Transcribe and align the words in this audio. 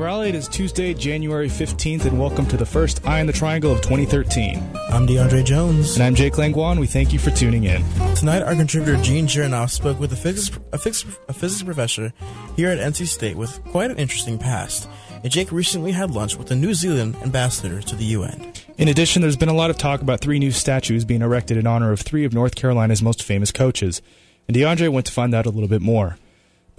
Raleigh. 0.00 0.30
It 0.30 0.34
is 0.34 0.48
Tuesday, 0.48 0.94
January 0.94 1.48
15th, 1.48 2.06
and 2.06 2.18
welcome 2.18 2.46
to 2.46 2.56
the 2.56 2.64
first 2.64 3.06
Eye 3.06 3.20
in 3.20 3.26
the 3.26 3.34
Triangle 3.34 3.70
of 3.70 3.82
2013. 3.82 4.56
I'm 4.88 5.06
DeAndre 5.06 5.44
Jones. 5.44 5.94
And 5.94 6.02
I'm 6.02 6.14
Jake 6.14 6.32
Langwan. 6.34 6.80
We 6.80 6.86
thank 6.86 7.12
you 7.12 7.18
for 7.18 7.30
tuning 7.30 7.64
in. 7.64 7.84
Tonight, 8.14 8.42
our 8.42 8.54
contributor 8.54 9.00
Gene 9.02 9.26
Chernoff 9.26 9.70
spoke 9.70 10.00
with 10.00 10.12
a 10.14 10.16
physics, 10.16 10.58
a, 10.72 10.78
physics, 10.78 11.18
a 11.28 11.34
physics 11.34 11.62
professor 11.62 12.14
here 12.56 12.70
at 12.70 12.78
NC 12.78 13.08
State 13.08 13.36
with 13.36 13.62
quite 13.66 13.90
an 13.90 13.98
interesting 13.98 14.38
past. 14.38 14.88
And 15.22 15.30
Jake 15.30 15.52
recently 15.52 15.92
had 15.92 16.10
lunch 16.10 16.36
with 16.36 16.48
the 16.48 16.56
New 16.56 16.72
Zealand 16.72 17.16
ambassador 17.16 17.82
to 17.82 17.94
the 17.94 18.04
UN. 18.04 18.54
In 18.78 18.88
addition, 18.88 19.20
there's 19.20 19.36
been 19.36 19.50
a 19.50 19.54
lot 19.54 19.68
of 19.68 19.76
talk 19.76 20.00
about 20.00 20.20
three 20.20 20.38
new 20.38 20.50
statues 20.50 21.04
being 21.04 21.20
erected 21.20 21.58
in 21.58 21.66
honor 21.66 21.92
of 21.92 22.00
three 22.00 22.24
of 22.24 22.32
North 22.32 22.54
Carolina's 22.54 23.02
most 23.02 23.22
famous 23.22 23.52
coaches. 23.52 24.00
And 24.48 24.56
DeAndre 24.56 24.88
went 24.88 25.04
to 25.06 25.12
find 25.12 25.34
out 25.34 25.44
a 25.44 25.50
little 25.50 25.68
bit 25.68 25.82
more. 25.82 26.16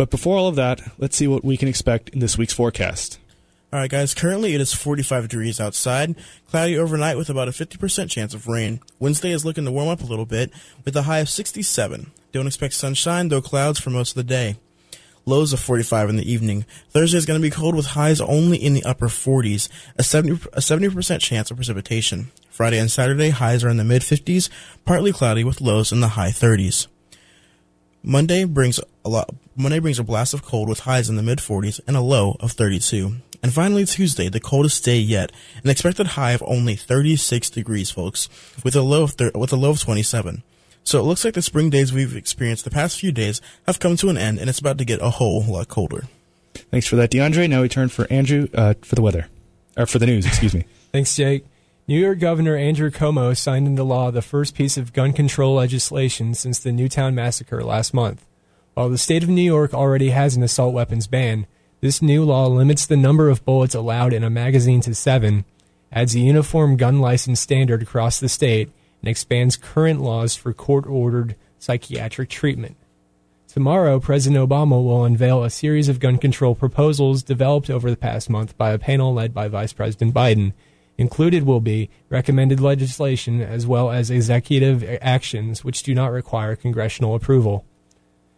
But 0.02 0.10
before 0.10 0.36
all 0.36 0.48
of 0.48 0.56
that, 0.56 0.82
let's 0.98 1.16
see 1.16 1.28
what 1.28 1.46
we 1.46 1.58
can 1.58 1.68
expect 1.68 2.10
in 2.10 2.18
this 2.18 2.36
week's 2.36 2.56
forecast. 2.56 3.20
All 3.72 3.78
right, 3.78 3.88
guys. 3.88 4.16
Currently, 4.16 4.56
it 4.56 4.60
is 4.60 4.74
45 4.74 5.30
degrees 5.30 5.60
outside. 5.60 6.16
Cloudy 6.50 6.76
overnight 6.76 7.18
with 7.18 7.30
about 7.30 7.48
a 7.48 7.52
50% 7.52 8.10
chance 8.10 8.34
of 8.34 8.48
rain. 8.48 8.80
Wednesday 8.98 9.30
is 9.30 9.46
looking 9.46 9.64
to 9.66 9.72
warm 9.72 9.90
up 9.90 10.02
a 10.02 10.08
little 10.08 10.26
bit 10.26 10.50
with 10.86 10.96
a 10.96 11.04
high 11.04 11.20
of 11.20 11.30
67. 11.30 12.10
Don't 12.32 12.48
expect 12.48 12.74
sunshine, 12.74 13.28
though 13.28 13.44
clouds 13.44 13.80
for 13.80 13.92
most 13.92 14.14
of 14.14 14.16
the 14.16 14.24
day. 14.24 14.56
Lows 15.28 15.54
of 15.54 15.60
45 15.60 16.10
in 16.10 16.16
the 16.16 16.32
evening. 16.32 16.66
Thursday 16.90 17.20
is 17.20 17.28
going 17.28 17.40
to 17.40 17.48
be 17.48 17.52
cold 17.52 17.76
with 17.76 17.86
highs 17.86 18.22
only 18.22 18.58
in 18.58 18.74
the 18.74 18.84
upper 18.84 19.08
40s. 19.08 19.70
A 20.00 20.04
70 20.04 20.50
a 20.54 20.62
70% 20.62 21.20
chance 21.20 21.52
of 21.52 21.58
precipitation. 21.58 22.32
Friday 22.50 22.80
and 22.80 22.90
Saturday 22.90 23.30
highs 23.30 23.64
are 23.64 23.70
in 23.70 23.78
the 23.78 23.84
mid 23.84 24.02
50s, 24.02 24.50
partly 24.84 25.12
cloudy 25.12 25.44
with 25.44 25.62
lows 25.62 25.92
in 25.92 26.00
the 26.00 26.18
high 26.18 26.32
30s. 26.32 26.88
Monday 28.04 28.46
brings 28.46 28.80
a 29.06 29.10
lot. 29.10 29.30
Monday 29.56 29.80
brings 29.80 30.00
a 30.00 30.04
blast 30.04 30.34
of 30.34 30.44
cold 30.44 30.68
with 30.68 30.82
highs 30.82 31.10
in 31.10 31.18
the 31.18 31.24
mid 31.24 31.40
40s 31.40 31.80
and 31.88 31.96
a 31.96 32.02
low 32.02 32.36
of 32.40 32.54
32. 32.54 33.16
And 33.44 33.54
finally, 33.54 33.86
Tuesday, 33.86 34.30
the 34.30 34.40
coldest 34.40 34.84
day 34.86 34.98
yet, 34.98 35.32
an 35.64 35.70
expected 35.70 36.08
high 36.08 36.32
of 36.32 36.44
only 36.46 36.76
36 36.76 37.50
degrees, 37.50 37.90
folks, 37.90 38.30
with 38.64 38.76
a 38.76 38.82
low 38.82 39.04
of 39.04 39.12
thir- 39.12 39.32
with 39.34 39.52
a 39.52 39.56
low 39.56 39.72
of 39.72 39.80
27. 39.80 40.44
So 40.84 41.00
it 41.00 41.04
looks 41.04 41.24
like 41.26 41.36
the 41.36 41.42
spring 41.42 41.70
days 41.70 41.94
we've 41.94 42.16
experienced 42.16 42.64
the 42.64 42.72
past 42.72 43.00
few 43.00 43.12
days 43.12 43.42
have 43.68 43.80
come 43.80 43.96
to 43.98 44.10
an 44.10 44.18
end, 44.18 44.40
and 44.40 44.50
it's 44.50 44.60
about 44.60 44.78
to 44.80 44.86
get 44.86 45.02
a 45.02 45.12
whole 45.12 45.44
lot 45.44 45.68
colder. 45.68 46.06
Thanks 46.72 46.88
for 46.88 46.96
that, 46.98 47.12
DeAndre. 47.12 47.50
Now 47.50 47.62
we 47.62 47.70
turn 47.70 47.90
for 47.90 48.08
Andrew 48.12 48.48
uh, 48.54 48.74
for 48.82 48.96
the 48.96 49.02
weather, 49.02 49.28
or 49.78 49.86
for 49.86 50.00
the 50.00 50.06
news. 50.08 50.26
Excuse 50.26 50.54
me. 50.54 50.66
Thanks, 50.92 51.16
Jake. 51.16 51.46
New 51.92 52.00
York 52.00 52.20
Governor 52.20 52.56
Andrew 52.56 52.90
Cuomo 52.90 53.36
signed 53.36 53.68
into 53.68 53.84
law 53.84 54.12
the 54.12 54.22
first 54.22 54.56
piece 54.56 54.78
of 54.78 54.94
gun 54.94 55.12
control 55.12 55.56
legislation 55.56 56.34
since 56.34 56.58
the 56.58 56.72
Newtown 56.72 57.14
massacre 57.14 57.66
last 57.66 57.94
month. 57.94 58.26
While 58.76 58.88
the 58.88 58.98
state 58.98 59.24
of 59.24 59.28
New 59.28 59.42
York 59.42 59.74
already 59.74 60.12
has 60.12 60.38
an 60.38 60.42
assault 60.42 60.74
weapons 60.74 61.08
ban, 61.08 61.48
this 61.82 62.02
new 62.02 62.24
law 62.24 62.48
limits 62.48 62.86
the 62.86 62.96
number 62.96 63.28
of 63.28 63.44
bullets 63.44 63.76
allowed 63.76 64.14
in 64.14 64.24
a 64.24 64.30
magazine 64.30 64.80
to 64.84 64.96
seven, 64.96 65.44
adds 65.92 66.16
a 66.16 66.20
uniform 66.20 66.78
gun 66.78 67.02
license 67.02 67.42
standard 67.42 67.82
across 67.82 68.22
the 68.22 68.30
state, 68.30 68.72
and 69.02 69.10
expands 69.10 69.58
current 69.58 70.00
laws 70.00 70.34
for 70.34 70.54
court 70.54 70.88
ordered 70.88 71.36
psychiatric 71.60 72.30
treatment. 72.30 72.78
Tomorrow, 73.50 74.00
President 74.00 74.50
Obama 74.50 74.82
will 74.82 75.04
unveil 75.04 75.44
a 75.44 75.50
series 75.50 75.90
of 75.90 76.00
gun 76.00 76.18
control 76.18 76.56
proposals 76.56 77.22
developed 77.22 77.70
over 77.70 77.90
the 77.90 77.98
past 77.98 78.30
month 78.30 78.58
by 78.58 78.72
a 78.72 78.80
panel 78.80 79.14
led 79.14 79.34
by 79.34 79.50
Vice 79.50 79.74
President 79.74 80.14
Biden 80.14 80.54
Included 80.98 81.44
will 81.44 81.62
be 81.62 81.90
recommended 82.10 82.60
legislation 82.60 83.42
as 83.42 83.66
well 83.66 83.90
as 83.90 84.12
executive 84.12 84.84
actions 85.02 85.64
which 85.64 85.84
do 85.84 85.96
not 85.96 86.12
require 86.12 86.56
congressional 86.56 87.16
approval. 87.16 87.66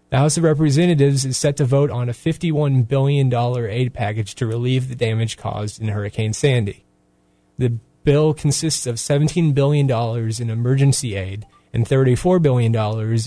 The 0.09 0.17
House 0.17 0.37
of 0.37 0.43
Representatives 0.43 1.25
is 1.25 1.37
set 1.37 1.57
to 1.57 1.65
vote 1.65 1.89
on 1.89 2.07
a 2.07 2.13
$51 2.13 2.87
billion 2.87 3.33
aid 3.33 3.93
package 3.93 4.35
to 4.35 4.45
relieve 4.45 4.87
the 4.87 4.95
damage 4.95 5.37
caused 5.37 5.81
in 5.81 5.87
Hurricane 5.87 6.33
Sandy. 6.33 6.85
The 7.57 7.79
bill 8.03 8.33
consists 8.33 8.85
of 8.85 8.95
$17 8.95 9.53
billion 9.53 9.89
in 9.89 10.49
emergency 10.49 11.15
aid 11.15 11.47
and 11.73 11.87
$34 11.87 12.41
billion 12.41 12.75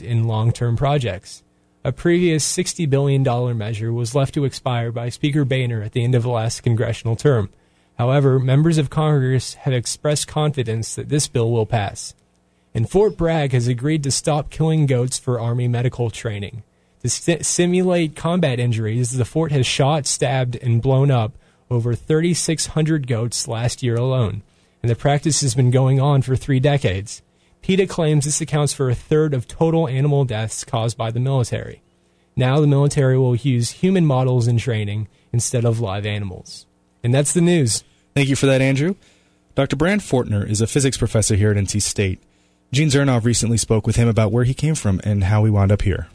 in 0.05 0.29
long 0.29 0.53
term 0.53 0.77
projects. 0.77 1.43
A 1.85 1.93
previous 1.93 2.45
$60 2.57 2.89
billion 2.89 3.59
measure 3.59 3.93
was 3.93 4.15
left 4.15 4.35
to 4.35 4.45
expire 4.45 4.93
by 4.93 5.09
Speaker 5.09 5.45
Boehner 5.45 5.83
at 5.83 5.93
the 5.93 6.05
end 6.05 6.15
of 6.15 6.23
the 6.23 6.31
last 6.31 6.63
congressional 6.63 7.17
term. 7.17 7.51
However, 7.99 8.39
members 8.39 8.79
of 8.79 8.91
Congress 8.91 9.55
have 9.55 9.73
expressed 9.73 10.29
confidence 10.29 10.95
that 10.95 11.09
this 11.09 11.29
bill 11.29 11.51
will 11.51 11.67
pass. 11.67 12.15
And 12.75 12.89
Fort 12.89 13.17
Bragg 13.17 13.53
has 13.53 13.69
agreed 13.69 14.03
to 14.03 14.11
stop 14.11 14.51
killing 14.51 14.85
goats 14.85 15.19
for 15.19 15.41
Army 15.41 15.67
medical 15.67 16.11
training. 16.11 16.63
To 17.03 17.09
st- 17.09 17.47
simulate 17.47 18.15
combat 18.15 18.61
injuries, 18.61 19.13
the 19.13 19.25
fort 19.25 19.51
has 19.53 19.67
shot, 19.67 20.07
stabbed, 20.07 20.57
and 20.57 20.83
blown 20.83 21.11
up 21.11 21.39
over 21.71 21.95
3,600 21.95 23.07
goats 23.07 23.49
last 23.49 23.83
year 23.83 23.97
alone, 23.97 24.43
and 24.83 24.91
the 24.91 24.97
practice 24.97 25.41
has 25.41 25.55
been 25.55 25.71
going 25.71 26.01
on 26.01 26.23
for 26.23 26.37
three 26.37 26.61
decades. 26.61 27.23
PETA 27.63 27.87
claims 27.87 28.25
this 28.25 28.41
accounts 28.41 28.73
for 28.73 28.91
a 28.91 28.95
third 28.95 29.35
of 29.35 29.49
total 29.49 29.89
animal 29.89 30.25
deaths 30.25 30.63
caused 30.63 30.97
by 30.97 31.11
the 31.11 31.19
military. 31.19 31.83
Now 32.37 32.61
the 32.61 32.67
military 32.67 33.17
will 33.17 33.35
use 33.35 33.71
human 33.71 34.05
models 34.05 34.47
in 34.47 34.59
training 34.59 35.09
instead 35.33 35.65
of 35.65 35.81
live 35.81 36.05
animals. 36.05 36.67
And 37.03 37.15
that's 37.15 37.33
the 37.33 37.41
news. 37.41 37.85
Thank 38.15 38.29
you 38.29 38.37
for 38.37 38.47
that, 38.47 38.61
Andrew. 38.61 38.95
Dr. 39.55 39.77
Brand 39.77 40.03
Fortner 40.03 40.49
is 40.49 40.61
a 40.61 40.67
physics 40.67 40.97
professor 40.97 41.35
here 41.35 41.51
at 41.51 41.57
NC 41.57 41.81
State. 41.83 42.21
Gene 42.73 42.89
Zernov 42.89 43.25
recently 43.25 43.57
spoke 43.57 43.87
with 43.87 43.97
him 43.97 44.09
about 44.09 44.33
where 44.33 44.45
he 44.45 44.55
came 44.55 44.75
from 44.75 45.01
and 45.05 45.25
how 45.25 45.45
he 45.45 45.51
wound 45.51 45.73
up 45.73 45.83
here. 45.83 46.09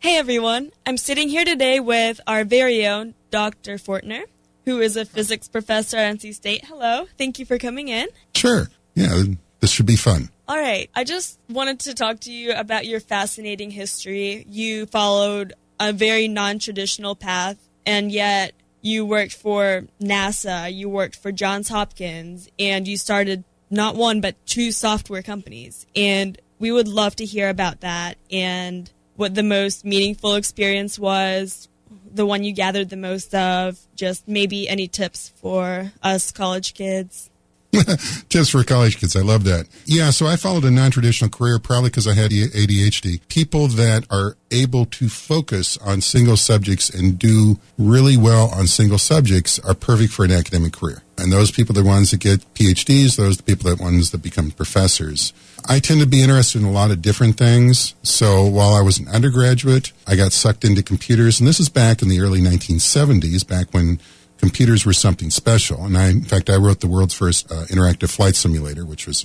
Hey 0.00 0.16
everyone, 0.16 0.72
I'm 0.84 0.96
sitting 0.96 1.28
here 1.28 1.44
today 1.44 1.78
with 1.78 2.20
our 2.26 2.42
very 2.42 2.84
own 2.86 3.14
Dr. 3.30 3.76
Fortner, 3.76 4.24
who 4.64 4.80
is 4.80 4.96
a 4.96 5.04
physics 5.04 5.46
professor 5.46 5.96
at 5.96 6.16
NC 6.16 6.34
State. 6.34 6.64
Hello, 6.64 7.06
thank 7.16 7.38
you 7.38 7.46
for 7.46 7.58
coming 7.58 7.86
in. 7.86 8.08
Sure. 8.34 8.68
Yeah, 8.94 9.22
this 9.60 9.70
should 9.70 9.86
be 9.86 9.94
fun. 9.94 10.30
All 10.48 10.58
right, 10.58 10.90
I 10.94 11.04
just 11.04 11.38
wanted 11.48 11.78
to 11.80 11.94
talk 11.94 12.18
to 12.20 12.32
you 12.32 12.52
about 12.52 12.86
your 12.86 12.98
fascinating 12.98 13.70
history. 13.70 14.44
You 14.48 14.86
followed 14.86 15.52
a 15.78 15.92
very 15.92 16.26
non 16.26 16.58
traditional 16.58 17.14
path, 17.14 17.56
and 17.86 18.10
yet 18.10 18.54
you 18.82 19.06
worked 19.06 19.34
for 19.34 19.86
NASA, 20.00 20.72
you 20.72 20.88
worked 20.88 21.16
for 21.16 21.32
Johns 21.32 21.68
Hopkins, 21.68 22.48
and 22.58 22.86
you 22.86 22.96
started 22.96 23.44
not 23.70 23.96
one 23.96 24.20
but 24.20 24.36
two 24.44 24.70
software 24.72 25.22
companies. 25.22 25.86
And 25.96 26.38
we 26.58 26.70
would 26.70 26.88
love 26.88 27.16
to 27.16 27.24
hear 27.24 27.48
about 27.48 27.80
that 27.80 28.18
and 28.30 28.90
what 29.16 29.34
the 29.34 29.42
most 29.42 29.84
meaningful 29.84 30.34
experience 30.34 30.98
was, 30.98 31.68
the 32.12 32.26
one 32.26 32.44
you 32.44 32.52
gathered 32.52 32.90
the 32.90 32.96
most 32.96 33.34
of, 33.34 33.78
just 33.94 34.28
maybe 34.28 34.68
any 34.68 34.88
tips 34.88 35.32
for 35.36 35.92
us 36.02 36.32
college 36.32 36.74
kids. 36.74 37.30
Tips 38.28 38.50
for 38.50 38.62
college 38.64 38.98
kids. 38.98 39.16
I 39.16 39.22
love 39.22 39.44
that. 39.44 39.66
Yeah, 39.86 40.10
so 40.10 40.26
I 40.26 40.36
followed 40.36 40.64
a 40.64 40.70
non 40.70 40.90
traditional 40.90 41.30
career 41.30 41.58
probably 41.58 41.88
because 41.88 42.06
I 42.06 42.12
had 42.12 42.30
ADHD. 42.30 43.26
People 43.28 43.66
that 43.68 44.06
are 44.10 44.36
able 44.50 44.84
to 44.86 45.08
focus 45.08 45.78
on 45.78 46.02
single 46.02 46.36
subjects 46.36 46.90
and 46.90 47.18
do 47.18 47.58
really 47.78 48.18
well 48.18 48.50
on 48.50 48.66
single 48.66 48.98
subjects 48.98 49.58
are 49.60 49.74
perfect 49.74 50.12
for 50.12 50.24
an 50.24 50.30
academic 50.30 50.74
career. 50.74 51.02
And 51.16 51.32
those 51.32 51.50
people 51.50 51.78
are 51.78 51.82
the 51.82 51.88
ones 51.88 52.10
that 52.10 52.20
get 52.20 52.40
PhDs, 52.54 53.16
those 53.16 53.34
are 53.34 53.36
the 53.36 53.42
people 53.42 53.70
that 53.70 53.82
ones 53.82 54.10
that 54.10 54.22
become 54.22 54.50
professors. 54.50 55.32
I 55.64 55.78
tend 55.78 56.00
to 56.00 56.06
be 56.06 56.22
interested 56.22 56.60
in 56.60 56.66
a 56.66 56.72
lot 56.72 56.90
of 56.90 57.00
different 57.00 57.38
things. 57.38 57.94
So 58.02 58.44
while 58.44 58.74
I 58.74 58.82
was 58.82 58.98
an 58.98 59.08
undergraduate, 59.08 59.92
I 60.06 60.16
got 60.16 60.32
sucked 60.32 60.64
into 60.64 60.82
computers, 60.82 61.38
and 61.38 61.48
this 61.48 61.60
is 61.60 61.68
back 61.68 62.02
in 62.02 62.08
the 62.08 62.20
early 62.20 62.40
1970s, 62.40 63.46
back 63.46 63.72
when 63.72 64.00
computers 64.42 64.84
were 64.84 64.92
something 64.92 65.30
special. 65.30 65.84
And 65.84 65.96
I, 65.96 66.08
in 66.08 66.22
fact, 66.22 66.50
I 66.50 66.56
wrote 66.56 66.80
the 66.80 66.88
world's 66.88 67.14
first 67.14 67.50
uh, 67.50 67.64
interactive 67.66 68.10
flight 68.10 68.34
simulator, 68.34 68.84
which 68.84 69.06
was 69.06 69.24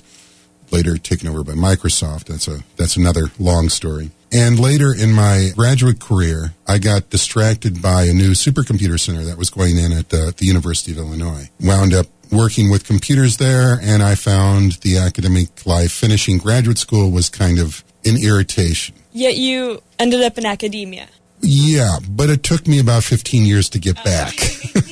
later 0.70 0.96
taken 0.96 1.28
over 1.28 1.42
by 1.42 1.52
Microsoft. 1.52 2.26
That's 2.26 2.46
a 2.48 2.60
that's 2.76 2.96
another 2.96 3.30
long 3.38 3.68
story. 3.68 4.10
And 4.30 4.60
later 4.60 4.94
in 4.94 5.12
my 5.12 5.50
graduate 5.56 6.00
career, 6.00 6.52
I 6.66 6.78
got 6.78 7.10
distracted 7.10 7.82
by 7.82 8.04
a 8.04 8.12
new 8.12 8.32
supercomputer 8.32 9.00
center 9.00 9.24
that 9.24 9.38
was 9.38 9.50
going 9.50 9.78
in 9.78 9.92
at 9.92 10.10
the, 10.10 10.34
the 10.36 10.44
University 10.44 10.92
of 10.92 10.98
Illinois. 10.98 11.50
Wound 11.60 11.94
up 11.94 12.06
working 12.30 12.70
with 12.70 12.84
computers 12.84 13.38
there, 13.38 13.78
and 13.80 14.02
I 14.02 14.14
found 14.14 14.72
the 14.82 14.98
academic 14.98 15.66
life 15.66 15.92
finishing 15.92 16.36
graduate 16.36 16.76
school 16.76 17.10
was 17.10 17.30
kind 17.30 17.58
of 17.58 17.82
an 18.04 18.22
irritation. 18.22 18.94
Yet 19.12 19.36
you 19.36 19.82
ended 19.98 20.22
up 20.22 20.36
in 20.36 20.44
academia. 20.44 21.08
Yeah, 21.40 21.98
but 22.08 22.28
it 22.28 22.42
took 22.42 22.66
me 22.66 22.80
about 22.80 23.02
15 23.04 23.46
years 23.46 23.70
to 23.70 23.78
get 23.78 23.98
oh, 23.98 24.04
back. 24.04 24.34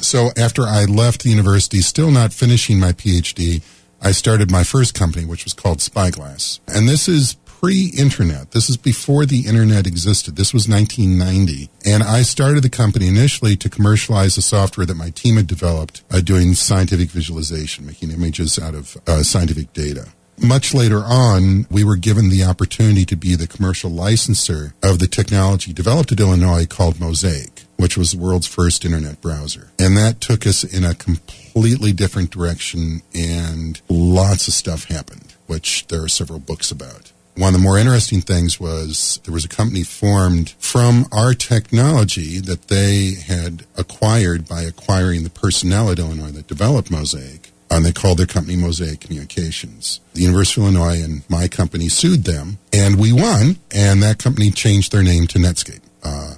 so 0.00 0.30
after 0.36 0.62
I 0.62 0.84
left 0.84 1.22
the 1.22 1.30
university, 1.30 1.80
still 1.80 2.10
not 2.10 2.32
finishing 2.32 2.78
my 2.78 2.92
PhD, 2.92 3.62
I 4.00 4.12
started 4.12 4.50
my 4.50 4.62
first 4.62 4.94
company, 4.94 5.24
which 5.24 5.44
was 5.44 5.54
called 5.54 5.80
Spyglass. 5.80 6.60
And 6.68 6.88
this 6.88 7.08
is 7.08 7.34
pre-internet. 7.44 8.50
This 8.50 8.68
is 8.68 8.76
before 8.76 9.24
the 9.24 9.46
internet 9.46 9.86
existed. 9.86 10.36
This 10.36 10.52
was 10.52 10.68
1990. 10.68 11.70
And 11.84 12.02
I 12.02 12.22
started 12.22 12.62
the 12.62 12.70
company 12.70 13.08
initially 13.08 13.56
to 13.56 13.70
commercialize 13.70 14.36
the 14.36 14.42
software 14.42 14.86
that 14.86 14.96
my 14.96 15.10
team 15.10 15.36
had 15.36 15.46
developed 15.46 16.02
uh, 16.10 16.20
doing 16.20 16.54
scientific 16.54 17.08
visualization, 17.08 17.86
making 17.86 18.10
images 18.10 18.58
out 18.58 18.74
of 18.74 18.96
uh, 19.06 19.22
scientific 19.22 19.72
data. 19.72 20.08
Much 20.38 20.74
later 20.74 21.02
on, 21.04 21.66
we 21.70 21.82
were 21.82 21.96
given 21.96 22.28
the 22.28 22.44
opportunity 22.44 23.06
to 23.06 23.16
be 23.16 23.34
the 23.34 23.46
commercial 23.46 23.90
licensor 23.90 24.74
of 24.82 24.98
the 24.98 25.06
technology 25.06 25.72
developed 25.72 26.12
at 26.12 26.20
Illinois 26.20 26.66
called 26.66 27.00
Mosaic. 27.00 27.62
Which 27.76 27.96
was 27.96 28.12
the 28.12 28.18
world's 28.18 28.46
first 28.46 28.84
internet 28.84 29.20
browser. 29.20 29.68
And 29.78 29.96
that 29.96 30.20
took 30.20 30.46
us 30.46 30.64
in 30.64 30.84
a 30.84 30.94
completely 30.94 31.92
different 31.92 32.30
direction, 32.30 33.02
and 33.14 33.80
lots 33.88 34.48
of 34.48 34.54
stuff 34.54 34.84
happened, 34.84 35.34
which 35.46 35.86
there 35.88 36.02
are 36.02 36.08
several 36.08 36.38
books 36.38 36.70
about. 36.70 37.12
One 37.36 37.48
of 37.48 37.60
the 37.60 37.64
more 37.64 37.76
interesting 37.76 38.22
things 38.22 38.58
was 38.58 39.20
there 39.24 39.34
was 39.34 39.44
a 39.44 39.48
company 39.48 39.82
formed 39.82 40.54
from 40.58 41.04
our 41.12 41.34
technology 41.34 42.38
that 42.38 42.68
they 42.68 43.12
had 43.26 43.66
acquired 43.76 44.48
by 44.48 44.62
acquiring 44.62 45.22
the 45.22 45.30
personnel 45.30 45.90
at 45.90 45.98
Illinois 45.98 46.30
that 46.30 46.46
developed 46.46 46.90
Mosaic. 46.90 47.52
And 47.70 47.84
they 47.84 47.92
called 47.92 48.18
their 48.18 48.26
company 48.26 48.56
Mosaic 48.56 49.00
Communications. 49.00 50.00
The 50.14 50.22
University 50.22 50.62
of 50.62 50.68
Illinois 50.68 51.02
and 51.02 51.28
my 51.28 51.46
company 51.48 51.88
sued 51.90 52.24
them, 52.24 52.58
and 52.72 52.98
we 52.98 53.12
won, 53.12 53.58
and 53.70 54.02
that 54.02 54.18
company 54.18 54.50
changed 54.50 54.92
their 54.92 55.02
name 55.02 55.26
to 55.26 55.38
Netscape. 55.38 55.82
Uh, 56.02 56.36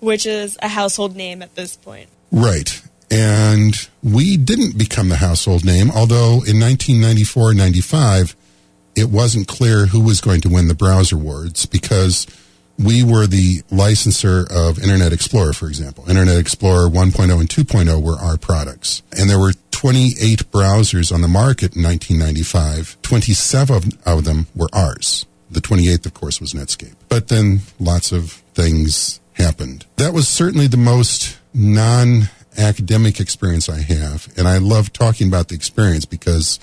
Which 0.00 0.26
is 0.26 0.58
a 0.62 0.68
household 0.68 1.16
name 1.16 1.42
at 1.42 1.54
this 1.54 1.76
point. 1.76 2.08
Right. 2.32 2.82
And 3.10 3.74
we 4.02 4.36
didn't 4.36 4.78
become 4.78 5.08
the 5.08 5.16
household 5.16 5.64
name, 5.64 5.90
although 5.90 6.42
in 6.46 6.60
1994 6.60 7.54
95, 7.54 8.36
it 8.94 9.10
wasn't 9.10 9.48
clear 9.48 9.86
who 9.86 10.00
was 10.00 10.20
going 10.20 10.40
to 10.42 10.48
win 10.48 10.68
the 10.68 10.74
browser 10.74 11.16
awards 11.16 11.66
because 11.66 12.26
we 12.78 13.04
were 13.04 13.26
the 13.26 13.62
licensor 13.70 14.46
of 14.50 14.78
Internet 14.78 15.12
Explorer, 15.12 15.52
for 15.52 15.66
example. 15.66 16.08
Internet 16.08 16.38
Explorer 16.38 16.88
1.0 16.88 17.40
and 17.40 17.48
2.0 17.48 18.02
were 18.02 18.16
our 18.16 18.38
products. 18.38 19.02
And 19.16 19.28
there 19.28 19.38
were 19.38 19.52
28 19.70 20.50
browsers 20.50 21.12
on 21.12 21.20
the 21.20 21.28
market 21.28 21.76
in 21.76 21.82
1995. 21.82 22.96
27 23.02 23.92
of 24.06 24.24
them 24.24 24.46
were 24.54 24.68
ours. 24.72 25.26
The 25.50 25.60
28th, 25.60 26.06
of 26.06 26.14
course, 26.14 26.40
was 26.40 26.54
Netscape. 26.54 26.94
But 27.08 27.28
then 27.28 27.60
lots 27.78 28.12
of 28.12 28.32
things 28.54 29.19
happened. 29.40 29.86
That 29.96 30.12
was 30.12 30.28
certainly 30.28 30.66
the 30.66 30.76
most 30.76 31.38
non 31.54 32.28
academic 32.58 33.20
experience 33.20 33.68
I 33.68 33.80
have. 33.80 34.28
And 34.36 34.46
I 34.46 34.58
love 34.58 34.92
talking 34.92 35.28
about 35.28 35.48
the 35.48 35.54
experience 35.54 36.04
because 36.04 36.58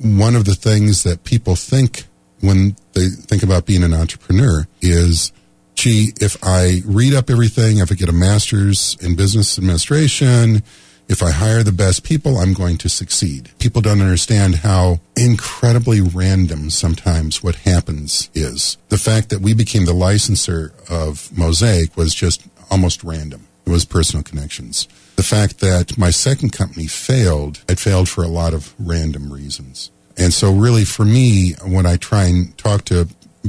one 0.00 0.36
of 0.36 0.44
the 0.44 0.54
things 0.54 1.02
that 1.02 1.24
people 1.24 1.56
think 1.56 2.04
when 2.40 2.76
they 2.92 3.08
think 3.08 3.42
about 3.42 3.66
being 3.66 3.82
an 3.82 3.92
entrepreneur 3.92 4.66
is 4.80 5.32
gee, 5.74 6.12
if 6.20 6.36
I 6.42 6.82
read 6.84 7.14
up 7.14 7.30
everything, 7.30 7.78
if 7.78 7.90
I 7.90 7.94
get 7.94 8.08
a 8.08 8.12
master's 8.12 8.96
in 9.00 9.16
business 9.16 9.58
administration, 9.58 10.62
if 11.10 11.24
I 11.24 11.32
hire 11.32 11.64
the 11.64 11.72
best 11.72 12.04
people, 12.04 12.38
I'm 12.38 12.54
going 12.54 12.78
to 12.78 12.88
succeed. 12.88 13.50
People 13.58 13.82
don't 13.82 14.00
understand 14.00 14.54
how 14.54 15.00
incredibly 15.16 16.00
random 16.00 16.70
sometimes 16.70 17.42
what 17.42 17.56
happens 17.56 18.30
is. 18.32 18.78
The 18.90 18.96
fact 18.96 19.28
that 19.30 19.40
we 19.40 19.52
became 19.52 19.86
the 19.86 19.92
licensor 19.92 20.72
of 20.88 21.36
Mosaic 21.36 21.96
was 21.96 22.14
just 22.14 22.46
almost 22.70 23.02
random. 23.02 23.48
It 23.66 23.70
was 23.70 23.84
personal 23.84 24.22
connections. 24.22 24.86
The 25.16 25.24
fact 25.24 25.58
that 25.58 25.98
my 25.98 26.10
second 26.10 26.52
company 26.52 26.86
failed, 26.86 27.64
it 27.68 27.80
failed 27.80 28.08
for 28.08 28.22
a 28.22 28.28
lot 28.28 28.54
of 28.54 28.72
random 28.78 29.32
reasons. 29.32 29.90
And 30.16 30.32
so, 30.32 30.52
really, 30.54 30.84
for 30.84 31.04
me, 31.04 31.54
when 31.64 31.86
I 31.86 31.96
try 31.96 32.26
and 32.26 32.56
talk 32.56 32.84
to 32.84 33.08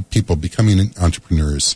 people 0.09 0.35
becoming 0.35 0.91
entrepreneurs, 0.99 1.75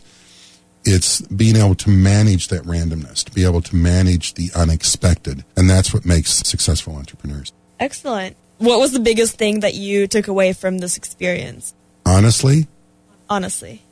it's 0.86 1.20
being 1.22 1.56
able 1.56 1.74
to 1.74 1.90
manage 1.90 2.48
that 2.48 2.62
randomness, 2.62 3.24
to 3.24 3.32
be 3.32 3.44
able 3.44 3.60
to 3.62 3.76
manage 3.76 4.34
the 4.34 4.50
unexpected. 4.54 5.44
And 5.56 5.68
that's 5.68 5.92
what 5.92 6.06
makes 6.06 6.30
successful 6.30 6.96
entrepreneurs. 6.96 7.52
Excellent. 7.80 8.36
What 8.58 8.78
was 8.78 8.92
the 8.92 9.00
biggest 9.00 9.36
thing 9.36 9.60
that 9.60 9.74
you 9.74 10.06
took 10.06 10.28
away 10.28 10.52
from 10.52 10.78
this 10.78 10.96
experience? 10.96 11.74
Honestly, 12.06 12.68
Honestly. 13.28 13.82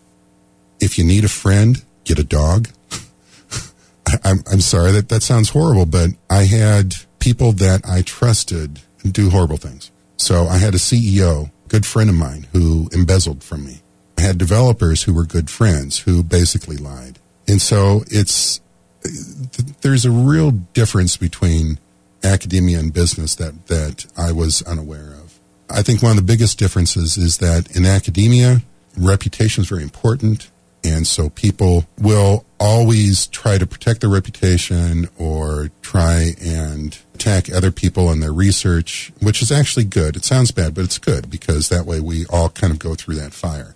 if 0.80 0.96
you 0.96 1.04
need 1.04 1.24
a 1.24 1.28
friend, 1.28 1.84
get 2.04 2.18
a 2.18 2.24
dog. 2.24 2.68
I'm, 4.24 4.38
I'm 4.50 4.60
sorry 4.60 4.92
that 4.92 5.08
that 5.08 5.22
sounds 5.22 5.50
horrible, 5.50 5.86
but 5.86 6.10
I 6.30 6.44
had 6.44 6.94
people 7.18 7.52
that 7.52 7.84
I 7.86 8.02
trusted 8.02 8.80
do 9.10 9.30
horrible 9.30 9.56
things. 9.56 9.90
So 10.16 10.46
I 10.46 10.58
had 10.58 10.74
a 10.74 10.78
CEO, 10.78 11.50
good 11.68 11.84
friend 11.84 12.08
of 12.08 12.16
mine, 12.16 12.46
who 12.52 12.88
embezzled 12.92 13.42
from 13.42 13.66
me. 13.66 13.82
Had 14.24 14.38
developers 14.38 15.02
who 15.02 15.12
were 15.12 15.26
good 15.26 15.50
friends 15.50 15.98
who 15.98 16.22
basically 16.22 16.78
lied. 16.78 17.18
And 17.46 17.60
so 17.60 18.04
it's, 18.06 18.58
th- 19.02 19.68
there's 19.82 20.06
a 20.06 20.10
real 20.10 20.50
difference 20.50 21.18
between 21.18 21.78
academia 22.22 22.78
and 22.78 22.90
business 22.90 23.34
that, 23.34 23.66
that 23.66 24.06
I 24.16 24.32
was 24.32 24.62
unaware 24.62 25.12
of. 25.22 25.38
I 25.68 25.82
think 25.82 26.02
one 26.02 26.12
of 26.12 26.16
the 26.16 26.22
biggest 26.22 26.58
differences 26.58 27.18
is 27.18 27.36
that 27.38 27.76
in 27.76 27.84
academia, 27.84 28.62
reputation 28.96 29.62
is 29.62 29.68
very 29.68 29.82
important. 29.82 30.50
And 30.82 31.06
so 31.06 31.28
people 31.28 31.84
will 31.98 32.46
always 32.58 33.26
try 33.26 33.58
to 33.58 33.66
protect 33.66 34.00
their 34.00 34.10
reputation 34.10 35.08
or 35.18 35.70
try 35.82 36.32
and 36.40 36.98
attack 37.14 37.52
other 37.52 37.70
people 37.70 38.10
in 38.10 38.20
their 38.20 38.32
research, 38.32 39.12
which 39.20 39.42
is 39.42 39.52
actually 39.52 39.84
good. 39.84 40.16
It 40.16 40.24
sounds 40.24 40.50
bad, 40.50 40.74
but 40.74 40.84
it's 40.84 40.98
good 40.98 41.30
because 41.30 41.68
that 41.68 41.84
way 41.84 42.00
we 42.00 42.24
all 42.26 42.48
kind 42.48 42.72
of 42.72 42.78
go 42.78 42.94
through 42.94 43.16
that 43.16 43.34
fire. 43.34 43.74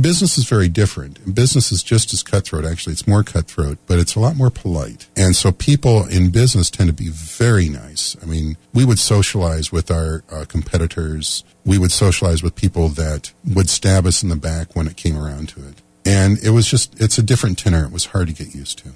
Business 0.00 0.38
is 0.38 0.44
very 0.44 0.68
different. 0.68 1.34
Business 1.34 1.70
is 1.70 1.82
just 1.82 2.14
as 2.14 2.22
cutthroat. 2.22 2.64
Actually, 2.64 2.94
it's 2.94 3.06
more 3.06 3.22
cutthroat, 3.22 3.78
but 3.86 3.98
it's 3.98 4.14
a 4.14 4.20
lot 4.20 4.36
more 4.36 4.50
polite. 4.50 5.08
And 5.16 5.36
so 5.36 5.52
people 5.52 6.06
in 6.06 6.30
business 6.30 6.70
tend 6.70 6.88
to 6.88 6.94
be 6.94 7.10
very 7.10 7.68
nice. 7.68 8.16
I 8.22 8.26
mean, 8.26 8.56
we 8.72 8.84
would 8.86 8.98
socialize 8.98 9.70
with 9.70 9.90
our 9.90 10.24
uh, 10.30 10.46
competitors. 10.48 11.44
We 11.66 11.78
would 11.78 11.92
socialize 11.92 12.42
with 12.42 12.54
people 12.54 12.88
that 12.90 13.32
would 13.44 13.68
stab 13.68 14.06
us 14.06 14.22
in 14.22 14.30
the 14.30 14.36
back 14.36 14.74
when 14.74 14.86
it 14.86 14.96
came 14.96 15.18
around 15.18 15.50
to 15.50 15.60
it. 15.68 15.82
And 16.06 16.38
it 16.42 16.50
was 16.50 16.66
just, 16.66 16.98
it's 17.00 17.18
a 17.18 17.22
different 17.22 17.58
tenor. 17.58 17.84
It 17.84 17.92
was 17.92 18.06
hard 18.06 18.28
to 18.28 18.34
get 18.34 18.54
used 18.54 18.78
to. 18.78 18.92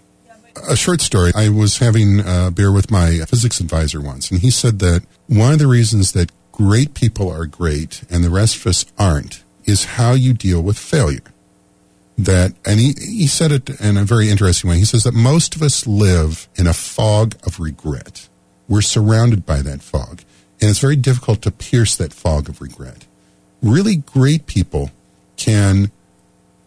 A 0.69 0.77
short 0.77 1.03
story. 1.03 1.33
I 1.35 1.51
was 1.51 1.79
having 1.79 2.21
a 2.25 2.51
beer 2.51 2.73
with 2.73 2.91
my 2.91 3.19
physics 3.29 3.61
advisor 3.61 4.01
once, 4.01 4.31
and 4.31 4.41
he 4.41 4.51
said 4.51 4.79
that 4.79 5.05
one 5.27 5.53
of 5.53 5.59
the 5.59 5.67
reasons 5.67 6.13
that 6.13 6.33
great 6.51 6.95
people 6.95 7.31
are 7.31 7.45
great 7.45 8.03
and 8.09 8.25
the 8.25 8.31
rest 8.31 8.57
of 8.57 8.67
us 8.67 8.87
aren't 8.99 9.45
is 9.67 9.85
how 9.85 10.13
you 10.13 10.33
deal 10.33 10.63
with 10.63 10.79
failure. 10.79 11.21
That, 12.17 12.55
and 12.65 12.81
he, 12.81 12.95
he 12.99 13.27
said 13.27 13.53
it 13.53 13.69
in 13.81 13.99
a 13.99 14.05
very 14.05 14.31
interesting 14.31 14.71
way. 14.71 14.79
He 14.79 14.87
says 14.87 15.05
that 15.05 15.13
most 15.13 15.55
of 15.55 15.63
us 15.63 15.87
live 15.87 16.49
in 16.57 16.67
a 16.67 16.73
fog 16.73 17.35
of 17.45 17.61
regret. 17.61 18.29
We're 18.69 18.81
surrounded 18.81 19.45
by 19.45 19.61
that 19.63 19.83
fog, 19.83 20.23
and 20.61 20.71
it's 20.71 20.79
very 20.79 20.97
difficult 20.97 21.43
to 21.43 21.51
pierce 21.51 21.95
that 21.97 22.15
fog 22.15 22.49
of 22.49 22.63
regret. 22.63 23.05
Really 23.63 23.97
great 23.97 24.47
people 24.47 24.91
can 25.37 25.91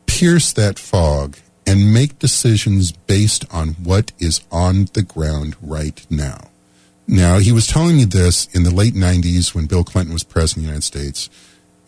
pierce 0.06 0.54
that 0.54 0.78
fog 0.78 1.38
and 1.66 1.94
make 1.94 2.20
decisions 2.20 2.92
based 2.92 3.46
on 3.52 3.70
what 3.70 4.12
is 4.20 4.42
on 4.52 4.88
the 4.94 5.04
ground 5.04 5.56
right 5.62 6.06
now. 6.10 6.50
Now, 7.08 7.40
he 7.40 7.52
was 7.52 7.66
telling 7.68 7.98
me 7.98 8.06
this 8.06 8.48
in 8.54 8.64
the 8.64 8.74
late 8.74 8.94
90s 8.94 9.56
when 9.56 9.66
Bill 9.66 9.84
Clinton 9.84 10.14
was 10.14 10.24
president 10.24 10.58
of 10.58 10.64
the 10.64 10.68
United 10.68 10.84
States, 10.84 11.30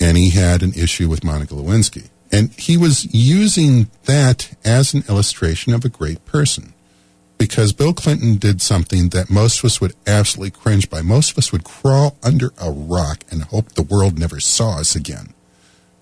and 0.02 0.18
he 0.18 0.32
had 0.32 0.64
an 0.64 0.74
issue 0.74 1.08
with 1.08 1.24
Monica 1.24 1.54
Lewinsky. 1.54 2.10
And 2.32 2.52
he 2.54 2.78
was 2.78 3.14
using 3.14 3.90
that 4.06 4.54
as 4.64 4.94
an 4.94 5.04
illustration 5.08 5.74
of 5.74 5.86
a 5.86 5.90
great 5.90 6.26
person. 6.26 6.74
Because 7.38 7.74
Bill 7.74 7.94
Clinton 7.94 8.38
did 8.38 8.62
something 8.62 9.10
that 9.10 9.30
most 9.30 9.60
of 9.60 9.66
us 9.66 9.82
would 9.82 9.96
absolutely 10.08 10.52
cringe 10.52 10.90
by. 10.90 11.02
Most 11.02 11.32
of 11.32 11.38
us 11.38 11.52
would 11.52 11.64
crawl 11.64 12.18
under 12.24 12.54
a 12.62 12.72
rock 12.72 13.24
and 13.30 13.44
hope 13.44 13.74
the 13.74 13.82
world 13.82 14.18
never 14.18 14.40
saw 14.40 14.80
us 14.80 14.96
again. 14.96 15.34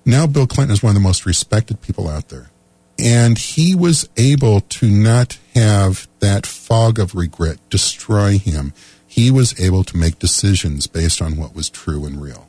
Now, 0.06 0.28
Bill 0.28 0.48
Clinton 0.48 0.74
is 0.74 0.84
one 0.84 0.92
of 0.92 0.96
the 0.96 1.08
most 1.08 1.26
respected 1.26 1.82
people 1.82 2.08
out 2.08 2.30
there. 2.30 2.52
And 2.98 3.38
he 3.38 3.74
was 3.74 4.10
able 4.18 4.62
to 4.62 4.90
not 4.90 5.40
have 5.56 6.08
that 6.20 6.46
fog 6.46 7.00
of 7.00 7.16
regret 7.16 7.58
destroy 7.70 8.38
him. 8.38 8.74
He 9.08 9.32
was 9.32 9.58
able 9.60 9.86
to 9.86 9.98
make 9.98 10.20
decisions 10.20 10.88
based 10.88 11.22
on 11.22 11.38
what 11.38 11.56
was 11.56 11.70
true 11.70 12.06
and 12.06 12.22
real. 12.22 12.49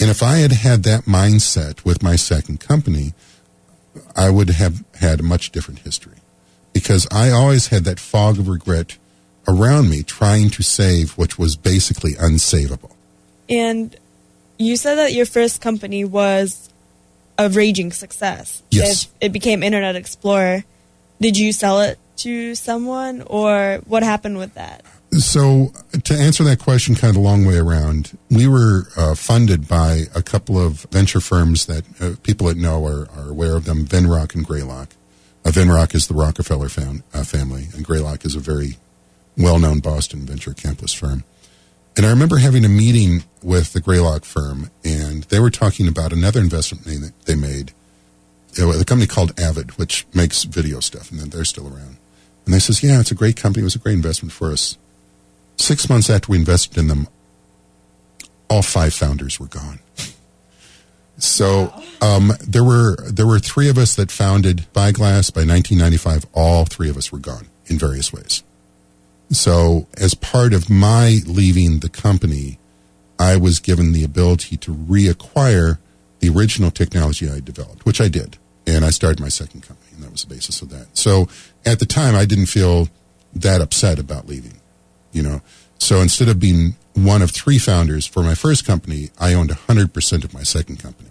And 0.00 0.10
if 0.10 0.22
I 0.22 0.38
had 0.38 0.52
had 0.52 0.82
that 0.84 1.04
mindset 1.04 1.84
with 1.84 2.02
my 2.02 2.16
second 2.16 2.60
company, 2.60 3.14
I 4.16 4.30
would 4.30 4.50
have 4.50 4.84
had 4.96 5.20
a 5.20 5.22
much 5.22 5.50
different 5.50 5.80
history. 5.80 6.18
Because 6.72 7.06
I 7.12 7.30
always 7.30 7.68
had 7.68 7.84
that 7.84 8.00
fog 8.00 8.38
of 8.38 8.48
regret 8.48 8.98
around 9.46 9.88
me 9.88 10.02
trying 10.02 10.50
to 10.50 10.62
save 10.62 11.12
what 11.12 11.38
was 11.38 11.56
basically 11.56 12.14
unsavable. 12.14 12.92
And 13.48 13.94
you 14.58 14.76
said 14.76 14.96
that 14.96 15.12
your 15.12 15.26
first 15.26 15.60
company 15.60 16.04
was 16.04 16.70
a 17.38 17.48
raging 17.48 17.92
success. 17.92 18.62
Yes. 18.70 19.04
It, 19.20 19.26
it 19.26 19.32
became 19.32 19.62
Internet 19.62 19.96
Explorer. 19.96 20.64
Did 21.20 21.38
you 21.38 21.52
sell 21.52 21.80
it 21.80 21.98
to 22.18 22.54
someone, 22.54 23.22
or 23.22 23.80
what 23.86 24.02
happened 24.02 24.38
with 24.38 24.54
that? 24.54 24.84
So, 25.18 25.72
to 26.04 26.14
answer 26.14 26.42
that 26.44 26.58
question 26.58 26.94
kind 26.96 27.10
of 27.10 27.16
a 27.16 27.24
long 27.24 27.44
way 27.44 27.56
around, 27.56 28.18
we 28.30 28.48
were 28.48 28.88
uh, 28.96 29.14
funded 29.14 29.68
by 29.68 30.04
a 30.14 30.22
couple 30.22 30.58
of 30.58 30.86
venture 30.90 31.20
firms 31.20 31.66
that 31.66 31.84
uh, 32.00 32.14
people 32.22 32.48
that 32.48 32.56
know 32.56 32.84
are, 32.84 33.08
are 33.16 33.30
aware 33.30 33.56
of 33.56 33.64
them 33.64 33.84
Venrock 33.84 34.34
and 34.34 34.44
Greylock. 34.44 34.90
Uh, 35.44 35.50
Venrock 35.50 35.94
is 35.94 36.08
the 36.08 36.14
Rockefeller 36.14 36.66
uh, 36.66 37.24
family, 37.24 37.68
and 37.74 37.84
Greylock 37.84 38.24
is 38.24 38.34
a 38.34 38.40
very 38.40 38.78
well 39.36 39.58
known 39.58 39.80
Boston 39.80 40.26
venture 40.26 40.52
capitalist 40.52 40.96
firm. 40.96 41.22
And 41.96 42.04
I 42.04 42.10
remember 42.10 42.38
having 42.38 42.64
a 42.64 42.68
meeting 42.68 43.22
with 43.42 43.72
the 43.72 43.80
Greylock 43.80 44.24
firm, 44.24 44.70
and 44.84 45.24
they 45.24 45.38
were 45.38 45.50
talking 45.50 45.86
about 45.86 46.12
another 46.12 46.40
investment 46.40 46.84
they, 46.84 46.96
they 47.26 47.40
made. 47.40 47.72
A 48.58 48.84
company 48.84 49.06
called 49.06 49.38
Avid, 49.38 49.78
which 49.78 50.06
makes 50.14 50.44
video 50.44 50.80
stuff, 50.80 51.10
and 51.10 51.20
then 51.20 51.30
they're 51.30 51.44
still 51.44 51.66
around. 51.66 51.98
And 52.44 52.54
they 52.54 52.58
says, 52.58 52.82
yeah, 52.82 53.00
it's 53.00 53.10
a 53.10 53.16
great 53.16 53.36
company. 53.36 53.62
It 53.62 53.64
was 53.64 53.76
a 53.76 53.80
great 53.80 53.94
investment 53.94 54.32
for 54.32 54.50
us. 54.52 54.76
Six 55.56 55.88
months 55.88 56.10
after 56.10 56.32
we 56.32 56.38
invested 56.38 56.78
in 56.78 56.88
them, 56.88 57.08
all 58.48 58.62
five 58.62 58.92
founders 58.92 59.38
were 59.38 59.46
gone. 59.46 59.80
So 61.16 61.72
um, 62.00 62.32
there 62.40 62.64
were 62.64 62.96
there 63.08 63.26
were 63.26 63.38
three 63.38 63.68
of 63.68 63.78
us 63.78 63.94
that 63.94 64.10
founded 64.10 64.60
Spyglass. 64.60 65.30
By 65.30 65.40
1995, 65.40 66.26
all 66.32 66.64
three 66.64 66.90
of 66.90 66.96
us 66.96 67.12
were 67.12 67.18
gone 67.18 67.46
in 67.66 67.78
various 67.78 68.12
ways. 68.12 68.42
So 69.30 69.86
as 69.96 70.14
part 70.14 70.52
of 70.52 70.68
my 70.68 71.20
leaving 71.26 71.78
the 71.78 71.88
company, 71.88 72.58
I 73.18 73.36
was 73.36 73.58
given 73.58 73.92
the 73.92 74.04
ability 74.04 74.56
to 74.58 74.74
reacquire 74.74 75.78
the 76.20 76.28
original 76.28 76.70
technology 76.70 77.28
I 77.28 77.40
developed, 77.40 77.86
which 77.86 78.00
I 78.00 78.08
did, 78.08 78.36
and 78.66 78.84
I 78.84 78.90
started 78.90 79.20
my 79.20 79.28
second 79.28 79.62
company, 79.62 79.90
and 79.94 80.02
that 80.02 80.12
was 80.12 80.24
the 80.24 80.34
basis 80.34 80.62
of 80.62 80.70
that. 80.70 80.96
So 80.96 81.28
at 81.64 81.78
the 81.78 81.86
time, 81.86 82.14
I 82.14 82.24
didn't 82.24 82.46
feel 82.46 82.88
that 83.34 83.60
upset 83.60 83.98
about 83.98 84.26
leaving, 84.26 84.60
you 85.14 85.22
know. 85.22 85.40
So 85.78 86.00
instead 86.00 86.28
of 86.28 86.38
being 86.40 86.76
one 86.94 87.22
of 87.22 87.30
three 87.30 87.58
founders 87.58 88.06
for 88.06 88.22
my 88.22 88.34
first 88.34 88.64
company, 88.64 89.10
I 89.18 89.34
owned 89.34 89.50
100% 89.50 90.24
of 90.24 90.32
my 90.32 90.42
second 90.42 90.78
company, 90.78 91.10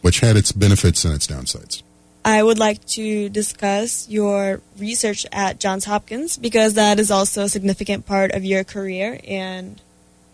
which 0.00 0.20
had 0.20 0.36
its 0.36 0.52
benefits 0.52 1.04
and 1.04 1.14
its 1.14 1.26
downsides. 1.26 1.82
I 2.24 2.42
would 2.42 2.58
like 2.58 2.84
to 2.88 3.28
discuss 3.28 4.08
your 4.08 4.60
research 4.76 5.24
at 5.32 5.60
Johns 5.60 5.84
Hopkins 5.84 6.36
because 6.36 6.74
that 6.74 6.98
is 6.98 7.10
also 7.10 7.44
a 7.44 7.48
significant 7.48 8.06
part 8.06 8.32
of 8.32 8.44
your 8.44 8.64
career 8.64 9.20
and 9.26 9.80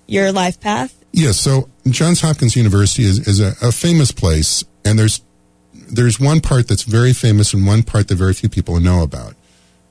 your 0.07 0.33
life 0.33 0.61
path. 0.61 0.95
Yes, 1.13 1.39
so 1.39 1.69
Johns 1.89 2.21
Hopkins 2.21 2.57
University 2.57 3.05
is, 3.05 3.27
is 3.29 3.41
a, 3.41 3.55
a 3.63 3.71
famous 3.71 4.11
place, 4.11 4.65
and 4.85 4.99
there's 4.99 5.21
there's 5.73 6.19
one 6.19 6.41
part 6.41 6.67
that's 6.67 6.83
very 6.83 7.13
famous 7.13 7.53
and 7.53 7.67
one 7.67 7.83
part 7.83 8.09
that 8.09 8.17
very 8.17 8.33
few 8.33 8.49
people 8.49 8.81
know 8.81 9.03
about. 9.03 9.35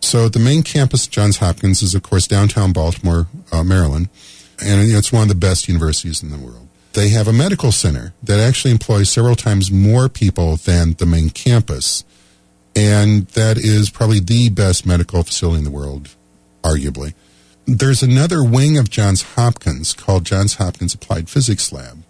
So 0.04 0.28
the 0.28 0.38
main 0.38 0.64
campus 0.64 1.08
Johns 1.08 1.38
Hopkins 1.38 1.82
is, 1.82 1.96
of 1.96 2.04
course, 2.04 2.28
downtown 2.28 2.74
Baltimore, 2.74 3.28
uh, 3.54 3.64
Maryland, 3.64 4.10
and 4.62 4.92
it's 4.92 5.14
one 5.14 5.24
of 5.24 5.30
the 5.30 5.34
best 5.34 5.70
universities 5.70 6.22
in 6.22 6.30
the 6.30 6.38
world. 6.38 6.68
They 6.92 7.10
have 7.10 7.28
a 7.28 7.34
medical 7.34 7.72
center 7.72 8.14
that 8.22 8.38
actually 8.38 8.72
employs 8.72 9.10
several 9.10 9.36
times 9.36 9.72
more 9.72 10.10
people 10.10 10.58
than 10.58 10.94
the 10.94 11.06
main 11.06 11.30
campus, 11.30 12.04
and 12.76 13.28
that 13.28 13.58
is 13.58 13.90
probably 13.90 14.20
the 14.20 14.50
best 14.50 14.86
medical 14.86 15.24
facility 15.24 15.60
in 15.60 15.64
the 15.64 15.72
world, 15.72 16.10
arguably. 16.64 17.14
There's 17.66 18.04
another 18.04 18.44
wing 18.44 18.78
of 18.78 18.90
Johns 18.90 19.22
Hopkins 19.22 19.94
called 19.94 20.26
Johns 20.26 20.56
Hopkins 20.56 20.94
Applied 20.94 21.30
Physics 21.30 21.72
Lab, 21.72 22.04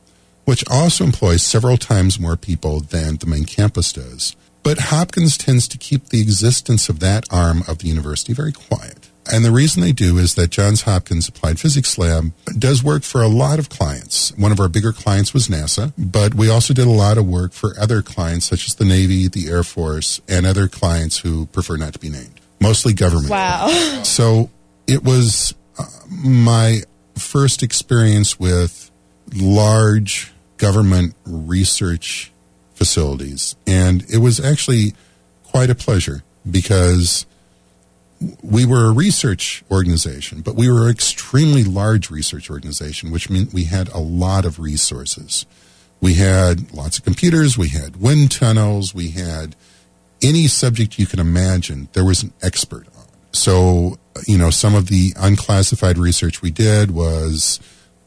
which 0.46 0.68
also 0.68 1.04
employs 1.04 1.44
several 1.44 1.78
times 1.78 2.20
more 2.20 2.38
people 2.38 2.80
than 2.80 3.18
the 3.18 3.28
main 3.28 3.46
campus 3.46 3.94
does. 3.94 4.36
But 4.64 4.80
Hopkins 4.80 5.38
tends 5.38 5.68
to 5.68 5.78
keep 5.78 6.08
the 6.08 6.22
existence 6.22 6.90
of 6.90 7.00
that 7.02 7.26
arm 7.32 7.64
of 7.68 7.80
the 7.80 7.88
university 7.88 8.34
very 8.34 8.54
quiet. 8.54 9.10
And 9.32 9.46
the 9.46 9.52
reason 9.52 9.82
they 9.82 9.92
do 9.94 10.18
is 10.18 10.36
that 10.36 10.50
Johns 10.50 10.82
Hopkins 10.82 11.28
Applied 11.30 11.60
Physics 11.60 11.98
Lab 11.98 12.34
does 12.58 12.84
work 12.84 13.04
for 13.04 13.22
a 13.22 13.28
lot 13.28 13.58
of 13.60 13.70
clients. 13.70 14.36
One 14.38 14.52
of 14.52 14.60
our 14.60 14.68
bigger 14.68 14.92
clients 14.92 15.34
was 15.34 15.48
NASA, 15.48 15.94
but 15.98 16.36
we 16.36 16.50
also 16.50 16.74
did 16.74 16.88
a 16.88 16.92
lot 16.92 17.18
of 17.18 17.26
work 17.26 17.54
for 17.54 17.74
other 17.80 18.02
clients 18.02 18.46
such 18.48 18.68
as 18.68 18.76
the 18.76 18.86
Navy, 18.86 19.28
the 19.28 19.48
Air 19.48 19.64
Force, 19.64 20.20
and 20.28 20.46
other 20.46 20.68
clients 20.68 21.20
who 21.20 21.46
prefer 21.48 21.78
not 21.78 21.94
to 21.94 22.00
be 22.00 22.10
named. 22.10 22.42
Mostly 22.60 22.94
government. 22.94 23.30
Wow. 23.30 24.02
So 24.04 24.50
it 24.86 25.04
was 25.04 25.56
uh, 25.80 25.86
my 26.10 26.82
first 27.18 27.64
experience 27.64 28.38
with 28.38 28.92
large 29.34 30.34
government 30.58 31.16
research 31.26 32.33
facilities. 32.84 33.56
And 33.66 34.04
it 34.10 34.18
was 34.18 34.42
actually 34.42 34.94
quite 35.46 35.70
a 35.70 35.76
pleasure 35.76 36.22
because 36.50 37.26
we 38.42 38.66
were 38.66 38.88
a 38.88 38.92
research 38.92 39.64
organization, 39.72 40.42
but 40.42 40.56
we 40.56 40.70
were 40.70 40.84
an 40.84 40.92
extremely 40.92 41.64
large 41.64 42.12
research 42.12 42.50
organization, 42.50 43.10
which 43.10 43.30
meant 43.30 43.54
we 43.54 43.64
had 43.64 43.88
a 43.90 44.00
lot 44.00 44.44
of 44.44 44.60
resources. 44.60 45.46
We 46.02 46.16
had 46.16 46.74
lots 46.74 46.98
of 46.98 47.06
computers, 47.06 47.58
we 47.58 47.70
had 47.70 48.02
wind 48.02 48.32
tunnels, 48.32 48.94
we 48.94 49.12
had 49.12 49.56
any 50.22 50.48
subject 50.48 51.00
you 51.00 51.06
can 51.06 51.22
imagine, 51.22 51.88
there 51.94 52.04
was 52.04 52.22
an 52.22 52.34
expert 52.42 52.86
on. 52.98 53.06
So, 53.32 53.98
you 54.28 54.38
know, 54.38 54.50
some 54.50 54.76
of 54.76 54.88
the 54.88 55.14
unclassified 55.18 55.98
research 55.98 56.42
we 56.42 56.52
did 56.52 56.92
was 56.92 57.62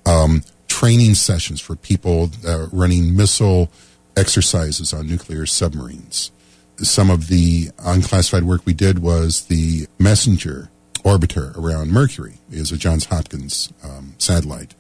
um, 0.04 0.42
training 0.68 1.14
sessions 1.14 1.62
for 1.62 1.76
people 1.76 2.30
uh, 2.47 2.66
running 2.73 3.16
missile 3.16 3.71
exercises 4.16 4.92
on 4.92 5.06
nuclear 5.06 5.46
submarines. 5.46 6.30
Some 6.78 7.11
of 7.11 7.28
the 7.28 7.70
unclassified 7.78 8.44
work 8.44 8.62
we 8.64 8.75
did 8.75 8.99
was 8.99 9.46
the 9.46 9.87
messenger 9.99 10.70
orbiter 11.04 11.56
around 11.56 11.92
Mercury 11.92 12.38
is 12.50 12.73
a 12.73 12.76
Johns 12.76 13.06
Hopkins 13.06 13.73
um, 13.82 14.14
satellite. 14.18 14.75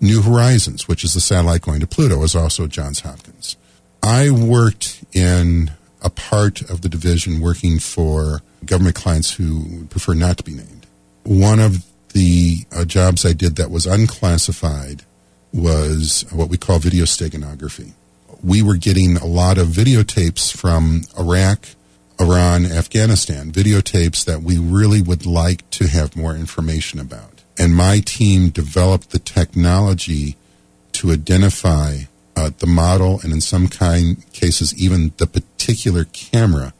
New 0.00 0.22
Horizons, 0.22 0.86
which 0.86 1.04
is 1.04 1.14
the 1.14 1.20
satellite 1.20 1.62
going 1.62 1.80
to 1.80 1.86
Pluto, 1.86 2.22
is 2.22 2.34
also 2.34 2.66
Johns 2.66 3.00
Hopkins. 3.00 3.56
I 4.02 4.30
worked 4.30 5.04
in 5.12 5.72
a 6.02 6.10
part 6.10 6.62
of 6.62 6.82
the 6.82 6.88
division 6.88 7.40
working 7.40 7.78
for 7.78 8.42
government 8.64 8.96
clients 8.96 9.34
who 9.34 9.86
prefer 9.86 10.14
not 10.14 10.36
to 10.38 10.44
be 10.44 10.54
named. 10.54 10.86
One 11.24 11.58
of 11.58 11.84
the 12.12 12.58
uh, 12.72 12.84
jobs 12.84 13.26
I 13.26 13.32
did 13.32 13.56
that 13.56 13.70
was 13.70 13.86
unclassified 13.86 15.02
was 15.52 16.24
what 16.32 16.48
we 16.48 16.56
call 16.56 16.78
video 16.78 17.04
steganography. 17.04 17.92
We 18.42 18.62
were 18.62 18.76
getting 18.76 19.16
a 19.16 19.26
lot 19.26 19.58
of 19.58 19.68
videotapes 19.68 20.54
from 20.54 21.02
Iraq, 21.18 21.66
Iran, 22.20 22.66
Afghanistan, 22.66 23.50
videotapes 23.50 24.24
that 24.24 24.42
we 24.42 24.58
really 24.58 25.02
would 25.02 25.26
like 25.26 25.68
to 25.70 25.88
have 25.88 26.16
more 26.16 26.34
information 26.34 27.00
about. 27.00 27.42
And 27.58 27.74
my 27.74 28.00
team 28.00 28.50
developed 28.50 29.10
the 29.10 29.18
technology 29.18 30.36
to 30.92 31.10
identify 31.10 32.02
uh, 32.36 32.50
the 32.58 32.66
model 32.66 33.20
and 33.22 33.32
in 33.32 33.40
some 33.40 33.66
kind 33.66 34.24
cases 34.32 34.74
even 34.80 35.12
the 35.16 35.26
particular 35.26 36.04
camera 36.04 36.72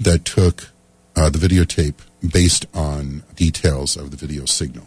that 0.00 0.24
took 0.24 0.70
uh, 1.16 1.28
the 1.28 1.38
videotape 1.38 1.94
based 2.32 2.66
on 2.74 3.22
details 3.36 3.96
of 3.96 4.10
the 4.10 4.16
video 4.16 4.44
signal. 4.46 4.86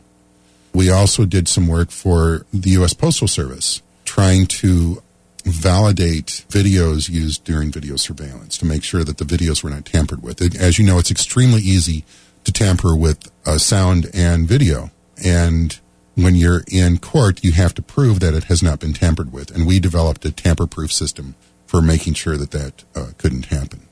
We 0.74 0.90
also 0.90 1.26
did 1.26 1.48
some 1.48 1.68
work 1.68 1.92
for 1.92 2.46
the 2.54 2.72
U.S. 2.72 2.94
Postal 2.94 3.28
Service, 3.28 3.82
trying 4.06 4.48
to 4.48 5.02
validate 5.50 6.46
videos 6.50 7.10
used 7.10 7.44
during 7.44 7.72
video 7.72 7.96
surveillance 7.96 8.58
to 8.58 8.66
make 8.66 8.84
sure 8.84 9.04
that 9.04 9.18
the 9.18 9.26
videos 9.26 9.64
were 9.64 9.70
not 9.70 9.86
tampered 9.86 10.24
with. 10.24 10.42
As 10.56 10.78
you 10.78 10.86
know, 10.86 11.00
it's 11.00 11.12
extremely 11.12 11.62
easy 11.62 12.06
to 12.44 12.52
tamper 12.52 12.96
with 12.96 13.32
uh, 13.46 13.58
sound 13.58 14.10
and 14.14 14.48
video. 14.48 14.92
And 15.24 15.80
when 16.16 16.36
you're 16.36 16.64
in 16.68 16.98
court, 16.98 17.44
you 17.44 17.52
have 17.52 17.74
to 17.76 17.82
prove 17.82 18.20
that 18.22 18.34
it 18.34 18.46
has 18.46 18.64
not 18.64 18.80
been 18.80 18.94
tampered 18.94 19.32
with. 19.32 19.52
And 19.52 19.68
we 19.68 19.80
developed 19.80 20.26
a 20.26 20.32
tamper 20.32 20.68
proof 20.68 20.92
system 20.92 21.36
for 21.66 21.82
making 21.82 22.14
sure 22.14 22.38
that 22.38 22.52
that 22.52 22.84
uh, 22.96 23.12
couldn't 23.18 23.46
happen. 23.46 23.88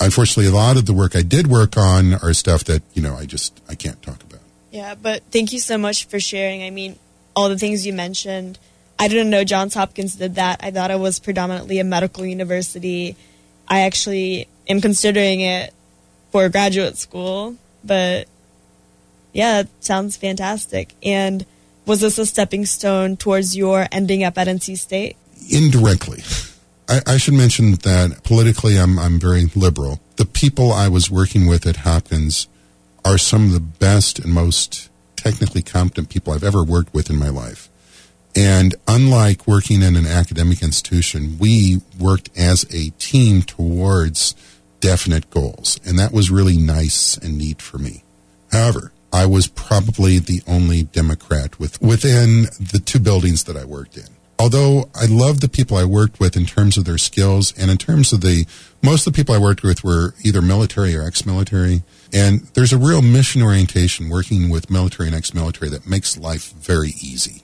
Unfortunately, 0.00 0.46
a 0.46 0.54
lot 0.54 0.76
of 0.76 0.86
the 0.86 0.92
work 0.92 1.14
I 1.14 1.22
did 1.22 1.46
work 1.46 1.76
on 1.76 2.14
are 2.14 2.34
stuff 2.34 2.64
that, 2.64 2.82
you 2.92 3.00
know, 3.00 3.14
I 3.14 3.26
just, 3.26 3.62
I 3.68 3.74
can't 3.74 4.02
talk 4.02 4.22
about. 4.22 4.40
Yeah, 4.72 4.96
but 4.96 5.22
thank 5.30 5.52
you 5.52 5.60
so 5.60 5.78
much 5.78 6.06
for 6.06 6.18
sharing. 6.18 6.62
I 6.64 6.70
mean, 6.70 6.98
all 7.36 7.48
the 7.48 7.58
things 7.58 7.86
you 7.86 7.92
mentioned. 7.92 8.58
I 8.98 9.08
didn't 9.08 9.30
know 9.30 9.44
Johns 9.44 9.74
Hopkins 9.74 10.16
did 10.16 10.36
that. 10.36 10.60
I 10.62 10.70
thought 10.70 10.90
it 10.90 10.98
was 10.98 11.18
predominantly 11.18 11.78
a 11.78 11.84
medical 11.84 12.24
university. 12.24 13.16
I 13.68 13.80
actually 13.80 14.48
am 14.68 14.80
considering 14.80 15.40
it 15.40 15.72
for 16.30 16.48
graduate 16.48 16.96
school, 16.96 17.56
but 17.82 18.28
yeah, 19.32 19.60
it 19.60 19.68
sounds 19.80 20.16
fantastic. 20.16 20.94
And 21.02 21.44
was 21.86 22.00
this 22.00 22.18
a 22.18 22.26
stepping 22.26 22.66
stone 22.66 23.16
towards 23.16 23.56
your 23.56 23.86
ending 23.92 24.24
up 24.24 24.38
at 24.38 24.46
NC 24.46 24.78
State? 24.78 25.16
Indirectly. 25.50 26.22
I, 26.88 27.00
I, 27.06 27.16
should 27.16 27.34
mention 27.34 27.72
that 27.72 28.22
politically 28.24 28.78
I'm, 28.78 28.98
I'm 28.98 29.18
very 29.18 29.46
liberal. 29.54 30.00
The 30.16 30.26
people 30.26 30.72
I 30.72 30.88
was 30.88 31.10
working 31.10 31.46
with 31.46 31.66
at 31.66 31.76
Hopkins 31.78 32.46
are 33.04 33.18
some 33.18 33.44
of 33.44 33.52
the 33.52 33.60
best 33.60 34.18
and 34.18 34.32
most 34.32 34.88
technically 35.16 35.62
competent 35.62 36.08
people 36.08 36.32
I've 36.32 36.44
ever 36.44 36.62
worked 36.62 36.94
with 36.94 37.10
in 37.10 37.18
my 37.18 37.28
life. 37.28 37.68
And 38.36 38.74
unlike 38.88 39.46
working 39.46 39.82
in 39.82 39.96
an 39.96 40.06
academic 40.06 40.62
institution, 40.62 41.38
we 41.38 41.82
worked 41.98 42.30
as 42.36 42.64
a 42.74 42.90
team 42.98 43.42
towards 43.42 44.34
definite 44.80 45.30
goals. 45.30 45.78
And 45.84 45.98
that 45.98 46.12
was 46.12 46.30
really 46.30 46.56
nice 46.56 47.16
and 47.16 47.38
neat 47.38 47.62
for 47.62 47.78
me. 47.78 48.02
However, 48.50 48.92
I 49.12 49.26
was 49.26 49.46
probably 49.46 50.18
the 50.18 50.42
only 50.48 50.82
Democrat 50.82 51.60
with, 51.60 51.80
within 51.80 52.46
the 52.58 52.82
two 52.84 52.98
buildings 52.98 53.44
that 53.44 53.56
I 53.56 53.64
worked 53.64 53.96
in. 53.96 54.08
Although 54.36 54.90
I 54.92 55.06
loved 55.06 55.40
the 55.40 55.48
people 55.48 55.76
I 55.76 55.84
worked 55.84 56.18
with 56.18 56.36
in 56.36 56.44
terms 56.44 56.76
of 56.76 56.84
their 56.84 56.98
skills 56.98 57.54
and 57.56 57.70
in 57.70 57.78
terms 57.78 58.12
of 58.12 58.20
the, 58.20 58.46
most 58.82 59.06
of 59.06 59.12
the 59.12 59.16
people 59.16 59.32
I 59.32 59.38
worked 59.38 59.62
with 59.62 59.84
were 59.84 60.14
either 60.24 60.42
military 60.42 60.96
or 60.96 61.06
ex-military. 61.06 61.84
And 62.12 62.40
there's 62.54 62.72
a 62.72 62.78
real 62.78 63.02
mission 63.02 63.42
orientation 63.42 64.08
working 64.08 64.50
with 64.50 64.68
military 64.70 65.06
and 65.06 65.16
ex-military 65.16 65.70
that 65.70 65.88
makes 65.88 66.18
life 66.18 66.52
very 66.52 66.90
easy. 67.00 67.43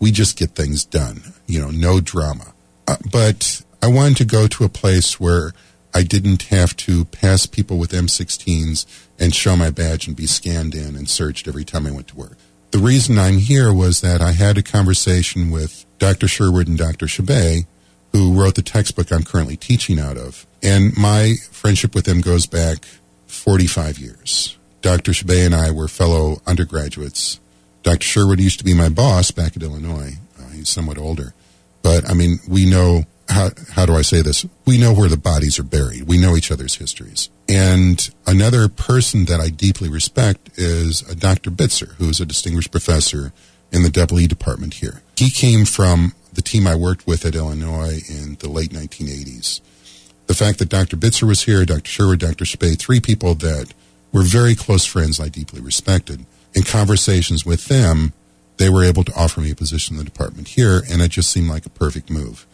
We 0.00 0.10
just 0.10 0.38
get 0.38 0.50
things 0.50 0.84
done, 0.84 1.22
you 1.46 1.60
know, 1.60 1.70
no 1.70 2.00
drama. 2.00 2.54
Uh, 2.86 2.96
but 3.10 3.62
I 3.82 3.88
wanted 3.88 4.16
to 4.18 4.24
go 4.24 4.46
to 4.46 4.64
a 4.64 4.68
place 4.68 5.18
where 5.18 5.52
I 5.94 6.02
didn't 6.02 6.44
have 6.44 6.76
to 6.76 7.04
pass 7.06 7.46
people 7.46 7.78
with 7.78 7.92
M16s 7.92 8.86
and 9.18 9.34
show 9.34 9.56
my 9.56 9.70
badge 9.70 10.06
and 10.06 10.16
be 10.16 10.26
scanned 10.26 10.74
in 10.74 10.94
and 10.94 11.08
searched 11.08 11.48
every 11.48 11.64
time 11.64 11.86
I 11.86 11.90
went 11.90 12.08
to 12.08 12.16
work. 12.16 12.36
The 12.70 12.78
reason 12.78 13.18
I'm 13.18 13.38
here 13.38 13.72
was 13.72 14.02
that 14.02 14.20
I 14.20 14.32
had 14.32 14.58
a 14.58 14.62
conversation 14.62 15.50
with 15.50 15.86
Dr. 15.98 16.28
Sherwood 16.28 16.68
and 16.68 16.76
Dr. 16.76 17.06
Chabay, 17.06 17.66
who 18.12 18.38
wrote 18.38 18.54
the 18.54 18.62
textbook 18.62 19.10
I'm 19.10 19.22
currently 19.22 19.56
teaching 19.56 19.98
out 19.98 20.16
of. 20.16 20.46
And 20.62 20.96
my 20.96 21.34
friendship 21.50 21.94
with 21.94 22.04
them 22.04 22.20
goes 22.20 22.46
back 22.46 22.84
45 23.26 23.98
years. 23.98 24.58
Dr. 24.82 25.12
Chabay 25.12 25.46
and 25.46 25.54
I 25.54 25.70
were 25.70 25.88
fellow 25.88 26.40
undergraduates. 26.46 27.40
Dr. 27.88 28.04
Sherwood 28.04 28.38
used 28.38 28.58
to 28.58 28.66
be 28.66 28.74
my 28.74 28.90
boss 28.90 29.30
back 29.30 29.56
at 29.56 29.62
Illinois. 29.62 30.18
Uh, 30.38 30.48
he's 30.48 30.68
somewhat 30.68 30.98
older. 30.98 31.32
But, 31.80 32.06
I 32.06 32.12
mean, 32.12 32.38
we 32.46 32.68
know 32.68 33.04
how, 33.30 33.48
how 33.72 33.86
do 33.86 33.94
I 33.94 34.02
say 34.02 34.20
this? 34.20 34.44
We 34.66 34.76
know 34.76 34.92
where 34.92 35.08
the 35.08 35.16
bodies 35.16 35.58
are 35.58 35.62
buried. 35.62 36.02
We 36.02 36.18
know 36.18 36.36
each 36.36 36.52
other's 36.52 36.74
histories. 36.74 37.30
And 37.48 38.10
another 38.26 38.68
person 38.68 39.24
that 39.24 39.40
I 39.40 39.48
deeply 39.48 39.88
respect 39.88 40.50
is 40.56 41.02
uh, 41.08 41.14
Dr. 41.14 41.50
Bitzer, 41.50 41.94
who 41.94 42.10
is 42.10 42.20
a 42.20 42.26
distinguished 42.26 42.70
professor 42.70 43.32
in 43.72 43.84
the 43.84 43.90
double 43.90 44.20
E 44.20 44.26
department 44.26 44.74
here. 44.74 45.00
He 45.16 45.30
came 45.30 45.64
from 45.64 46.12
the 46.34 46.42
team 46.42 46.66
I 46.66 46.74
worked 46.74 47.06
with 47.06 47.24
at 47.24 47.34
Illinois 47.34 48.02
in 48.06 48.34
the 48.40 48.50
late 48.50 48.70
1980s. 48.70 49.62
The 50.26 50.34
fact 50.34 50.58
that 50.58 50.68
Dr. 50.68 50.98
Bitzer 50.98 51.26
was 51.26 51.44
here, 51.44 51.64
Dr. 51.64 51.88
Sherwood, 51.88 52.18
Dr. 52.18 52.44
Spade, 52.44 52.80
three 52.80 53.00
people 53.00 53.34
that 53.36 53.72
were 54.12 54.24
very 54.24 54.54
close 54.54 54.84
friends 54.84 55.18
I 55.18 55.30
deeply 55.30 55.62
respected. 55.62 56.26
In 56.58 56.64
conversations 56.64 57.46
with 57.46 57.66
them, 57.66 58.12
they 58.56 58.68
were 58.68 58.82
able 58.82 59.04
to 59.04 59.14
offer 59.14 59.40
me 59.40 59.52
a 59.52 59.54
position 59.54 59.94
in 59.94 59.98
the 59.98 60.04
department 60.04 60.48
here, 60.48 60.82
and 60.90 61.00
it 61.00 61.12
just 61.12 61.30
seemed 61.30 61.48
like 61.48 61.64
a 61.66 61.70
perfect 61.70 62.10
move 62.10 62.48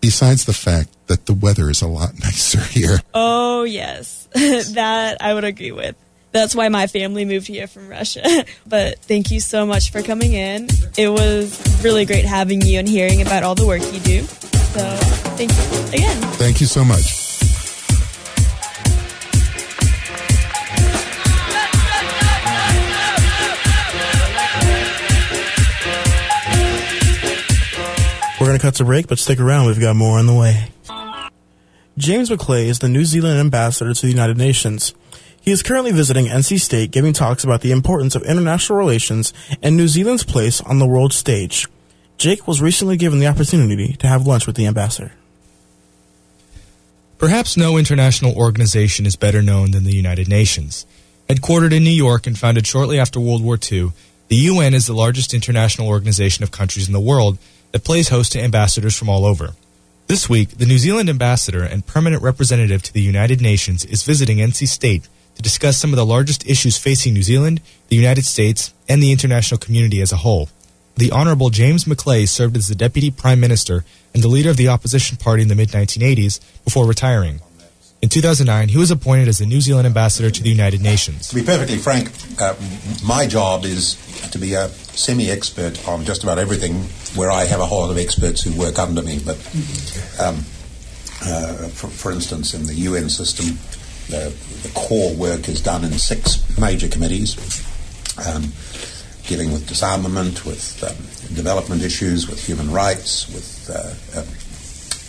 besides 0.00 0.44
the 0.44 0.52
fact 0.52 0.88
that 1.06 1.26
the 1.26 1.32
weather 1.32 1.70
is 1.70 1.80
a 1.80 1.86
lot 1.86 2.14
nicer 2.20 2.60
here. 2.60 2.98
Oh, 3.14 3.62
yes. 3.62 4.26
that 4.34 5.18
I 5.20 5.34
would 5.34 5.44
agree 5.44 5.70
with. 5.70 5.94
That's 6.32 6.52
why 6.52 6.68
my 6.68 6.88
family 6.88 7.24
moved 7.24 7.46
here 7.46 7.68
from 7.68 7.88
Russia. 7.88 8.24
but 8.66 8.98
thank 9.02 9.30
you 9.30 9.38
so 9.38 9.64
much 9.64 9.92
for 9.92 10.02
coming 10.02 10.32
in. 10.32 10.66
It 10.96 11.08
was 11.08 11.84
really 11.84 12.06
great 12.06 12.24
having 12.24 12.60
you 12.60 12.80
and 12.80 12.88
hearing 12.88 13.22
about 13.22 13.44
all 13.44 13.54
the 13.54 13.68
work 13.68 13.82
you 13.92 14.00
do. 14.00 14.22
So 14.24 14.96
thank 15.36 15.52
you 15.52 15.88
again. 15.96 16.22
Thank 16.32 16.60
you 16.60 16.66
so 16.66 16.84
much. 16.84 17.27
Going 28.48 28.58
to 28.58 28.66
cut 28.66 28.76
to 28.76 28.84
break, 28.86 29.08
but 29.08 29.18
stick 29.18 29.40
around. 29.40 29.66
We've 29.66 29.78
got 29.78 29.94
more 29.94 30.18
on 30.18 30.24
the 30.24 30.32
way. 30.32 30.68
James 31.98 32.30
McLay 32.30 32.64
is 32.64 32.78
the 32.78 32.88
New 32.88 33.04
Zealand 33.04 33.38
ambassador 33.38 33.92
to 33.92 34.00
the 34.00 34.10
United 34.10 34.38
Nations. 34.38 34.94
He 35.38 35.50
is 35.50 35.62
currently 35.62 35.92
visiting 35.92 36.28
NC 36.28 36.58
State, 36.58 36.90
giving 36.90 37.12
talks 37.12 37.44
about 37.44 37.60
the 37.60 37.72
importance 37.72 38.14
of 38.14 38.22
international 38.22 38.78
relations 38.78 39.34
and 39.62 39.76
New 39.76 39.86
Zealand's 39.86 40.24
place 40.24 40.62
on 40.62 40.78
the 40.78 40.86
world 40.86 41.12
stage. 41.12 41.66
Jake 42.16 42.48
was 42.48 42.62
recently 42.62 42.96
given 42.96 43.18
the 43.18 43.26
opportunity 43.26 43.92
to 43.92 44.06
have 44.06 44.26
lunch 44.26 44.46
with 44.46 44.56
the 44.56 44.64
ambassador. 44.64 45.12
Perhaps 47.18 47.58
no 47.58 47.76
international 47.76 48.34
organization 48.34 49.04
is 49.04 49.14
better 49.14 49.42
known 49.42 49.72
than 49.72 49.84
the 49.84 49.94
United 49.94 50.26
Nations. 50.26 50.86
Headquartered 51.28 51.76
in 51.76 51.84
New 51.84 51.90
York 51.90 52.26
and 52.26 52.38
founded 52.38 52.66
shortly 52.66 52.98
after 52.98 53.20
World 53.20 53.44
War 53.44 53.58
II, 53.60 53.92
the 54.28 54.36
UN 54.36 54.72
is 54.72 54.86
the 54.86 54.94
largest 54.94 55.34
international 55.34 55.88
organization 55.88 56.44
of 56.44 56.50
countries 56.50 56.86
in 56.86 56.94
the 56.94 56.98
world 56.98 57.36
that 57.72 57.84
plays 57.84 58.08
host 58.08 58.32
to 58.32 58.40
ambassadors 58.40 58.96
from 58.96 59.08
all 59.08 59.24
over. 59.24 59.54
This 60.06 60.28
week, 60.28 60.56
the 60.56 60.66
New 60.66 60.78
Zealand 60.78 61.10
ambassador 61.10 61.62
and 61.62 61.84
permanent 61.86 62.22
representative 62.22 62.82
to 62.82 62.92
the 62.92 63.02
United 63.02 63.40
Nations 63.40 63.84
is 63.84 64.04
visiting 64.04 64.38
NC 64.38 64.66
State 64.68 65.06
to 65.34 65.42
discuss 65.42 65.76
some 65.76 65.92
of 65.92 65.96
the 65.96 66.06
largest 66.06 66.48
issues 66.48 66.78
facing 66.78 67.12
New 67.12 67.22
Zealand, 67.22 67.60
the 67.88 67.96
United 67.96 68.24
States, 68.24 68.72
and 68.88 69.02
the 69.02 69.12
international 69.12 69.58
community 69.58 70.00
as 70.00 70.10
a 70.10 70.16
whole. 70.16 70.48
The 70.96 71.12
Honorable 71.12 71.50
James 71.50 71.84
McLay 71.84 72.26
served 72.26 72.56
as 72.56 72.66
the 72.66 72.74
Deputy 72.74 73.10
Prime 73.10 73.38
Minister 73.38 73.84
and 74.12 74.22
the 74.22 74.28
leader 74.28 74.50
of 74.50 74.56
the 74.56 74.68
opposition 74.68 75.16
party 75.16 75.42
in 75.42 75.48
the 75.48 75.54
mid 75.54 75.68
1980s 75.68 76.40
before 76.64 76.86
retiring. 76.86 77.40
In 78.00 78.08
2009, 78.08 78.68
he 78.68 78.78
was 78.78 78.92
appointed 78.92 79.26
as 79.26 79.38
the 79.38 79.46
New 79.46 79.60
Zealand 79.60 79.84
ambassador 79.84 80.30
to 80.30 80.42
the 80.42 80.48
United 80.48 80.80
Nations. 80.80 81.28
To 81.28 81.34
be 81.34 81.42
perfectly 81.42 81.78
frank, 81.78 82.12
uh, 82.40 82.54
my 83.04 83.26
job 83.26 83.64
is 83.64 83.96
to 84.30 84.38
be 84.38 84.54
a 84.54 84.68
semi 84.68 85.28
expert 85.30 85.86
on 85.88 86.04
just 86.04 86.22
about 86.22 86.38
everything 86.38 86.74
where 87.16 87.30
I 87.30 87.44
have 87.44 87.58
a 87.58 87.66
whole 87.66 87.80
lot 87.80 87.90
of 87.90 87.98
experts 87.98 88.42
who 88.42 88.52
work 88.52 88.78
under 88.78 89.02
me. 89.02 89.18
But 89.18 89.36
um, 90.20 90.36
uh, 91.22 91.66
for, 91.74 91.88
for, 91.88 92.12
instance, 92.12 92.54
in 92.54 92.66
the 92.66 92.74
UN 92.74 93.08
system, 93.10 93.58
the, 94.08 94.30
the, 94.62 94.72
core 94.74 95.12
work 95.16 95.48
is 95.48 95.60
done 95.60 95.84
in 95.84 95.90
six 95.92 96.56
major 96.56 96.86
committees. 96.86 97.36
Um, 98.28 98.52
dealing 99.26 99.52
with 99.52 99.66
disarmament, 99.66 100.46
with 100.46 100.82
um, 100.84 101.34
development 101.34 101.82
issues, 101.82 102.28
with 102.28 102.44
human 102.46 102.70
rights, 102.70 103.26
with 103.28 103.68
uh, 103.68 104.20
uh, 104.20 104.24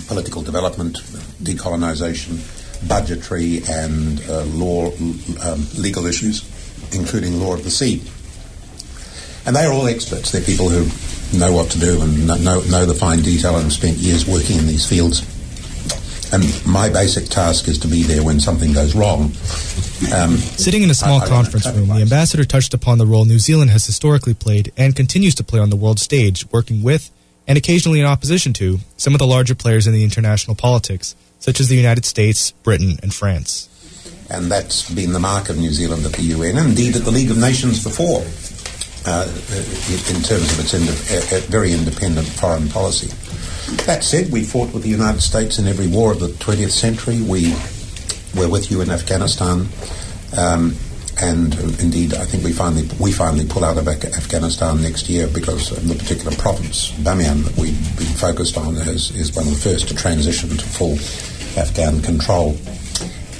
political 0.08 0.42
development, 0.42 0.98
decolonization, 1.42 2.40
budgetary 2.88 3.62
and 3.70 4.22
uh, 4.30 4.44
law, 4.46 4.92
um, 5.44 5.66
legal 5.78 6.06
issues, 6.06 6.44
including 6.94 7.40
law 7.40 7.54
of 7.54 7.64
the 7.64 7.72
sea. 7.72 8.04
And 9.46 9.56
they 9.56 9.66
are 9.66 9.74
all 9.74 9.88
experts. 9.88 10.32
They're 10.32 10.42
people 10.42 10.70
who 10.70 10.86
know 11.38 11.54
what 11.54 11.72
to 11.72 11.80
do 11.80 12.02
and 12.02 12.28
know, 12.28 12.62
know 12.62 12.86
the 12.86 12.94
fine 12.94 13.22
detail 13.22 13.56
and 13.56 13.64
have 13.64 13.74
spent 13.74 13.98
years 13.98 14.28
working 14.28 14.58
in 14.58 14.68
these 14.68 14.86
fields. 14.88 15.24
And 16.32 16.44
my 16.66 16.90
basic 16.90 17.30
task 17.30 17.68
is 17.68 17.80
to 17.80 17.88
be 17.88 18.04
there 18.04 18.24
when 18.24 18.40
something 18.40 18.72
goes 18.72 18.94
wrong. 18.94 19.32
Um, 20.14 20.38
Sitting 20.38 20.84
in 20.84 20.92
a 20.92 20.94
small 20.94 21.22
I, 21.22 21.28
conference 21.28 21.66
room, 21.66 21.88
the 21.88 22.02
ambassador 22.02 22.46
touched 22.46 22.74
upon 22.74 23.00
the 23.00 23.06
role 23.06 23.26
New 23.26 23.40
Zealand 23.40 23.72
has 23.72 23.86
historically 23.86 24.36
played 24.36 24.72
and 24.78 24.96
continues 24.96 25.34
to 25.36 25.44
play 25.44 25.60
on 25.60 25.72
the 25.72 25.76
world 25.76 26.00
stage, 26.00 26.50
working 26.52 26.84
with 26.84 27.10
and 27.50 27.58
occasionally 27.58 28.00
in 28.00 28.06
opposition 28.06 28.54
to 28.54 28.78
some 28.96 29.16
of 29.16 29.20
the 29.20 29.26
larger 29.26 29.56
players 29.56 29.88
in 29.88 29.94
the 29.94 30.04
international 30.04 30.56
politics, 30.56 31.16
such 31.40 31.60
as 31.60 31.70
the 31.70 31.76
United 31.76 32.06
States, 32.06 32.52
Britain, 32.52 32.98
and 33.02 33.14
France. 33.14 33.68
And 34.30 34.52
that's 34.52 34.90
been 34.92 35.14
the 35.14 35.20
mark 35.20 35.50
of 35.50 35.58
New 35.58 35.72
Zealand 35.72 36.06
at 36.06 36.14
the 36.14 36.22
UN, 36.22 36.58
indeed 36.58 36.96
at 36.96 37.04
the 37.04 37.12
League 37.12 37.32
of 37.32 37.38
Nations 37.38 37.84
before 37.84 38.24
uh, 39.06 39.26
in 40.14 40.22
terms 40.22 40.52
of 40.52 40.60
its 40.60 40.74
ind- 40.74 41.44
very 41.46 41.74
independent 41.74 42.28
foreign 42.28 42.70
policy. 42.70 43.08
That 43.86 44.04
said, 44.04 44.32
we 44.32 44.44
fought 44.44 44.74
with 44.74 44.84
the 44.84 44.90
United 44.90 45.22
States 45.22 45.60
in 45.60 45.68
every 45.68 45.88
war 45.88 46.12
of 46.12 46.20
the 46.20 46.28
20th 46.28 46.72
century. 46.72 47.22
We 47.22 47.54
were 48.40 48.50
with 48.50 48.72
you 48.72 48.82
in 48.82 48.90
Afghanistan. 48.90 49.68
Um, 50.38 50.76
and 51.22 51.54
indeed, 51.82 52.14
I 52.14 52.26
think 52.26 52.44
we 52.44 52.54
finally 52.54 52.88
we 53.00 53.12
finally 53.12 53.46
pull 53.46 53.66
out 53.66 53.78
of 53.78 53.88
Afghanistan 53.88 54.82
next 54.82 55.10
year 55.10 55.28
because 55.28 55.70
the 55.70 55.96
particular 55.96 56.36
province, 56.38 56.92
Bamiyan, 56.92 57.44
that 57.44 57.58
we've 57.58 57.98
been 57.98 58.08
focused 58.08 58.58
on, 58.58 58.76
is, 58.76 59.12
is 59.12 59.36
one 59.36 59.46
of 59.48 59.54
the 59.54 59.60
first 59.60 59.88
to 59.90 59.96
transition 59.96 60.50
to 60.50 60.66
full 60.66 60.94
Afghan 61.60 62.02
control. 62.02 62.58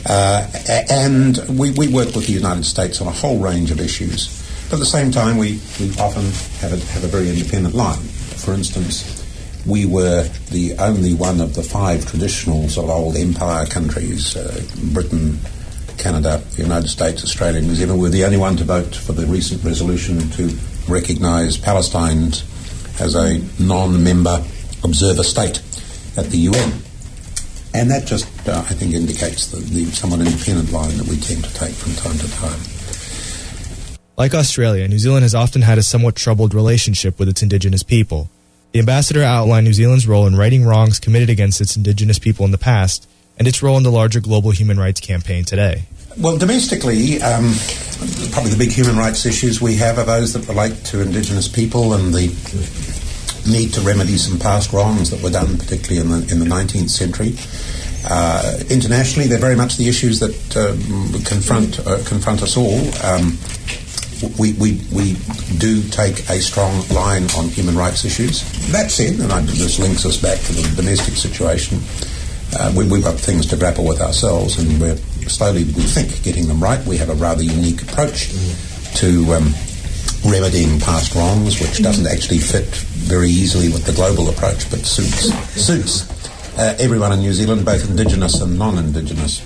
Uh, 0.06 0.48
and 0.90 1.38
we, 1.58 1.72
we 1.72 1.88
work 1.88 2.14
with 2.16 2.28
the 2.28 2.34
United 2.34 2.66
States 2.66 3.02
on 3.02 3.08
a 3.08 3.12
whole 3.12 3.40
range 3.40 3.72
of 3.72 3.80
issues. 3.80 4.46
But 4.70 4.76
at 4.76 4.80
the 4.80 4.86
same 4.86 5.12
time, 5.12 5.38
we, 5.38 5.60
we 5.80 5.90
often 6.00 6.24
have 6.62 6.74
a, 6.74 6.86
have 6.94 7.04
a 7.04 7.08
very 7.08 7.30
independent 7.30 7.76
line. 7.76 8.00
For 8.00 8.54
instance, 8.54 9.26
we 9.66 9.86
were 9.86 10.24
the 10.52 10.76
only 10.80 11.14
one 11.14 11.42
of 11.42 11.56
the 11.56 11.64
five 11.64 12.06
traditional 12.06 12.70
sort 12.70 12.86
of 12.86 12.92
old 12.92 13.16
empire 13.18 13.66
countries, 13.66 14.36
uh, 14.36 14.64
Britain, 14.94 15.40
Canada, 16.00 16.42
the 16.56 16.64
United 16.64 16.88
States, 16.88 17.24
Australia, 17.24 17.62
New 17.62 17.76
Zealand, 17.76 18.00
were 18.02 18.10
the 18.10 18.24
only 18.24 18.38
one 18.38 18.56
to 18.58 18.64
vote 18.64 18.96
for 18.96 19.12
the 19.12 19.26
recent 19.28 19.64
resolution 19.64 20.18
to 20.32 20.58
recognise 20.88 21.58
Palestine 21.58 22.32
as 23.00 23.16
a 23.16 23.40
non-member 23.62 24.44
observer 24.84 25.24
state 25.24 25.62
at 26.18 26.26
the 26.32 26.38
UN. 26.38 26.74
And 27.74 27.92
that 27.92 28.08
just, 28.08 28.26
uh, 28.48 28.58
I 28.58 28.74
think, 28.74 28.94
indicates 28.94 29.48
the, 29.48 29.58
the 29.58 29.86
somewhat 29.92 30.22
independent 30.22 30.72
line 30.72 30.98
that 30.98 31.08
we 31.08 31.18
tend 31.18 31.44
to 31.44 31.54
take 31.54 31.74
from 31.74 31.94
time 31.94 32.18
to 32.18 32.32
time. 32.32 32.60
Like 34.18 34.34
Australia, 34.34 34.88
New 34.88 35.00
Zealand 35.00 35.24
has 35.24 35.36
often 35.36 35.62
had 35.62 35.78
a 35.78 35.84
somewhat 35.84 36.16
troubled 36.16 36.54
relationship 36.54 37.20
with 37.20 37.30
its 37.30 37.44
indigenous 37.44 37.84
people. 37.84 38.30
The 38.72 38.80
ambassador 38.80 39.24
outlined 39.24 39.66
New 39.66 39.74
Zealand's 39.74 40.08
role 40.08 40.28
in 40.28 40.36
righting 40.36 40.66
wrongs 40.66 41.00
committed 41.00 41.30
against 41.30 41.62
its 41.62 41.76
indigenous 41.76 42.20
people 42.20 42.46
in 42.46 42.52
the 42.52 42.58
past 42.58 43.08
and 43.40 43.48
its 43.48 43.64
role 43.64 43.78
in 43.78 43.84
the 43.84 43.92
larger 43.92 44.20
global 44.20 44.52
human 44.52 44.78
rights 44.78 45.00
campaign 45.00 45.46
today. 45.46 45.84
Well, 46.18 46.38
domestically, 46.38 47.22
um, 47.22 47.54
probably 48.32 48.52
the 48.52 48.58
big 48.60 48.72
human 48.72 48.98
rights 48.98 49.26
issues 49.26 49.62
we 49.62 49.76
have 49.76 49.98
are 49.98 50.06
those 50.06 50.34
that 50.34 50.48
relate 50.48 50.76
to 50.86 51.02
indigenous 51.02 51.48
people 51.48 51.94
and 51.94 52.14
the 52.14 52.28
need 53.50 53.74
to 53.74 53.82
remedy 53.82 54.18
some 54.18 54.38
past 54.38 54.74
wrongs 54.74 55.10
that 55.12 55.24
were 55.24 55.30
done, 55.30 55.58
particularly 55.58 56.02
in 56.02 56.10
the, 56.10 56.32
in 56.32 56.40
the 56.40 56.46
19th 56.46 56.90
century. 56.90 57.36
Uh, 58.10 58.60
internationally, 58.70 59.28
they're 59.28 59.40
very 59.40 59.56
much 59.56 59.78
the 59.78 59.88
issues 59.88 60.20
that 60.20 60.58
um, 60.58 61.24
confront 61.24 61.80
uh, 61.86 62.02
confront 62.06 62.42
us 62.42 62.58
all. 62.58 62.80
Um, 63.04 63.38
we, 64.38 64.54
we, 64.54 64.82
we 64.92 65.16
do 65.58 65.82
take 65.90 66.20
a 66.30 66.42
strong 66.42 66.86
line 66.90 67.24
on 67.38 67.48
human 67.48 67.78
rights 67.78 68.04
issues. 68.04 68.44
That 68.72 68.92
said, 68.92 69.20
and 69.20 69.32
I, 69.32 69.42
this 69.42 69.80
links 69.80 70.06
us 70.06 70.18
back 70.18 70.40
to 70.40 70.54
the 70.54 70.76
domestic 70.76 71.16
situation, 71.16 71.80
uh, 72.58 72.74
we, 72.76 72.88
have 72.90 73.04
got 73.04 73.16
things 73.16 73.46
to 73.48 73.58
grapple 73.58 73.86
with 73.86 74.02
ourselves, 74.02 74.58
and 74.58 74.80
we're 74.82 74.98
slowly, 75.28 75.64
we 75.64 75.84
think, 75.84 76.24
getting 76.24 76.48
them 76.48 76.62
right. 76.62 76.84
We 76.86 76.98
have 76.98 77.10
a 77.10 77.16
rather 77.16 77.44
unique 77.44 77.82
approach 77.84 78.30
to 78.96 79.34
um, 79.34 79.54
remedying 80.26 80.80
past 80.80 81.16
wrongs, 81.16 81.62
which 81.62 81.82
doesn't 81.84 82.08
actually 82.08 82.40
fit 82.40 82.66
very 82.66 83.30
easily 83.30 83.70
with 83.70 83.86
the 83.86 83.94
global 83.94 84.30
approach, 84.30 84.70
but 84.70 84.80
suits 84.80 85.32
suits 85.56 86.10
uh, 86.58 86.76
everyone 86.80 87.14
in 87.14 87.20
New 87.20 87.34
Zealand, 87.34 87.66
both 87.66 87.90
Indigenous 87.90 88.42
and 88.42 88.58
non-Indigenous, 88.58 89.42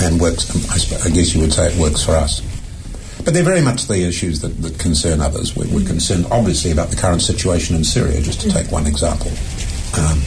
and 0.00 0.20
works. 0.20 0.48
I, 0.70 1.10
guess 1.10 1.34
you 1.34 1.40
would 1.40 1.52
say 1.52 1.70
it 1.70 1.78
works 1.78 2.02
for 2.02 2.12
us. 2.12 2.40
But 3.24 3.34
they're 3.34 3.42
very 3.42 3.60
much 3.60 3.86
the 3.86 4.06
issues 4.06 4.40
that, 4.40 4.62
that 4.62 4.78
concern 4.78 5.20
others. 5.20 5.56
We're, 5.56 5.68
we're, 5.68 5.86
concerned, 5.86 6.26
obviously, 6.30 6.70
about 6.70 6.88
the 6.88 6.96
current 6.96 7.22
situation 7.22 7.76
in 7.76 7.84
Syria, 7.84 8.20
just 8.22 8.40
to 8.42 8.50
take 8.50 8.70
one 8.70 8.86
example. 8.86 9.32
Um, 9.98 10.22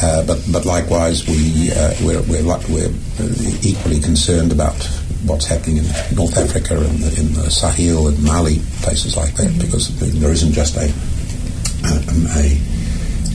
uh, 0.00 0.24
but, 0.26 0.42
but 0.50 0.64
likewise, 0.64 1.26
we, 1.26 1.70
uh, 1.72 1.94
we're, 2.02 2.22
we're, 2.22 2.44
we're, 2.68 2.92
equally 3.62 4.00
concerned 4.00 4.52
about 4.52 4.74
what's 5.24 5.46
happening 5.46 5.76
in 5.78 5.84
North 6.14 6.36
Africa 6.36 6.76
and 6.76 7.02
in, 7.02 7.26
in 7.26 7.32
the 7.34 7.50
Sahel 7.50 8.08
and 8.08 8.22
Mali, 8.24 8.58
places 8.80 9.16
like 9.16 9.34
that, 9.34 9.56
because 9.60 9.94
there 10.18 10.32
isn't 10.32 10.52
just 10.52 10.76
a, 10.76 10.88
a, 11.84 12.58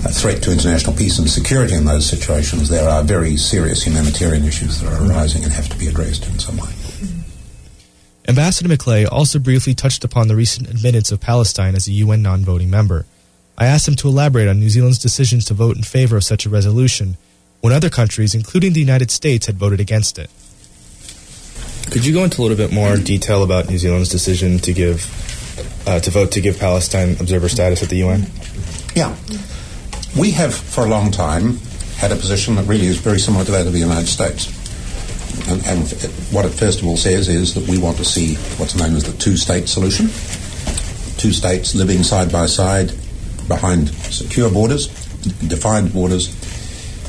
a 0.06 0.12
threat 0.12 0.42
to 0.44 0.52
international 0.52 0.96
peace 0.96 1.20
and 1.20 1.30
security 1.30 1.76
in 1.76 1.86
those 1.86 2.06
situations. 2.06 2.70
There 2.70 2.90
are 2.90 3.04
very 3.04 3.38
serious 3.38 3.84
humanitarian 3.84 4.44
issues 4.46 4.82
that 4.82 4.92
are 4.92 5.10
arising 5.10 5.44
and 5.44 5.54
have 5.54 5.70
to 5.70 5.78
be 5.78 5.88
addressed 5.88 6.28
in 6.28 6.40
some 6.40 6.58
way. 6.58 6.70
Ambassador 8.28 8.68
McLay 8.68 9.08
also 9.10 9.40
briefly 9.40 9.74
touched 9.74 10.04
upon 10.04 10.28
the 10.28 10.36
recent 10.36 10.70
admittance 10.70 11.12
of 11.12 11.22
Palestine 11.22 11.76
as 11.76 11.88
a 11.88 11.94
UN 11.94 12.22
non 12.22 12.42
voting 12.42 12.70
member. 12.70 13.06
I 13.58 13.66
asked 13.66 13.88
him 13.88 13.96
to 13.98 14.08
elaborate 14.08 14.48
on 14.48 14.60
New 14.60 14.70
Zealand's 14.70 15.00
decisions 15.00 15.46
to 15.46 15.56
vote 15.56 15.78
in 15.78 15.84
favor 15.84 16.16
of 16.16 16.24
such 16.24 16.46
a 16.46 16.50
resolution 16.50 17.18
when 17.62 17.74
other 17.74 17.90
countries, 17.90 18.36
including 18.36 18.74
the 18.74 18.80
United 18.80 19.10
States, 19.10 19.48
had 19.48 19.58
voted 19.58 19.80
against 19.80 20.20
it. 20.20 20.30
Could 21.90 22.06
you 22.06 22.14
go 22.14 22.24
into 22.24 22.40
a 22.40 22.44
little 22.44 22.58
bit 22.58 22.72
more 22.72 22.98
detail 22.98 23.42
about 23.42 23.68
New 23.68 23.80
Zealand's 23.80 24.10
decision 24.10 24.60
to 24.60 24.74
give 24.74 25.10
uh, 25.88 26.00
to 26.02 26.12
vote 26.12 26.32
to 26.34 26.42
give 26.42 26.60
Palestine 26.60 27.12
observer 27.20 27.50
status 27.50 27.82
at 27.82 27.90
the 27.90 27.98
UN? 27.98 28.28
Yeah, 28.94 29.16
we 30.20 30.32
have 30.32 30.54
for 30.54 30.86
a 30.86 30.90
long 30.90 31.10
time 31.10 31.58
had 31.98 32.12
a 32.12 32.16
position 32.16 32.56
that 32.56 32.68
really 32.68 32.86
is 32.86 32.98
very 32.98 33.20
similar 33.20 33.44
to 33.46 33.52
that 33.52 33.66
of 33.66 33.74
the 33.74 33.80
United 33.80 34.08
States. 34.08 34.54
And, 35.50 35.66
and, 35.66 35.88
what 36.32 36.46
it 36.46 36.50
first 36.50 36.82
of 36.82 36.88
all 36.88 36.98
says 36.98 37.30
is 37.30 37.54
that 37.54 37.68
we 37.68 37.78
want 37.78 37.98
to 37.98 38.06
see 38.06 38.36
what's 38.58 38.76
known 38.76 38.96
as 38.96 39.04
the 39.06 39.18
two-state 39.18 39.70
solution. 39.70 40.08
Two 41.18 41.32
states 41.32 41.74
living 41.74 42.04
side 42.04 42.32
by 42.32 42.46
side 42.46 42.92
behind 43.48 43.90
secure 43.90 44.50
borders, 44.50 44.88
defined 45.48 45.94
borders, 45.94 46.30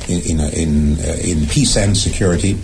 in 0.09 0.21
in, 0.21 0.39
in, 0.53 0.99
uh, 0.99 1.17
in 1.23 1.47
peace 1.47 1.77
and 1.77 1.95
security, 1.95 2.57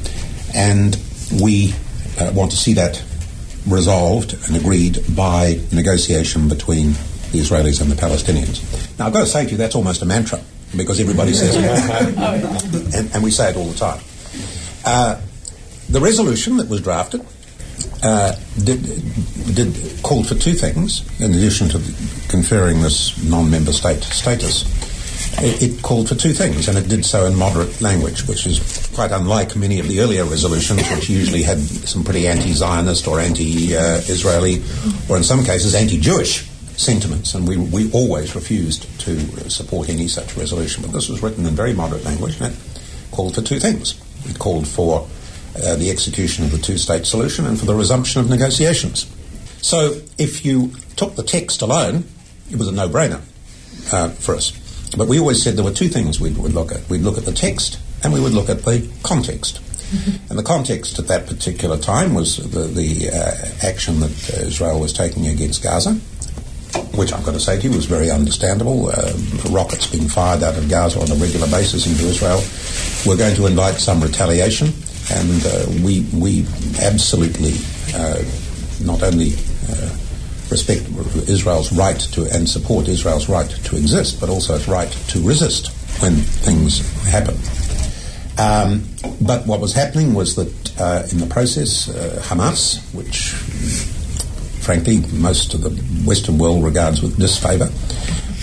and 0.54 0.98
we 1.42 1.74
uh, 2.20 2.32
want 2.34 2.52
to 2.52 2.58
see 2.58 2.74
that 2.74 3.04
resolved 3.68 4.34
and 4.48 4.56
agreed 4.56 5.00
by 5.16 5.60
negotiation 5.72 6.48
between 6.48 6.94
the 7.32 7.40
Israelis 7.40 7.82
and 7.82 7.92
the 7.92 7.96
Palestinians. 7.96 8.62
Now, 9.00 9.08
I've 9.08 9.14
got 9.14 9.22
to 9.22 9.26
say 9.26 9.46
to 9.46 9.52
you, 9.52 9.58
that's 9.58 9.76
almost 9.76 10.02
a 10.02 10.06
mantra 10.06 10.40
because 10.76 11.00
everybody 11.00 11.34
says 11.34 11.56
it, 11.56 12.96
and, 12.96 13.14
and, 13.14 13.24
we 13.24 13.32
say 13.32 13.50
it 13.50 13.56
all 13.56 13.66
the 13.66 13.78
time. 13.78 14.02
Uh, 14.86 15.20
the 15.90 16.00
resolution 16.00 16.58
that 16.58 16.70
was 16.70 16.82
drafted 16.82 17.26
uh, 18.06 18.36
did, 18.64 18.84
did 19.56 19.74
called 20.04 20.28
for 20.28 20.36
two 20.36 20.54
things 20.54 21.02
in 21.20 21.32
addition 21.32 21.68
to 21.70 21.80
conferring 22.30 22.84
this 22.84 23.18
non-member 23.24 23.72
state 23.72 24.04
status. 24.04 24.64
It, 25.42 25.64
it, 25.64 25.82
called 25.82 26.08
for 26.08 26.14
two 26.14 26.32
things, 26.32 26.68
and 26.68 26.78
it 26.78 26.88
did 26.88 27.04
so 27.04 27.26
in 27.26 27.36
moderate 27.36 27.82
language, 27.82 28.28
which 28.28 28.46
is 28.46 28.60
quite 28.94 29.12
unlike 29.12 29.56
many 29.56 29.80
of 29.80 29.88
the 29.88 30.02
earlier 30.02 30.24
resolutions, 30.24 30.88
which 30.92 31.10
usually 31.10 31.42
had 31.42 31.58
some 31.60 32.04
pretty 32.04 32.28
anti-Zionist 32.28 33.08
or 33.08 33.20
anti-Israeli, 33.20 34.62
or 35.10 35.18
in 35.18 35.24
some 35.24 35.44
cases 35.44 35.74
anti-Jewish 35.74 36.48
sentiments, 36.78 37.34
and 37.34 37.48
we, 37.48 37.58
we 37.58 37.92
always 37.92 38.36
refused 38.36 38.84
to 39.00 39.50
support 39.50 39.90
any 39.90 40.08
such 40.08 40.38
resolution. 40.38 40.84
But 40.84 40.92
this 40.92 41.10
was 41.10 41.24
written 41.24 41.46
in 41.48 41.56
very 41.56 41.74
moderate 41.74 42.06
language, 42.06 42.40
and 42.40 42.54
it 42.54 42.60
called 43.12 43.34
for 43.34 43.42
two 43.42 43.60
things. 43.60 44.00
It 44.30 44.38
called 44.38 44.68
for 44.68 45.08
uh, 45.64 45.76
the 45.76 45.90
execution 45.90 46.46
of 46.46 46.52
the 46.52 46.58
two 46.58 46.78
state 46.78 47.06
solution 47.06 47.46
and 47.46 47.60
for 47.60 47.66
the 47.66 47.76
resumption 47.76 48.22
of 48.22 48.30
negotiations. 48.30 49.06
So 49.62 50.02
if 50.18 50.46
you 50.46 50.74
took 50.96 51.16
the 51.16 51.24
text 51.24 51.62
alone, 51.62 52.06
it 52.52 52.58
was 52.58 52.68
a 52.68 52.72
no 52.72 52.88
brainer 52.88 53.22
uh, 53.92 54.10
for 54.10 54.36
us. 54.36 54.52
But 54.96 55.08
we 55.08 55.20
always 55.20 55.42
said 55.42 55.56
there 55.56 55.66
were 55.66 55.72
two 55.72 55.90
things 55.90 56.20
we 56.20 56.32
would 56.32 56.54
look 56.54 56.72
at. 56.72 56.88
We'd 56.90 57.02
look 57.02 57.18
at 57.18 57.26
the 57.26 57.34
text 57.34 57.80
and 58.04 58.14
we 58.14 58.22
would 58.22 58.34
look 58.34 58.50
at 58.50 58.64
the 58.64 58.88
context. 59.04 59.60
Mm-hmm. 59.60 60.30
And 60.30 60.40
the 60.40 60.44
context 60.44 61.00
at 61.00 61.08
that 61.08 61.28
particular 61.28 61.78
time 61.78 62.14
was 62.14 62.38
the, 62.38 62.62
the 62.62 63.10
uh, 63.10 63.68
action 63.68 64.00
that 64.00 64.40
Israel 64.42 64.80
was 64.80 64.94
taking 64.94 65.28
against 65.28 65.64
Gaza, 65.64 65.94
which 66.96 67.14
I've 67.14 67.26
got 67.26 67.34
to 67.34 67.40
say 67.40 67.60
to 67.60 67.68
you 67.68 67.76
was 67.76 67.86
very 67.86 68.10
understandable. 68.10 68.90
Uh, 68.90 69.14
rockets 69.50 69.88
being 69.88 70.08
fired 70.08 70.44
out 70.44 70.58
of 70.58 70.70
Gaza 70.70 71.00
on 71.00 71.12
a 71.12 71.16
regular 71.16 71.48
basis 71.48 71.88
into 71.88 72.06
Israel. 72.06 72.42
We're 73.06 73.18
going 73.18 73.36
to 73.36 73.48
invite 73.48 73.76
some 73.76 74.02
retaliation 74.02 74.74
and 75.12 75.46
uh, 75.46 75.66
we 75.84 76.06
we 76.14 76.46
absolutely 76.82 77.54
uh, 77.94 78.24
not 78.84 79.04
only 79.04 79.34
uh, 79.70 79.90
respect 80.50 80.88
Israel's 81.28 81.72
right 81.72 82.00
to 82.00 82.24
and 82.34 82.48
support 82.48 82.88
Israel's 82.88 83.30
right 83.30 83.50
to 83.50 83.76
exist, 83.78 84.20
but 84.20 84.30
also 84.30 84.56
its 84.56 84.68
right 84.68 84.92
to 85.10 85.22
resist 85.28 85.72
when 86.02 86.14
things 86.14 86.80
happen. 87.06 87.36
Um, 88.38 88.84
but 89.22 89.48
what 89.48 89.62
was 89.62 89.74
happening 89.74 90.14
was 90.14 90.36
that 90.36 90.80
uh, 90.80 91.08
in 91.12 91.20
the 91.20 91.28
process, 91.28 91.90
uh, 91.90 92.22
Hamas, 92.22 92.80
which 92.94 93.30
frankly 94.62 95.04
most 95.14 95.54
of 95.54 95.62
the 95.62 95.70
Western 96.06 96.38
world 96.38 96.64
regards 96.64 97.02
with 97.02 97.18
disfavour, 97.18 97.70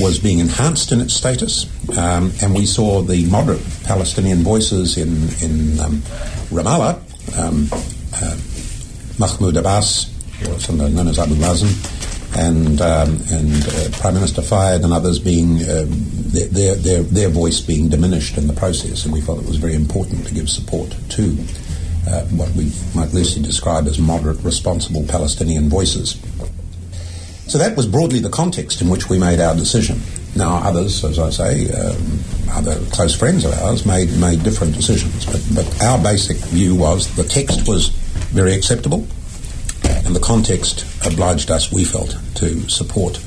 was 0.02 0.18
being 0.18 0.40
enhanced 0.40 0.90
in 0.92 1.00
its 1.00 1.14
status, 1.14 1.66
um, 1.96 2.32
and 2.42 2.54
we 2.54 2.66
saw 2.66 3.00
the 3.02 3.24
moderate 3.26 3.62
Palestinian 3.84 4.42
voices 4.42 4.98
in 4.98 5.08
in 5.40 5.78
um, 5.80 6.02
Ramallah, 6.50 6.98
um, 7.38 7.68
uh, 8.20 8.36
Mahmoud 9.18 9.56
Abbas, 9.56 10.10
or 10.48 10.58
sometimes 10.58 10.94
known 10.94 11.08
as 11.08 11.18
Abu 11.18 11.34
Mazen, 11.36 11.70
and 12.36 12.80
um, 12.80 13.20
and 13.30 13.64
uh, 13.68 13.96
Prime 14.00 14.14
Minister 14.14 14.42
Fayyad 14.42 14.82
and 14.84 14.92
others 14.92 15.18
being 15.18 15.62
um, 15.70 15.88
their, 16.32 16.74
their 16.74 17.02
their 17.02 17.28
voice 17.28 17.60
being 17.60 17.88
diminished 17.88 18.36
in 18.36 18.48
the 18.48 18.54
process, 18.54 19.04
and 19.04 19.14
we 19.14 19.20
felt 19.20 19.38
it 19.38 19.46
was 19.46 19.58
very 19.58 19.74
important 19.74 20.26
to 20.26 20.34
give 20.34 20.50
support 20.50 20.90
to 21.10 21.36
uh, 22.08 22.24
what 22.34 22.50
we 22.50 22.72
might 22.94 23.12
loosely 23.14 23.42
describe 23.42 23.86
as 23.86 23.98
moderate, 23.98 24.42
responsible 24.42 25.04
Palestinian 25.06 25.68
voices. 25.68 26.16
So 27.46 27.58
that 27.58 27.76
was 27.76 27.86
broadly 27.86 28.20
the 28.20 28.30
context 28.30 28.80
in 28.80 28.88
which 28.88 29.08
we 29.08 29.18
made 29.18 29.40
our 29.40 29.54
decision. 29.54 30.00
Now, 30.34 30.56
others, 30.56 31.04
as 31.04 31.18
I 31.18 31.30
say, 31.30 31.70
um, 31.72 32.18
other 32.50 32.76
close 32.90 33.14
friends 33.14 33.44
of 33.44 33.52
ours 33.52 33.84
made 33.84 34.16
made 34.18 34.42
different 34.42 34.74
decisions, 34.74 35.26
but, 35.26 35.42
but 35.54 35.82
our 35.82 36.02
basic 36.02 36.38
view 36.38 36.74
was 36.74 37.14
the 37.16 37.24
text 37.24 37.68
was 37.68 37.88
very 38.32 38.54
acceptable, 38.54 39.06
and 39.84 40.16
the 40.16 40.20
context 40.20 40.86
obliged 41.06 41.50
us, 41.50 41.70
we 41.70 41.84
felt, 41.84 42.16
to 42.36 42.68
support 42.68 43.20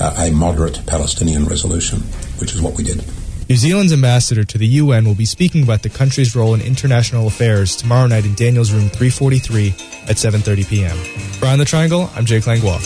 uh, 0.00 0.14
a 0.18 0.30
moderate 0.32 0.84
Palestinian 0.86 1.44
resolution, 1.44 2.00
which 2.40 2.54
is 2.54 2.60
what 2.60 2.74
we 2.76 2.82
did. 2.82 3.04
New 3.50 3.56
Zealand's 3.56 3.92
ambassador 3.92 4.44
to 4.44 4.58
the 4.58 4.66
UN 4.78 5.04
will 5.04 5.16
be 5.16 5.24
speaking 5.24 5.64
about 5.64 5.82
the 5.82 5.88
country's 5.88 6.36
role 6.36 6.54
in 6.54 6.60
international 6.60 7.26
affairs 7.26 7.74
tomorrow 7.74 8.06
night 8.06 8.24
in 8.24 8.32
Daniels 8.36 8.70
Room 8.70 8.88
343 8.88 9.70
at 10.06 10.18
7:30 10.18 10.68
p.m. 10.68 10.96
Around 11.42 11.58
the 11.58 11.64
Triangle, 11.64 12.08
I'm 12.14 12.24
Jake 12.26 12.46
Langlois. 12.46 12.78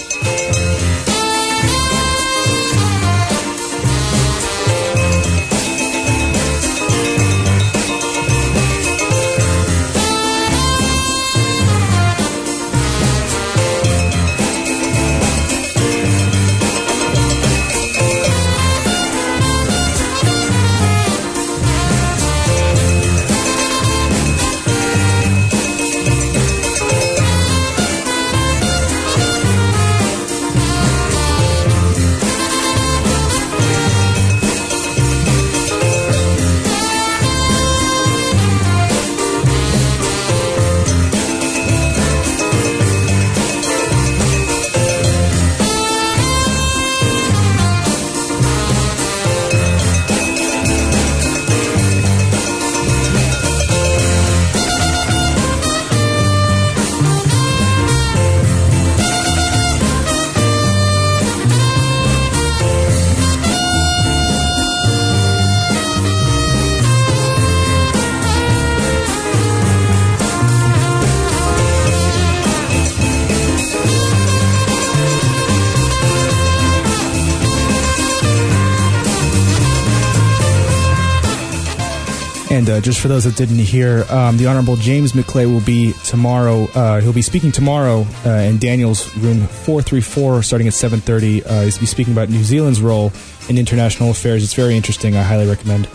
And 82.64 82.70
uh, 82.70 82.80
just 82.80 83.00
for 83.00 83.08
those 83.08 83.24
that 83.24 83.36
didn't 83.36 83.58
hear, 83.58 84.06
um, 84.08 84.38
the 84.38 84.46
Honorable 84.46 84.76
James 84.76 85.12
McLay 85.12 85.44
will 85.44 85.60
be 85.60 85.92
tomorrow. 86.02 86.66
Uh, 86.74 86.98
he'll 87.02 87.12
be 87.12 87.20
speaking 87.20 87.52
tomorrow 87.52 88.06
uh, 88.24 88.30
in 88.30 88.56
Daniel's 88.56 89.14
room 89.18 89.46
434, 89.46 90.42
starting 90.42 90.66
at 90.66 90.72
7:30. 90.72 91.44
Uh, 91.44 91.64
he's 91.64 91.76
be 91.76 91.84
speaking 91.84 92.14
about 92.14 92.30
New 92.30 92.42
Zealand's 92.42 92.80
role 92.80 93.12
in 93.50 93.58
international 93.58 94.08
affairs. 94.08 94.42
It's 94.42 94.54
very 94.54 94.74
interesting. 94.78 95.14
I 95.14 95.22
highly 95.22 95.46
recommend 95.46 95.90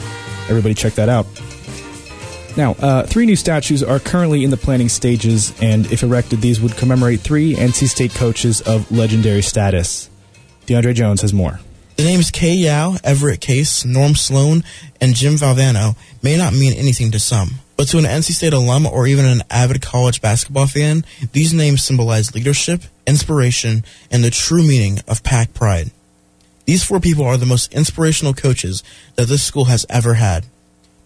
everybody 0.48 0.76
check 0.76 0.94
that 0.94 1.10
out. 1.10 1.26
Now, 2.56 2.74
uh, 2.74 3.02
three 3.02 3.26
new 3.26 3.36
statues 3.36 3.82
are 3.82 3.98
currently 3.98 4.44
in 4.44 4.52
the 4.52 4.58
planning 4.58 4.90
stages, 4.90 5.60
and 5.64 5.92
if 5.92 6.04
erected, 6.04 6.40
these 6.42 6.62
would 6.62 6.78
commemorate 6.78 7.22
three 7.22 7.56
NC 7.56 7.88
State 7.88 8.14
coaches 8.14 8.62
of 8.62 8.92
legendary 8.92 9.42
status. 9.42 10.08
DeAndre 10.68 10.94
Jones 10.94 11.24
has 11.24 11.34
more. 11.34 11.62
The 12.00 12.06
names 12.06 12.32
Kay 12.32 12.54
Yow, 12.54 12.96
Everett 13.04 13.42
Case, 13.42 13.84
Norm 13.84 14.16
Sloan, 14.16 14.64
and 15.02 15.16
Jim 15.16 15.34
Valvano 15.34 15.98
may 16.24 16.38
not 16.38 16.54
mean 16.54 16.72
anything 16.72 17.12
to 17.12 17.20
some. 17.20 17.56
But 17.76 17.90
to 17.90 17.98
an 17.98 18.06
NC 18.06 18.32
State 18.32 18.54
alum 18.54 18.86
or 18.86 19.06
even 19.06 19.26
an 19.26 19.44
avid 19.50 19.82
college 19.82 20.22
basketball 20.22 20.68
fan, 20.68 21.04
these 21.34 21.54
names 21.54 21.84
symbolize 21.84 22.34
leadership, 22.34 22.84
inspiration, 23.06 23.84
and 24.10 24.24
the 24.24 24.30
true 24.30 24.66
meaning 24.66 25.02
of 25.10 25.24
pack 25.24 25.54
pride. 25.54 25.92
These 26.64 26.86
four 26.86 27.02
people 27.02 27.26
are 27.26 27.36
the 27.36 27.46
most 27.46 27.74
inspirational 27.74 28.34
coaches 28.34 28.82
that 29.16 29.28
this 29.28 29.44
school 29.44 29.66
has 29.66 29.86
ever 29.90 30.14
had. 30.14 30.46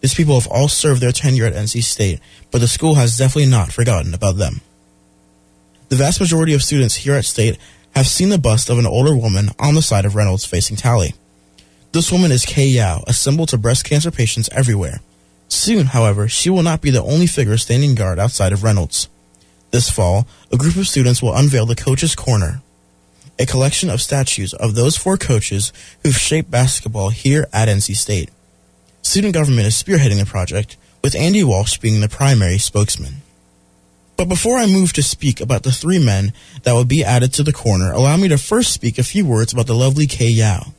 These 0.01 0.13
people 0.13 0.39
have 0.39 0.51
all 0.51 0.67
served 0.67 1.01
their 1.01 1.11
tenure 1.11 1.47
at 1.47 1.53
NC 1.53 1.83
State, 1.83 2.19
but 2.51 2.61
the 2.61 2.67
school 2.67 2.93
has 2.93 3.17
definitely 3.17 3.49
not 3.49 3.73
forgotten 3.73 4.13
about 4.13 4.37
them. 4.37 4.61
The 5.89 5.95
vast 5.95 6.19
majority 6.19 6.53
of 6.53 6.63
students 6.63 6.95
here 6.97 7.15
at 7.15 7.25
State 7.25 7.57
have 7.95 8.07
seen 8.07 8.29
the 8.29 8.37
bust 8.37 8.69
of 8.69 8.79
an 8.79 8.85
older 8.85 9.15
woman 9.15 9.49
on 9.59 9.75
the 9.75 9.81
side 9.81 10.05
of 10.05 10.15
Reynolds 10.15 10.45
facing 10.45 10.77
Talley. 10.77 11.13
This 11.91 12.11
woman 12.11 12.31
is 12.31 12.45
Kay 12.45 12.67
Yow, 12.67 13.03
a 13.07 13.13
symbol 13.13 13.45
to 13.47 13.57
breast 13.57 13.85
cancer 13.85 14.11
patients 14.11 14.49
everywhere. 14.51 14.99
Soon, 15.47 15.87
however, 15.87 16.27
she 16.27 16.49
will 16.49 16.63
not 16.63 16.81
be 16.81 16.89
the 16.89 17.03
only 17.03 17.27
figure 17.27 17.57
standing 17.57 17.93
guard 17.95 18.17
outside 18.17 18.51
of 18.51 18.63
Reynolds. 18.63 19.07
This 19.71 19.89
fall, 19.89 20.27
a 20.51 20.57
group 20.57 20.75
of 20.75 20.87
students 20.87 21.21
will 21.21 21.35
unveil 21.35 21.65
the 21.65 21.75
Coach's 21.75 22.15
Corner, 22.15 22.61
a 23.39 23.45
collection 23.45 23.89
of 23.89 24.01
statues 24.01 24.53
of 24.53 24.75
those 24.75 24.97
four 24.97 25.17
coaches 25.17 25.73
who've 26.03 26.15
shaped 26.15 26.51
basketball 26.51 27.09
here 27.09 27.47
at 27.51 27.67
NC 27.67 27.95
State. 27.95 28.29
Student 29.01 29.33
government 29.33 29.67
is 29.67 29.81
spearheading 29.81 30.19
the 30.19 30.25
project, 30.25 30.77
with 31.03 31.15
Andy 31.15 31.43
Walsh 31.43 31.77
being 31.79 32.01
the 32.01 32.07
primary 32.07 32.57
spokesman. 32.57 33.22
But 34.15 34.29
before 34.29 34.57
I 34.57 34.67
move 34.67 34.93
to 34.93 35.03
speak 35.03 35.41
about 35.41 35.63
the 35.63 35.71
three 35.71 36.03
men 36.03 36.33
that 36.63 36.73
will 36.73 36.85
be 36.85 37.03
added 37.03 37.33
to 37.33 37.43
the 37.43 37.53
corner, 37.53 37.91
allow 37.91 38.15
me 38.17 38.27
to 38.27 38.37
first 38.37 38.71
speak 38.71 38.97
a 38.97 39.03
few 39.03 39.25
words 39.25 39.53
about 39.53 39.67
the 39.67 39.75
lovely 39.75 40.05
Kay 40.07 40.29
Yow. 40.29 40.73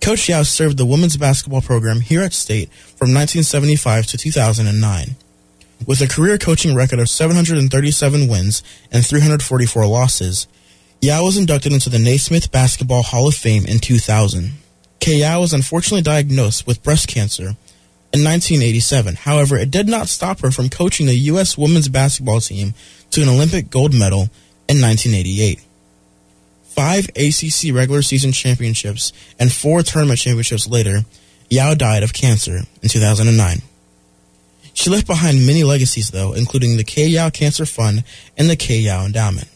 Coach 0.00 0.28
Yow 0.28 0.42
served 0.42 0.76
the 0.76 0.86
women's 0.86 1.16
basketball 1.16 1.62
program 1.62 2.00
here 2.00 2.22
at 2.22 2.32
State 2.32 2.70
from 2.72 3.12
1975 3.12 4.06
to 4.06 4.18
2009. 4.18 5.16
With 5.86 6.00
a 6.00 6.08
career 6.08 6.38
coaching 6.38 6.74
record 6.74 6.98
of 6.98 7.08
737 7.08 8.28
wins 8.28 8.62
and 8.92 9.04
344 9.04 9.86
losses, 9.86 10.46
Yow 11.00 11.24
was 11.24 11.36
inducted 11.36 11.72
into 11.72 11.90
the 11.90 11.98
Naismith 11.98 12.52
Basketball 12.52 13.02
Hall 13.02 13.28
of 13.28 13.34
Fame 13.34 13.66
in 13.66 13.78
2000. 13.78 14.52
Kay 15.00 15.16
Yow 15.16 15.40
was 15.40 15.52
unfortunately 15.52 16.02
diagnosed 16.02 16.66
with 16.66 16.82
breast 16.82 17.08
cancer 17.08 17.56
in 18.14 18.22
1987. 18.22 19.16
However, 19.16 19.56
it 19.56 19.72
did 19.72 19.88
not 19.88 20.06
stop 20.06 20.38
her 20.40 20.52
from 20.52 20.68
coaching 20.68 21.06
the 21.06 21.16
U.S. 21.32 21.58
women's 21.58 21.88
basketball 21.88 22.40
team 22.40 22.74
to 23.10 23.22
an 23.22 23.28
Olympic 23.28 23.70
gold 23.70 23.92
medal 23.92 24.30
in 24.68 24.80
1988. 24.80 25.60
Five 26.62 27.08
ACC 27.16 27.74
regular 27.74 28.02
season 28.02 28.30
championships 28.30 29.12
and 29.38 29.52
four 29.52 29.82
tournament 29.82 30.20
championships 30.20 30.68
later, 30.68 31.00
Yow 31.50 31.74
died 31.74 32.04
of 32.04 32.12
cancer 32.12 32.60
in 32.82 32.88
2009. 32.88 33.62
She 34.74 34.90
left 34.90 35.08
behind 35.08 35.46
many 35.46 35.64
legacies, 35.64 36.10
though, 36.10 36.34
including 36.34 36.76
the 36.76 36.84
K. 36.84 37.06
Yow 37.06 37.30
Cancer 37.30 37.66
Fund 37.66 38.04
and 38.36 38.48
the 38.48 38.56
K. 38.56 38.78
Yow 38.78 39.04
Endowment. 39.04 39.48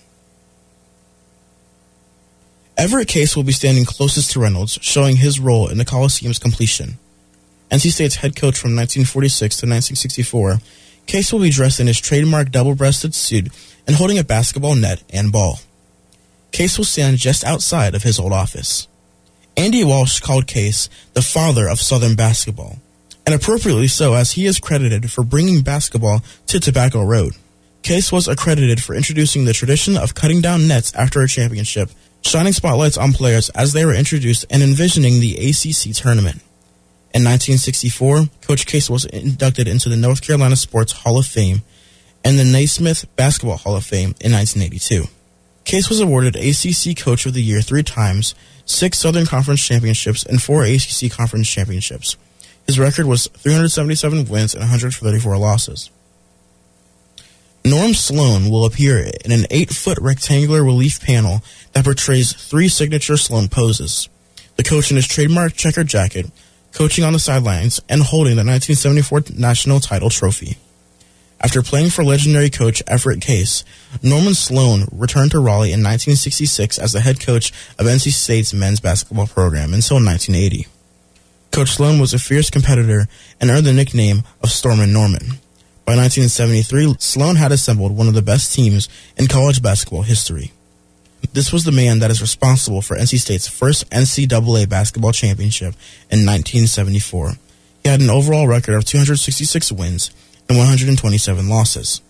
Everett 2.77 3.09
Case 3.09 3.37
will 3.37 3.45
be 3.45 3.53
standing 3.53 3.85
closest 3.85 4.33
to 4.33 4.41
Reynolds, 4.41 4.79
showing 4.83 5.17
his 5.17 5.41
role 5.41 5.69
in 5.69 5.79
the 5.79 5.85
Coliseum's 5.85 6.39
completion. 6.39 6.99
NC 7.71 7.93
State's 7.93 8.17
head 8.17 8.35
coach 8.35 8.59
from 8.59 8.75
1946 8.75 9.57
to 9.57 9.67
1964, 9.67 10.59
Case 11.07 11.33
will 11.33 11.41
be 11.41 11.51
dressed 11.51 11.81
in 11.81 11.87
his 11.87 12.01
trademark 12.01 12.51
double-breasted 12.51 13.15
suit 13.15 13.49
and 13.87 13.97
holding 13.97 14.19
a 14.19 14.25
basketball 14.25 14.75
net 14.75 15.03
and 15.11 15.33
ball. 15.33 15.61
Case 16.53 16.77
will 16.77 16.85
stand 16.85 17.17
just 17.19 17.45
outside 17.45 17.95
of 17.95 18.03
his 18.03 18.19
old 18.19 18.33
office. 18.33 18.89
Andy 19.57 19.83
Walsh 19.85 20.21
called 20.21 20.47
Case 20.47 20.89
the 21.15 21.23
father 21.23 21.69
of 21.69 21.81
Southern 21.81 22.15
basketball, 22.15 22.79
and 23.27 23.35
appropriately 23.35 23.89
so 23.89 24.15
as 24.15 24.33
he 24.33 24.47
is 24.47 24.61
credited 24.61 25.11
for 25.11 25.25
bringing 25.25 25.63
basketball 25.63 26.23
to 26.47 26.61
Tobacco 26.61 27.03
Road. 27.03 27.35
Case 27.83 28.13
was 28.13 28.29
accredited 28.29 28.83
for 28.83 28.95
introducing 28.95 29.45
the 29.45 29.53
tradition 29.53 29.97
of 29.97 30.15
cutting 30.15 30.41
down 30.41 30.69
nets 30.69 30.95
after 30.95 31.23
a 31.23 31.29
championship, 31.29 31.91
shining 32.23 32.53
spotlights 32.53 32.99
on 32.99 33.13
players 33.13 33.49
as 33.51 33.73
they 33.73 33.85
were 33.85 33.95
introduced, 33.95 34.45
and 34.51 34.63
envisioning 34.63 35.21
the 35.21 35.37
ACC 35.37 35.95
tournament. 35.95 36.43
In 37.15 37.25
1964, 37.25 38.27
Coach 38.43 38.67
Case 38.67 38.91
was 38.91 39.07
inducted 39.07 39.67
into 39.67 39.89
the 39.89 39.97
North 39.97 40.21
Carolina 40.21 40.57
Sports 40.57 40.93
Hall 40.93 41.19
of 41.19 41.27
Fame 41.27 41.63
and 42.23 42.39
the 42.39 42.45
Naismith 42.45 43.07
Basketball 43.17 43.57
Hall 43.57 43.77
of 43.77 43.85
Fame 43.85 44.15
in 44.21 44.33
1982. 44.33 45.05
Case 45.65 45.89
was 45.89 46.01
awarded 46.01 46.37
ACC 46.37 46.97
Coach 46.97 47.27
of 47.27 47.35
the 47.35 47.43
Year 47.43 47.63
three 47.63 47.83
times, 47.83 48.35
six 48.67 48.99
Southern 48.99 49.27
Conference 49.27 49.65
championships, 49.65 50.23
and 50.23 50.43
four 50.43 50.65
ACC 50.65 51.11
Conference 51.11 51.49
championships. 51.49 52.17
His 52.67 52.79
record 52.79 53.07
was 53.07 53.29
377 53.29 54.27
wins 54.27 54.55
and 54.55 54.61
134 54.61 55.39
losses. 55.39 55.91
Norm 57.65 57.93
Sloan 57.93 58.51
will 58.51 58.65
appear 58.65 59.11
in 59.25 59.33
an 59.33 59.47
eight 59.51 59.71
foot 59.71 59.99
rectangular 60.01 60.63
relief 60.63 61.01
panel 61.01 61.43
that 61.73 61.85
portrays 61.85 62.33
three 62.33 62.69
signature 62.69 63.17
Sloan 63.17 63.49
poses. 63.49 64.09
The 64.57 64.63
coach 64.63 64.91
in 64.91 64.97
his 64.97 65.07
trademark 65.07 65.55
checkered 65.55 65.87
jacket, 65.87 66.31
coaching 66.73 67.05
on 67.05 67.13
the 67.13 67.19
sidelines, 67.19 67.81
and 67.89 68.03
holding 68.03 68.37
the 68.37 68.45
1974 68.45 69.37
national 69.37 69.81
title 69.81 70.11
trophy. 70.11 70.59
After 71.41 71.63
playing 71.63 71.91
for 71.91 72.03
legendary 72.03 72.51
coach 72.51 72.83
Everett 72.87 73.21
Case, 73.21 73.65
Norman 74.03 74.35
Sloan 74.35 74.89
returned 74.91 75.31
to 75.31 75.39
Raleigh 75.39 75.73
in 75.73 75.85
1966 75.85 76.79
as 76.79 76.93
the 76.93 77.01
head 77.01 77.21
coach 77.21 77.53
of 77.79 77.87
NC 77.87 78.13
State's 78.13 78.53
men's 78.53 78.81
basketball 78.81 79.29
program 79.29 79.73
until 79.73 79.97
1980. 79.97 80.67
Coach 81.53 81.71
Sloan 81.71 82.01
was 82.01 82.13
a 82.13 82.19
fierce 82.19 82.51
competitor 82.51 83.07
and 83.41 83.51
earned 83.51 83.67
the 83.67 83.73
nickname 83.73 84.25
of 84.43 84.51
Stormin' 84.51 84.93
Norman. 84.93 85.39
By 85.85 85.97
1973, 85.97 86.97
Sloan 86.99 87.37
had 87.37 87.53
assembled 87.53 87.97
one 87.97 88.09
of 88.09 88.15
the 88.15 88.21
best 88.21 88.53
teams 88.53 88.89
in 89.17 89.29
college 89.29 89.63
basketball 89.63 90.03
history. 90.03 90.53
This 91.33 91.53
was 91.53 91.65
the 91.65 91.73
man 91.73 91.99
that 91.99 92.11
is 92.11 92.21
responsible 92.21 92.83
for 92.83 92.97
NC 92.97 93.19
State's 93.19 93.49
first 93.49 93.89
NCAA 93.91 94.69
basketball 94.69 95.13
championship 95.13 95.75
in 96.11 96.25
1974. 96.25 97.33
He 97.83 97.89
had 97.89 98.01
an 98.01 98.11
overall 98.11 98.47
record 98.47 98.75
of 98.75 98.85
266 98.85 99.73
wins 99.73 100.11
and 100.49 100.59
127 100.59 101.49
losses. 101.49 102.01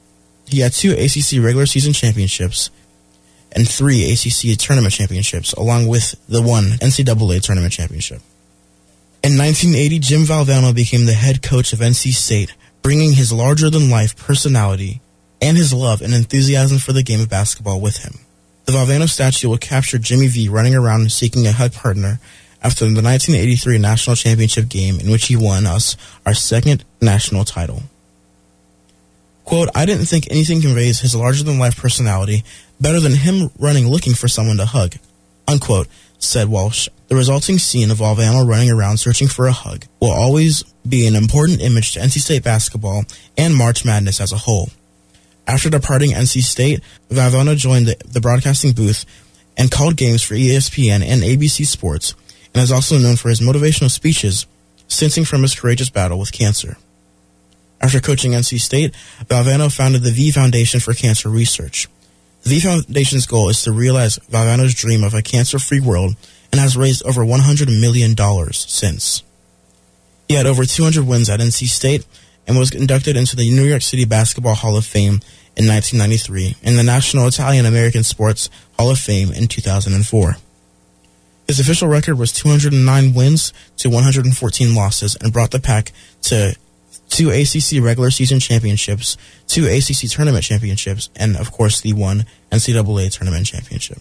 He 0.46 0.60
had 0.60 0.72
two 0.72 0.92
ACC 0.92 1.42
regular 1.42 1.66
season 1.66 1.92
championships 1.92 2.70
and 3.52 3.68
three 3.68 4.12
ACC 4.12 4.58
tournament 4.58 4.94
championships, 4.94 5.52
along 5.54 5.88
with 5.88 6.14
the 6.28 6.42
one 6.42 6.64
NCAA 6.80 7.42
tournament 7.42 7.72
championship. 7.72 8.20
In 9.22 9.36
1980, 9.36 9.98
Jim 9.98 10.22
Valvano 10.22 10.74
became 10.74 11.06
the 11.06 11.14
head 11.14 11.42
coach 11.42 11.72
of 11.72 11.80
NC 11.80 12.12
State, 12.12 12.54
bringing 12.82 13.14
his 13.14 13.32
larger 13.32 13.68
than 13.68 13.90
life 13.90 14.16
personality 14.16 15.00
and 15.40 15.56
his 15.56 15.72
love 15.72 16.02
and 16.02 16.14
enthusiasm 16.14 16.78
for 16.78 16.92
the 16.92 17.02
game 17.02 17.20
of 17.20 17.28
basketball 17.28 17.80
with 17.80 17.98
him. 17.98 18.14
The 18.68 18.74
Valvano 18.74 19.08
statue 19.08 19.48
will 19.48 19.56
capture 19.56 19.96
Jimmy 19.96 20.26
V 20.26 20.50
running 20.50 20.74
around 20.74 21.10
seeking 21.10 21.46
a 21.46 21.52
HUD 21.52 21.72
partner 21.72 22.20
after 22.62 22.84
the 22.84 23.00
1983 23.00 23.78
national 23.78 24.14
championship 24.14 24.68
game 24.68 25.00
in 25.00 25.10
which 25.10 25.28
he 25.28 25.36
won 25.36 25.64
us 25.64 25.96
our 26.26 26.34
second 26.34 26.84
national 27.00 27.46
title. 27.46 27.84
Quote, 29.46 29.70
I 29.74 29.86
didn't 29.86 30.04
think 30.04 30.30
anything 30.30 30.60
conveys 30.60 31.00
his 31.00 31.14
larger 31.14 31.44
than 31.44 31.58
life 31.58 31.78
personality 31.78 32.44
better 32.78 33.00
than 33.00 33.14
him 33.14 33.48
running 33.58 33.88
looking 33.88 34.12
for 34.12 34.28
someone 34.28 34.58
to 34.58 34.66
hug. 34.66 34.96
Unquote, 35.50 35.88
said 36.18 36.50
Walsh. 36.50 36.90
The 37.06 37.16
resulting 37.16 37.58
scene 37.58 37.90
of 37.90 38.00
Valvano 38.00 38.46
running 38.46 38.70
around 38.70 38.98
searching 38.98 39.28
for 39.28 39.46
a 39.46 39.52
hug 39.52 39.86
will 39.98 40.10
always 40.10 40.62
be 40.86 41.06
an 41.06 41.16
important 41.16 41.62
image 41.62 41.92
to 41.92 42.00
NC 42.00 42.18
State 42.18 42.44
basketball 42.44 43.04
and 43.34 43.56
March 43.56 43.86
Madness 43.86 44.20
as 44.20 44.30
a 44.30 44.36
whole. 44.36 44.68
After 45.48 45.70
departing 45.70 46.10
NC 46.10 46.42
State, 46.42 46.82
Valvano 47.08 47.56
joined 47.56 47.86
the, 47.86 47.96
the 48.06 48.20
broadcasting 48.20 48.72
booth 48.72 49.06
and 49.56 49.70
called 49.70 49.96
games 49.96 50.22
for 50.22 50.34
ESPN 50.34 51.02
and 51.02 51.22
ABC 51.22 51.66
Sports, 51.66 52.14
and 52.54 52.62
is 52.62 52.70
also 52.70 52.98
known 52.98 53.16
for 53.16 53.30
his 53.30 53.40
motivational 53.40 53.90
speeches, 53.90 54.46
sensing 54.88 55.24
from 55.24 55.40
his 55.40 55.58
courageous 55.58 55.88
battle 55.88 56.18
with 56.18 56.32
cancer. 56.32 56.76
After 57.80 57.98
coaching 57.98 58.32
NC 58.32 58.60
State, 58.60 58.94
Valvano 59.24 59.74
founded 59.74 60.02
the 60.02 60.10
V 60.10 60.32
Foundation 60.32 60.80
for 60.80 60.92
Cancer 60.92 61.30
Research. 61.30 61.88
The 62.42 62.50
V 62.50 62.60
Foundation's 62.60 63.26
goal 63.26 63.48
is 63.48 63.62
to 63.62 63.72
realize 63.72 64.18
Valvano's 64.30 64.74
dream 64.74 65.02
of 65.02 65.14
a 65.14 65.22
cancer-free 65.22 65.80
world 65.80 66.14
and 66.52 66.60
has 66.60 66.76
raised 66.76 67.06
over 67.06 67.22
$100 67.22 67.80
million 67.80 68.14
since. 68.52 69.22
He 70.28 70.34
had 70.34 70.46
over 70.46 70.66
200 70.66 71.06
wins 71.06 71.30
at 71.30 71.40
NC 71.40 71.68
State 71.68 72.06
and 72.46 72.58
was 72.58 72.74
inducted 72.74 73.16
into 73.16 73.36
the 73.36 73.50
New 73.50 73.64
York 73.64 73.82
City 73.82 74.04
Basketball 74.04 74.54
Hall 74.54 74.76
of 74.76 74.86
Fame 74.86 75.20
in 75.58 75.66
1993 75.66 76.56
and 76.62 76.78
the 76.78 76.84
National 76.84 77.26
Italian 77.26 77.66
American 77.66 78.04
Sports 78.04 78.48
Hall 78.78 78.90
of 78.90 78.98
Fame 78.98 79.32
in 79.32 79.48
2004. 79.48 80.36
His 81.48 81.58
official 81.58 81.88
record 81.88 82.16
was 82.16 82.32
209 82.32 83.12
wins 83.12 83.52
to 83.78 83.90
114 83.90 84.74
losses 84.74 85.16
and 85.16 85.32
brought 85.32 85.50
the 85.50 85.58
pack 85.58 85.92
to 86.22 86.54
two 87.08 87.30
ACC 87.30 87.82
regular 87.82 88.10
season 88.10 88.38
championships, 88.38 89.16
two 89.48 89.66
ACC 89.66 90.08
tournament 90.10 90.44
championships, 90.44 91.10
and 91.16 91.36
of 91.36 91.50
course 91.50 91.80
the 91.80 91.92
one 91.92 92.26
NCAA 92.52 93.10
tournament 93.12 93.46
championship. 93.46 93.98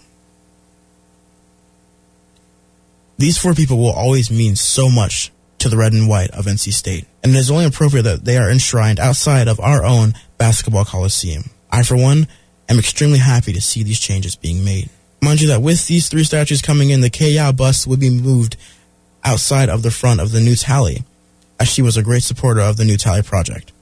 These 3.16 3.38
four 3.38 3.54
people 3.54 3.78
will 3.78 3.92
always 3.92 4.30
mean 4.30 4.54
so 4.54 4.88
much 4.88 5.32
to 5.58 5.68
the 5.68 5.76
red 5.76 5.92
and 5.92 6.08
white 6.08 6.30
of 6.30 6.44
NC 6.44 6.72
State, 6.72 7.06
and 7.24 7.34
it 7.34 7.38
is 7.38 7.50
only 7.50 7.64
appropriate 7.64 8.04
that 8.04 8.24
they 8.24 8.36
are 8.36 8.48
enshrined 8.48 9.00
outside 9.00 9.48
of 9.48 9.58
our 9.58 9.84
own 9.84 10.14
basketball 10.38 10.84
coliseum. 10.84 11.50
I, 11.70 11.82
for 11.82 11.96
one, 11.96 12.26
am 12.68 12.78
extremely 12.78 13.18
happy 13.18 13.52
to 13.52 13.60
see 13.60 13.82
these 13.82 14.00
changes 14.00 14.36
being 14.36 14.64
made. 14.64 14.88
Mind 15.20 15.40
you 15.40 15.48
that 15.48 15.62
with 15.62 15.86
these 15.86 16.08
three 16.08 16.24
statues 16.24 16.62
coming 16.62 16.90
in, 16.90 17.00
the 17.00 17.10
Kay 17.10 17.32
Yow 17.32 17.52
bust 17.52 17.86
would 17.86 18.00
be 18.00 18.10
moved 18.10 18.56
outside 19.24 19.68
of 19.68 19.82
the 19.82 19.90
front 19.90 20.20
of 20.20 20.32
the 20.32 20.40
new 20.40 20.54
Talley, 20.54 21.02
as 21.58 21.68
she 21.68 21.82
was 21.82 21.96
a 21.96 22.02
great 22.02 22.22
supporter 22.22 22.60
of 22.60 22.76
the 22.76 22.84
new 22.84 22.96
Talley 22.96 23.22
project. 23.22 23.72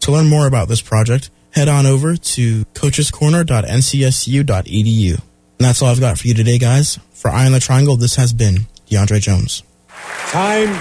To 0.00 0.12
learn 0.12 0.28
more 0.28 0.46
about 0.46 0.68
this 0.68 0.80
project, 0.80 1.30
head 1.50 1.68
on 1.68 1.86
over 1.86 2.16
to 2.16 2.64
coachescorner.ncsu.edu. 2.74 5.12
And 5.12 5.22
that's 5.58 5.82
all 5.82 5.88
I've 5.88 6.00
got 6.00 6.18
for 6.18 6.28
you 6.28 6.34
today, 6.34 6.58
guys. 6.58 6.98
For 7.12 7.30
Eye 7.30 7.46
on 7.46 7.52
the 7.52 7.60
Triangle, 7.60 7.96
this 7.96 8.16
has 8.16 8.32
been 8.32 8.66
DeAndre 8.88 9.20
Jones. 9.20 9.62
Time, 10.28 10.74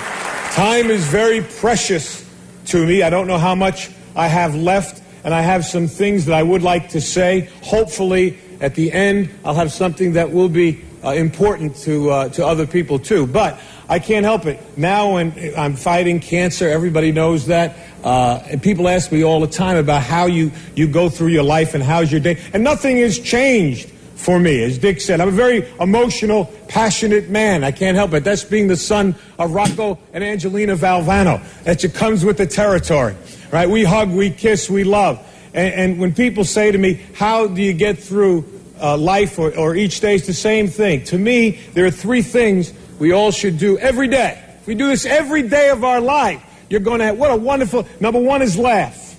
time 0.53 0.89
is 0.89 1.05
very 1.05 1.41
precious 1.41 2.27
to 2.67 2.85
me. 2.85 3.03
I 3.03 3.09
don't 3.09 3.27
know 3.27 3.37
how 3.37 3.53
much 3.53 3.91
I 4.15 4.27
have 4.27 4.55
left, 4.55 4.90
and 5.23 5.33
I 5.33 5.41
have 5.41 5.65
some 5.65 5.87
things 5.87 6.25
that 6.25 6.33
I 6.33 6.43
would 6.43 6.63
like 6.63 6.89
to 6.89 7.01
say. 7.01 7.49
Hopefully, 7.63 8.37
at 8.59 8.75
the 8.75 8.91
end, 8.91 9.29
I'll 9.43 9.55
have 9.55 9.71
something 9.71 10.13
that 10.13 10.31
will 10.31 10.49
be 10.49 10.81
uh, 11.03 11.09
important 11.09 11.75
to 11.77 12.09
uh, 12.09 12.29
to 12.29 12.45
other 12.45 12.67
people 12.67 12.99
too. 12.99 13.25
But 13.27 13.59
I 13.91 13.99
can't 13.99 14.23
help 14.23 14.45
it. 14.45 14.59
Now, 14.77 15.15
when 15.15 15.33
I'm 15.57 15.75
fighting 15.75 16.21
cancer, 16.21 16.69
everybody 16.69 17.11
knows 17.11 17.47
that. 17.47 17.75
Uh, 18.03 18.41
and 18.49 18.63
people 18.63 18.87
ask 18.87 19.11
me 19.11 19.21
all 19.21 19.41
the 19.41 19.47
time 19.47 19.75
about 19.75 20.01
how 20.01 20.27
you, 20.27 20.51
you 20.75 20.87
go 20.87 21.09
through 21.09 21.27
your 21.27 21.43
life 21.43 21.73
and 21.73 21.83
how's 21.83 22.09
your 22.09 22.21
day. 22.21 22.39
And 22.53 22.63
nothing 22.63 22.97
has 22.97 23.19
changed 23.19 23.91
for 24.21 24.39
me. 24.39 24.63
As 24.63 24.77
Dick 24.77 25.01
said, 25.01 25.19
I'm 25.19 25.27
a 25.27 25.31
very 25.31 25.67
emotional, 25.79 26.45
passionate 26.67 27.29
man. 27.29 27.63
I 27.63 27.71
can't 27.71 27.97
help 27.97 28.13
it. 28.13 28.23
That's 28.23 28.43
being 28.43 28.67
the 28.67 28.77
son 28.77 29.15
of 29.37 29.51
Rocco 29.51 29.97
and 30.13 30.23
Angelina 30.23 30.75
Valvano. 30.75 31.41
That 31.63 31.79
just 31.79 31.95
comes 31.95 32.23
with 32.23 32.37
the 32.37 32.47
territory, 32.47 33.15
right? 33.51 33.69
We 33.69 33.83
hug, 33.83 34.09
we 34.09 34.29
kiss, 34.29 34.69
we 34.69 34.83
love. 34.83 35.19
And, 35.53 35.73
and 35.73 35.99
when 35.99 36.13
people 36.13 36.45
say 36.45 36.71
to 36.71 36.77
me, 36.77 37.01
how 37.15 37.47
do 37.47 37.61
you 37.61 37.73
get 37.73 37.97
through 37.97 38.45
uh, 38.81 38.97
life 38.97 39.37
or, 39.37 39.55
or 39.55 39.75
each 39.75 39.99
day, 39.99 40.15
it's 40.15 40.27
the 40.27 40.33
same 40.33 40.67
thing. 40.67 41.03
To 41.05 41.17
me, 41.17 41.51
there 41.73 41.85
are 41.85 41.91
three 41.91 42.21
things 42.21 42.73
we 42.99 43.11
all 43.11 43.31
should 43.31 43.57
do 43.57 43.77
every 43.77 44.07
day. 44.07 44.43
If 44.59 44.67
we 44.67 44.75
do 44.75 44.87
this 44.87 45.05
every 45.05 45.43
day 45.43 45.69
of 45.69 45.83
our 45.83 46.01
life, 46.01 46.43
you're 46.69 46.79
going 46.79 46.99
to 46.99 47.05
have, 47.05 47.17
what 47.17 47.31
a 47.31 47.35
wonderful, 47.35 47.87
number 47.99 48.19
one 48.19 48.41
is 48.41 48.57
laugh. 48.57 49.15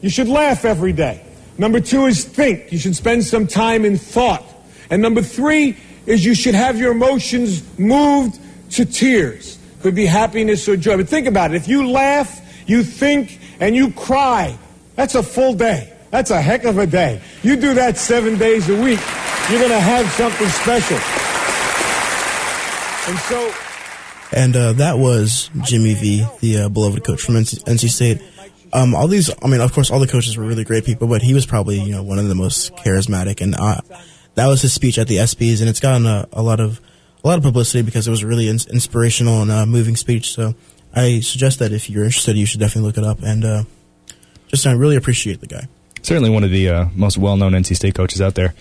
You 0.00 0.10
should 0.10 0.28
laugh 0.28 0.64
every 0.64 0.92
day. 0.92 1.23
Number 1.56 1.80
two 1.80 2.06
is 2.06 2.24
think. 2.24 2.72
You 2.72 2.78
should 2.78 2.96
spend 2.96 3.24
some 3.24 3.46
time 3.46 3.84
in 3.84 3.96
thought. 3.96 4.44
And 4.90 5.00
number 5.00 5.22
three 5.22 5.76
is 6.06 6.24
you 6.24 6.34
should 6.34 6.54
have 6.54 6.78
your 6.78 6.92
emotions 6.92 7.62
moved 7.78 8.40
to 8.72 8.84
tears. 8.84 9.58
Could 9.80 9.94
be 9.94 10.06
happiness 10.06 10.68
or 10.68 10.76
joy. 10.76 10.96
But 10.96 11.08
think 11.08 11.26
about 11.26 11.52
it. 11.52 11.56
If 11.56 11.68
you 11.68 11.88
laugh, 11.88 12.40
you 12.66 12.82
think, 12.82 13.38
and 13.60 13.76
you 13.76 13.92
cry, 13.92 14.58
that's 14.96 15.14
a 15.14 15.22
full 15.22 15.54
day. 15.54 15.92
That's 16.10 16.30
a 16.30 16.40
heck 16.40 16.64
of 16.64 16.78
a 16.78 16.86
day. 16.86 17.20
You 17.42 17.56
do 17.56 17.74
that 17.74 17.96
seven 17.96 18.38
days 18.38 18.68
a 18.68 18.74
week, 18.74 19.00
you're 19.50 19.58
going 19.58 19.70
to 19.70 19.80
have 19.80 20.08
something 20.12 20.48
special. 20.48 20.98
And 23.06 23.18
so. 23.18 23.54
And 24.32 24.56
uh, 24.56 24.72
that 24.74 24.98
was 24.98 25.50
Jimmy 25.62 25.94
V, 25.94 26.26
the 26.40 26.58
uh, 26.58 26.68
beloved 26.68 27.04
coach 27.04 27.20
from 27.20 27.34
NC, 27.34 27.62
NC 27.64 27.88
State. 27.90 28.22
Um, 28.74 28.94
all 28.94 29.06
these, 29.06 29.30
I 29.42 29.46
mean, 29.46 29.60
of 29.60 29.72
course, 29.72 29.90
all 29.90 30.00
the 30.00 30.08
coaches 30.08 30.36
were 30.36 30.44
really 30.44 30.64
great 30.64 30.84
people, 30.84 31.06
but 31.06 31.22
he 31.22 31.32
was 31.32 31.46
probably, 31.46 31.80
you 31.80 31.92
know, 31.92 32.02
one 32.02 32.18
of 32.18 32.28
the 32.28 32.34
most 32.34 32.74
charismatic. 32.74 33.40
And 33.40 33.54
uh, 33.54 33.80
that 34.34 34.48
was 34.48 34.62
his 34.62 34.72
speech 34.72 34.98
at 34.98 35.06
the 35.06 35.18
ESPYS, 35.18 35.60
and 35.60 35.68
it's 35.68 35.80
gotten 35.80 36.06
a, 36.06 36.28
a 36.32 36.42
lot 36.42 36.60
of 36.60 36.80
a 37.22 37.28
lot 37.28 37.38
of 37.38 37.44
publicity 37.44 37.82
because 37.82 38.06
it 38.06 38.10
was 38.10 38.22
a 38.22 38.26
really 38.26 38.48
in- 38.48 38.58
inspirational 38.70 39.42
and 39.42 39.50
uh, 39.50 39.64
moving 39.64 39.96
speech. 39.96 40.32
So 40.32 40.54
I 40.94 41.20
suggest 41.20 41.60
that 41.60 41.72
if 41.72 41.88
you're 41.88 42.04
interested, 42.04 42.36
you 42.36 42.46
should 42.46 42.60
definitely 42.60 42.88
look 42.88 42.98
it 42.98 43.04
up. 43.04 43.22
And 43.22 43.44
uh, 43.44 43.64
just 44.48 44.66
I 44.66 44.72
really 44.72 44.96
appreciate 44.96 45.40
the 45.40 45.46
guy. 45.46 45.68
Certainly 46.02 46.30
one 46.30 46.44
of 46.44 46.50
the 46.50 46.68
uh, 46.68 46.86
most 46.94 47.16
well-known 47.16 47.52
NC 47.52 47.76
State 47.76 47.94
coaches 47.94 48.20
out 48.20 48.34
there. 48.34 48.54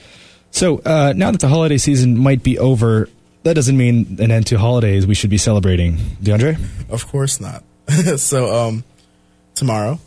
So 0.51 0.79
uh, 0.79 1.13
now 1.15 1.31
that 1.31 1.41
the 1.41 1.49
holiday 1.49 1.77
season 1.77 2.17
might 2.17 2.41
be 2.41 2.57
over, 2.57 3.09
that 3.43 3.55
doesn't 3.55 3.75
mean 3.75 4.17
an 4.19 4.31
end 4.31 4.47
to 4.47 4.57
holidays. 4.57 5.05
We 5.05 5.15
should 5.15 5.29
be 5.29 5.37
celebrating, 5.37 5.97
DeAndre. 6.21 6.57
Of 6.89 7.07
course 7.07 7.41
not. 7.41 7.63
so 8.17 8.67
um, 8.67 8.83
tomorrow, 9.55 9.99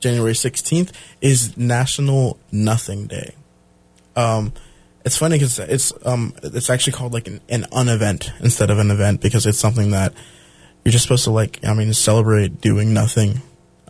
January 0.00 0.34
sixteenth, 0.34 0.92
is 1.20 1.56
National 1.56 2.38
Nothing 2.52 3.06
Day. 3.06 3.34
Um, 4.16 4.52
it's 5.04 5.16
funny 5.16 5.36
because 5.36 5.58
it's 5.58 5.92
um, 6.04 6.34
it's 6.42 6.70
actually 6.70 6.92
called 6.92 7.12
like 7.12 7.26
an, 7.26 7.40
an 7.48 7.66
unevent 7.72 8.30
instead 8.40 8.70
of 8.70 8.78
an 8.78 8.90
event 8.90 9.20
because 9.20 9.46
it's 9.46 9.58
something 9.58 9.90
that 9.92 10.12
you're 10.84 10.92
just 10.92 11.04
supposed 11.04 11.24
to 11.24 11.30
like. 11.30 11.64
I 11.64 11.74
mean, 11.74 11.92
celebrate 11.92 12.60
doing 12.60 12.92
nothing. 12.94 13.42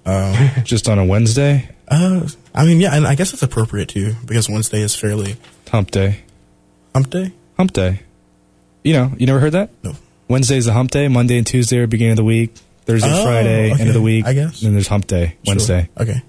Um, 0.07 0.35
Just 0.65 0.89
on 0.89 0.99
a 0.99 1.05
Wednesday, 1.05 1.69
uh, 1.89 2.27
I 2.55 2.65
mean, 2.65 2.81
yeah, 2.81 2.95
and 2.95 3.07
I 3.07 3.15
guess 3.15 3.33
it's 3.33 3.43
appropriate 3.43 3.91
too 3.91 4.15
because 4.25 4.49
Wednesday 4.49 4.81
is 4.81 4.95
fairly 4.95 5.37
hump 5.71 5.91
day. 5.91 6.23
hump 6.95 7.11
day. 7.11 7.33
Hump 7.57 7.73
day. 7.73 8.01
You 8.83 8.95
know, 8.95 9.13
you 9.19 9.27
never 9.27 9.41
heard 9.41 9.53
that? 9.53 9.71
No. 9.83 9.95
Wednesday 10.29 10.57
is 10.57 10.67
the 10.67 10.73
hump 10.73 10.91
day. 10.91 11.09
Monday 11.09 11.37
and 11.37 11.47
Tuesday 11.47 11.79
are 11.79 11.87
beginning 11.87 12.13
of 12.13 12.17
the 12.17 12.25
week. 12.25 12.55
Thursday, 12.91 13.09
Oh, 13.13 13.25
Friday, 13.25 13.71
end 13.71 13.89
of 13.89 13.95
the 13.95 14.03
week. 14.03 14.27
I 14.27 14.33
guess. 14.33 14.61
Then 14.61 14.73
there's 14.73 14.89
hump 14.89 15.07
day, 15.07 15.37
Wednesday. 15.47 15.89
Sure. 15.97 16.03
Okay. 16.09 16.23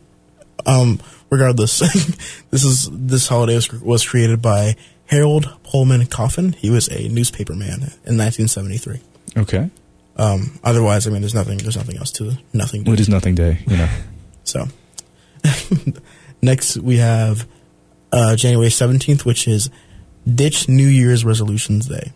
Um, 0.65 0.99
regardless, 1.29 1.79
this 2.51 2.63
is 2.63 2.89
this 2.91 3.27
holiday 3.27 3.55
was, 3.55 3.71
was 3.81 4.07
created 4.07 4.41
by 4.41 4.75
Harold 5.07 5.51
Pullman 5.63 6.05
Coffin. 6.05 6.53
He 6.53 6.69
was 6.69 6.87
a 6.89 7.07
newspaper 7.09 7.53
man 7.53 7.79
in 8.05 8.17
1973. 8.17 8.99
Okay. 9.37 9.69
Um, 10.17 10.59
otherwise, 10.63 11.07
I 11.07 11.09
mean, 11.09 11.21
there's 11.21 11.33
nothing. 11.33 11.57
There's 11.57 11.77
nothing 11.77 11.97
else 11.97 12.11
to 12.13 12.37
nothing. 12.53 12.83
Well, 12.83 12.93
it 12.93 12.99
is 12.99 13.09
nothing 13.09 13.35
day, 13.35 13.59
you 13.67 13.77
know. 13.77 13.89
So, 14.43 14.65
next 16.41 16.75
we 16.77 16.97
have 16.97 17.47
uh, 18.11 18.35
January 18.35 18.69
17th, 18.69 19.23
which 19.23 19.47
is 19.47 19.69
Ditch 20.27 20.67
New 20.67 20.87
Year's 20.87 21.23
Resolutions 21.23 21.85
Day. 21.87 22.11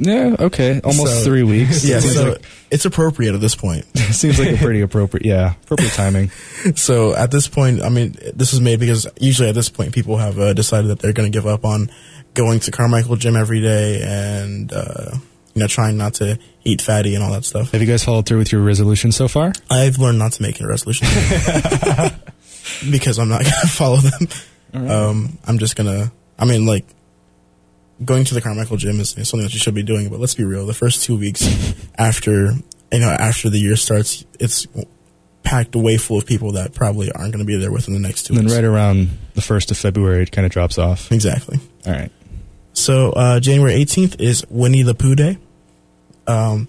Yeah, 0.00 0.36
okay. 0.38 0.80
Almost 0.84 1.18
So- 1.18 1.24
three 1.24 1.42
weeks. 1.42 1.84
Yeah, 1.88 1.98
seems, 2.00 2.14
so 2.14 2.28
like, 2.30 2.42
it's 2.70 2.84
appropriate 2.84 3.34
at 3.34 3.40
this 3.40 3.54
point. 3.56 3.84
seems 3.96 4.38
like 4.38 4.50
a 4.54 4.56
pretty 4.56 4.80
appropriate, 4.80 5.26
yeah, 5.26 5.54
appropriate 5.64 5.92
timing. 5.92 6.30
So 6.76 7.14
at 7.14 7.30
this 7.30 7.46
point, 7.48 7.82
I 7.82 7.88
mean, 7.88 8.16
this 8.34 8.52
is 8.52 8.60
made 8.60 8.80
because 8.80 9.06
usually 9.20 9.48
at 9.48 9.54
this 9.54 9.68
point, 9.68 9.92
people 9.92 10.16
have 10.16 10.38
uh, 10.38 10.52
decided 10.54 10.88
that 10.90 10.98
they're 11.00 11.12
going 11.12 11.30
to 11.30 11.36
give 11.36 11.46
up 11.46 11.64
on 11.64 11.90
going 12.34 12.60
to 12.60 12.70
Carmichael 12.70 13.16
Gym 13.16 13.36
every 13.36 13.60
day 13.60 14.02
and 14.04 14.72
uh, 14.72 15.10
you 15.54 15.60
know 15.60 15.66
trying 15.66 15.96
not 15.96 16.14
to 16.14 16.38
eat 16.64 16.80
fatty 16.82 17.14
and 17.14 17.22
all 17.24 17.32
that 17.32 17.44
stuff. 17.44 17.70
Have 17.72 17.80
you 17.80 17.86
guys 17.86 18.04
followed 18.04 18.26
through 18.26 18.38
with 18.38 18.52
your 18.52 18.60
resolution 18.62 19.12
so 19.12 19.28
far? 19.28 19.52
I've 19.70 19.98
learned 19.98 20.18
not 20.18 20.32
to 20.32 20.42
make 20.42 20.60
a 20.60 20.66
resolution 20.66 21.06
because 22.90 23.18
I'm 23.18 23.28
not 23.28 23.42
going 23.42 23.52
to 23.62 23.68
follow 23.68 23.96
them. 23.98 24.28
Um, 24.90 25.38
I'm 25.46 25.58
just 25.58 25.76
gonna. 25.76 26.12
I 26.38 26.44
mean, 26.44 26.66
like 26.66 26.84
going 28.04 28.24
to 28.24 28.34
the 28.34 28.40
Carmichael 28.40 28.76
Gym 28.76 29.00
is, 29.00 29.16
is 29.18 29.28
something 29.28 29.46
that 29.46 29.52
you 29.54 29.60
should 29.60 29.74
be 29.74 29.82
doing. 29.82 30.08
But 30.08 30.20
let's 30.20 30.34
be 30.34 30.44
real: 30.44 30.66
the 30.66 30.74
first 30.74 31.02
two 31.04 31.16
weeks 31.18 31.42
after 31.98 32.52
you 32.92 32.98
know 33.00 33.08
after 33.10 33.50
the 33.50 33.58
year 33.58 33.76
starts, 33.76 34.24
it's 34.38 34.66
packed 35.42 35.74
way 35.74 35.96
full 35.96 36.18
of 36.18 36.26
people 36.26 36.52
that 36.52 36.74
probably 36.74 37.10
aren't 37.12 37.32
going 37.32 37.44
to 37.44 37.46
be 37.46 37.56
there 37.56 37.72
within 37.72 37.94
the 37.94 38.00
next 38.00 38.24
two 38.24 38.32
And 38.34 38.38
then 38.38 38.44
weeks. 38.46 38.54
right 38.56 38.64
around 38.64 39.08
the 39.32 39.40
1st 39.40 39.70
of 39.70 39.78
February, 39.78 40.22
it 40.24 40.30
kind 40.30 40.44
of 40.44 40.52
drops 40.52 40.76
off. 40.76 41.10
Exactly. 41.10 41.58
All 41.86 41.92
right. 41.92 42.10
So 42.74 43.12
uh, 43.12 43.40
January 43.40 43.72
18th 43.82 44.20
is 44.20 44.44
Winnie 44.50 44.82
the 44.82 44.94
Pooh 44.94 45.14
Day. 45.14 45.38
Um, 46.26 46.68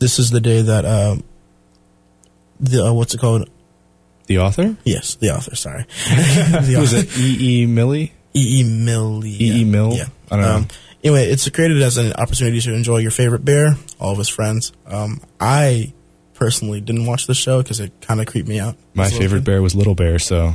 this 0.00 0.18
is 0.18 0.30
the 0.30 0.40
day 0.40 0.60
that 0.62 0.84
um, 0.84 1.22
the 2.58 2.86
uh, 2.86 2.92
what's 2.92 3.14
it 3.14 3.18
called? 3.20 3.48
The 4.26 4.38
author? 4.38 4.76
Yes, 4.84 5.14
the 5.16 5.30
author. 5.30 5.54
Sorry, 5.56 5.84
the 6.08 6.76
author. 6.82 6.96
it? 6.98 7.16
E. 7.18 7.62
E. 7.62 7.66
Millie? 7.66 8.12
E. 8.34 8.60
E. 8.60 8.64
Millie. 8.64 9.30
E. 9.30 9.60
E. 9.60 9.64
Mill? 9.64 9.92
Yeah. 9.94 10.06
I 10.30 10.36
don't 10.36 10.44
know. 10.44 10.54
Um, 10.56 10.68
anyway, 11.02 11.30
it's 11.30 11.48
created 11.50 11.82
as 11.82 11.96
an 11.96 12.12
opportunity 12.14 12.60
to 12.60 12.74
enjoy 12.74 12.98
your 12.98 13.10
favorite 13.10 13.44
bear, 13.44 13.74
all 13.98 14.12
of 14.12 14.18
his 14.18 14.28
friends. 14.28 14.72
Um, 14.86 15.20
I 15.40 15.92
personally 16.34 16.80
didn't 16.80 17.06
watch 17.06 17.26
the 17.26 17.34
show 17.34 17.62
because 17.62 17.80
it 17.80 17.92
kind 18.00 18.20
of 18.20 18.26
creeped 18.26 18.48
me 18.48 18.58
out. 18.60 18.76
My 18.94 19.04
as 19.04 19.10
a 19.10 19.14
little 19.14 19.28
favorite 19.28 19.44
bear 19.44 19.60
was 19.62 19.74
Little 19.74 19.94
Bear, 19.94 20.18
so 20.18 20.54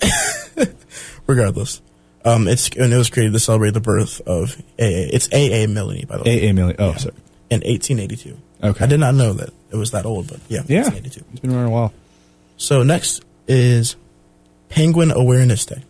Regardless, 1.26 1.80
um, 2.24 2.48
it's 2.48 2.68
and 2.76 2.92
it 2.92 2.96
was 2.96 3.08
created 3.10 3.32
to 3.32 3.38
celebrate 3.40 3.70
the 3.74 3.80
birth 3.80 4.20
of 4.26 4.56
AA. 4.78 5.10
It's 5.12 5.28
AA 5.32 5.66
Milne, 5.72 6.04
by 6.06 6.18
the 6.18 6.24
way. 6.24 6.50
AA. 6.50 6.52
Millie. 6.52 6.74
Oh, 6.78 6.94
sorry. 6.94 7.14
in 7.50 7.60
1882. 7.60 8.36
Okay. 8.64 8.84
I 8.84 8.88
did 8.88 9.00
not 9.00 9.14
know 9.14 9.32
that 9.34 9.50
it 9.70 9.76
was 9.76 9.92
that 9.92 10.04
old, 10.04 10.28
but 10.28 10.40
yeah, 10.48 10.62
Yeah. 10.66 10.82
1982. 10.82 11.24
It's 11.32 11.40
been 11.40 11.52
around 11.54 11.66
a 11.66 11.70
while. 11.70 11.92
So 12.56 12.82
next 12.82 13.24
is 13.48 13.96
Penguin 14.68 15.10
Awareness 15.12 15.64
Day, 15.66 15.82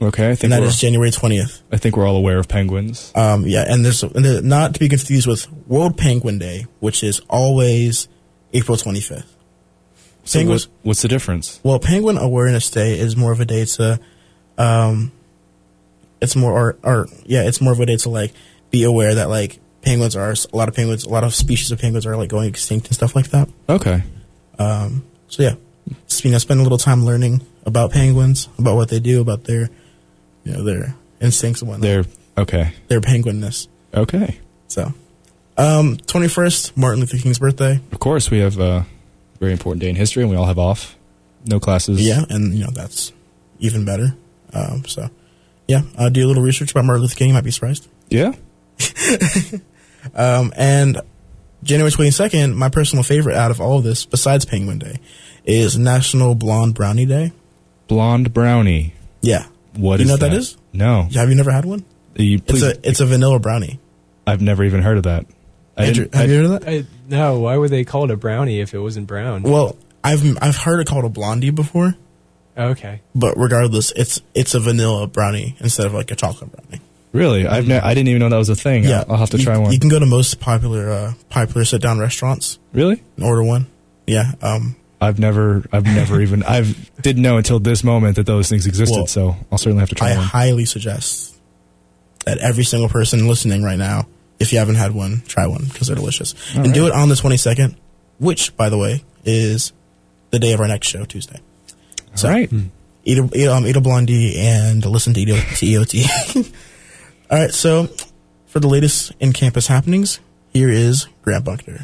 Okay, 0.00 0.30
I 0.30 0.34
think 0.34 0.44
and 0.44 0.52
that 0.52 0.62
is 0.62 0.78
January 0.78 1.10
20th. 1.10 1.62
I 1.72 1.78
think 1.78 1.96
we're 1.96 2.06
all 2.06 2.16
aware 2.16 2.38
of 2.38 2.48
penguins. 2.48 3.12
Um, 3.14 3.46
yeah, 3.46 3.64
and 3.66 3.84
there's 3.84 4.02
and 4.02 4.44
not 4.44 4.74
to 4.74 4.80
be 4.80 4.88
confused 4.88 5.26
with 5.26 5.50
World 5.66 5.96
Penguin 5.96 6.38
Day, 6.38 6.66
which 6.80 7.02
is 7.02 7.20
always 7.30 8.08
April 8.52 8.76
25th. 8.76 9.24
So 10.24 10.38
penguins- 10.38 10.68
what, 10.68 10.76
what's 10.82 11.02
the 11.02 11.08
difference? 11.08 11.60
Well, 11.62 11.78
Penguin 11.78 12.18
Awareness 12.18 12.70
Day 12.70 12.98
is 12.98 13.16
more 13.16 13.32
of 13.32 13.40
a 13.40 13.44
day 13.44 13.64
to, 13.64 14.00
um, 14.58 15.12
it's 16.20 16.36
more 16.36 16.52
or 16.52 16.76
or 16.82 17.08
yeah, 17.24 17.42
it's 17.44 17.60
more 17.60 17.72
of 17.72 17.80
a 17.80 17.86
day 17.86 17.96
to 17.96 18.10
like 18.10 18.32
be 18.70 18.84
aware 18.84 19.14
that 19.14 19.28
like 19.28 19.60
penguins 19.82 20.16
are 20.16 20.30
a 20.30 20.56
lot 20.56 20.68
of 20.68 20.74
penguins, 20.74 21.04
a 21.04 21.08
lot 21.08 21.24
of 21.24 21.34
species 21.34 21.70
of 21.70 21.78
penguins 21.78 22.04
are 22.06 22.16
like 22.16 22.28
going 22.28 22.48
extinct 22.48 22.88
and 22.88 22.94
stuff 22.96 23.14
like 23.14 23.28
that. 23.28 23.48
Okay. 23.68 24.02
Um, 24.58 25.04
so 25.28 25.42
yeah, 25.42 25.54
just, 26.08 26.24
you 26.24 26.32
know, 26.32 26.38
spend 26.38 26.60
a 26.60 26.62
little 26.62 26.78
time 26.78 27.04
learning 27.04 27.42
about 27.64 27.92
penguins, 27.92 28.48
about 28.58 28.74
what 28.76 28.88
they 28.88 28.98
do, 29.00 29.20
about 29.20 29.44
their, 29.44 29.68
you 30.46 30.52
know, 30.52 30.62
their 30.64 30.94
instincts 31.20 31.60
and 31.62 31.68
whatnot, 31.70 31.82
They're 31.82 32.04
okay. 32.38 32.72
their 32.88 33.00
penguinness. 33.00 33.68
Okay. 33.92 34.38
So, 34.68 34.92
um, 35.56 35.96
twenty 36.06 36.28
first, 36.28 36.76
Martin 36.76 37.00
Luther 37.00 37.18
King's 37.18 37.38
birthday. 37.38 37.80
Of 37.92 37.98
course, 37.98 38.30
we 38.30 38.38
have 38.38 38.58
a 38.58 38.86
very 39.40 39.52
important 39.52 39.80
day 39.80 39.88
in 39.88 39.96
history, 39.96 40.22
and 40.22 40.30
we 40.30 40.36
all 40.36 40.46
have 40.46 40.58
off. 40.58 40.96
No 41.44 41.60
classes. 41.60 42.06
Yeah, 42.06 42.24
and 42.28 42.54
you 42.54 42.64
know 42.64 42.70
that's 42.72 43.12
even 43.58 43.84
better. 43.84 44.14
Um, 44.52 44.84
so, 44.86 45.08
yeah, 45.68 45.82
uh, 45.98 46.08
do 46.08 46.24
a 46.24 46.28
little 46.28 46.42
research 46.42 46.70
about 46.70 46.84
Martin 46.84 47.02
Luther 47.02 47.16
King. 47.16 47.28
You 47.28 47.34
might 47.34 47.44
be 47.44 47.50
surprised. 47.50 47.88
Yeah. 48.08 48.32
Um, 50.14 50.52
and 50.56 51.00
January 51.64 51.90
22nd, 51.90 52.54
my 52.54 52.68
personal 52.68 53.02
favorite 53.02 53.34
out 53.36 53.50
of 53.50 53.60
all 53.60 53.78
of 53.78 53.84
this, 53.84 54.06
besides 54.06 54.44
Penguin 54.44 54.78
Day, 54.78 55.00
is 55.44 55.76
National 55.76 56.36
Blonde 56.36 56.74
Brownie 56.74 57.06
Day. 57.06 57.32
Blonde 57.88 58.32
brownie. 58.32 58.94
Yeah. 59.20 59.46
What 59.76 59.98
You 60.00 60.04
is 60.04 60.08
know 60.08 60.14
what 60.14 60.20
that 60.20 60.32
is? 60.32 60.56
No. 60.72 61.08
Have 61.14 61.28
you 61.28 61.34
never 61.34 61.50
had 61.50 61.64
one? 61.64 61.84
You, 62.16 62.40
please, 62.40 62.62
It's 62.62 62.78
a 62.78 62.88
it's 62.88 63.00
a 63.00 63.06
vanilla 63.06 63.38
brownie. 63.38 63.78
I've 64.26 64.40
never 64.40 64.64
even 64.64 64.82
heard 64.82 64.96
of 64.96 65.02
that. 65.04 65.26
Andrew, 65.76 66.08
have 66.12 66.22
I- 66.22 66.24
you 66.24 66.36
heard 66.36 66.44
of 66.46 66.50
that? 66.60 66.68
I, 66.68 66.84
no, 67.08 67.40
why 67.40 67.56
would 67.56 67.70
they 67.70 67.84
call 67.84 68.04
it 68.04 68.10
a 68.10 68.16
brownie 68.16 68.60
if 68.60 68.72
it 68.74 68.78
wasn't 68.78 69.06
brown? 69.06 69.42
Well, 69.42 69.76
I've 70.02 70.22
I've 70.42 70.56
heard 70.56 70.80
it 70.80 70.86
called 70.86 71.04
a 71.04 71.08
blondie 71.10 71.50
before, 71.50 71.94
okay. 72.56 73.02
but 73.14 73.36
regardless, 73.38 73.92
it's 73.92 74.20
it's 74.34 74.54
a 74.54 74.60
vanilla 74.60 75.06
brownie 75.06 75.56
instead 75.60 75.86
of 75.86 75.92
like 75.94 76.10
a 76.10 76.16
chocolate 76.16 76.50
brownie. 76.52 76.82
Really? 77.12 77.46
I've 77.46 77.66
ne- 77.66 77.78
I 77.80 77.94
didn't 77.94 78.08
even 78.08 78.20
know 78.20 78.28
that 78.28 78.36
was 78.36 78.48
a 78.48 78.56
thing. 78.56 78.84
Yeah, 78.84 79.00
I'll, 79.06 79.12
I'll 79.12 79.18
have 79.18 79.30
to 79.30 79.38
you, 79.38 79.44
try 79.44 79.56
one. 79.58 79.72
You 79.72 79.78
can 79.78 79.88
go 79.88 79.98
to 79.98 80.06
most 80.06 80.40
popular 80.40 80.90
uh, 80.90 81.12
popular 81.28 81.64
sit 81.64 81.80
down 81.82 81.98
restaurants 81.98 82.58
really? 82.72 83.02
and 83.16 83.24
order 83.24 83.42
one. 83.42 83.66
Yeah. 84.06 84.32
Um, 84.42 84.76
I've 85.00 85.18
never, 85.18 85.64
I've 85.72 85.84
never 85.84 86.20
even, 86.22 86.42
I've 86.42 86.90
didn't 87.02 87.22
know 87.22 87.36
until 87.36 87.58
this 87.60 87.84
moment 87.84 88.16
that 88.16 88.26
those 88.26 88.48
things 88.48 88.66
existed. 88.66 88.96
Well, 88.96 89.06
so 89.06 89.36
I'll 89.52 89.58
certainly 89.58 89.80
have 89.80 89.90
to 89.90 89.94
try 89.94 90.12
I 90.12 90.16
one. 90.16 90.24
highly 90.24 90.64
suggest 90.64 91.36
that 92.24 92.38
every 92.38 92.64
single 92.64 92.88
person 92.88 93.28
listening 93.28 93.62
right 93.62 93.78
now, 93.78 94.06
if 94.38 94.52
you 94.52 94.58
haven't 94.58 94.76
had 94.76 94.92
one, 94.92 95.22
try 95.28 95.46
one 95.46 95.64
because 95.64 95.86
they're 95.88 95.96
delicious. 95.96 96.34
All 96.56 96.64
and 96.64 96.72
do 96.74 96.86
it 96.86 96.92
on 96.92 97.08
the 97.08 97.14
22nd, 97.14 97.76
which, 98.18 98.56
by 98.56 98.68
the 98.68 98.78
way, 98.78 99.04
is 99.24 99.72
the 100.30 100.38
day 100.38 100.52
of 100.52 100.60
our 100.60 100.68
next 100.68 100.88
show, 100.88 101.04
Tuesday. 101.04 101.40
So, 102.14 102.28
All 102.28 102.34
right. 102.34 102.50
Eat 103.04 103.18
a, 103.18 103.30
eat, 103.34 103.46
um, 103.48 103.66
eat 103.66 103.76
a 103.76 103.80
blondie 103.80 104.38
and 104.38 104.84
listen 104.84 105.14
to, 105.14 105.24
to 105.24 105.32
EOT. 105.32 106.52
All 107.30 107.38
right, 107.38 107.52
so 107.52 107.88
for 108.46 108.60
the 108.60 108.68
latest 108.68 109.12
in 109.20 109.32
campus 109.32 109.66
happenings, 109.66 110.20
here 110.52 110.70
is 110.70 111.06
Grant 111.22 111.44
Buckner. 111.44 111.80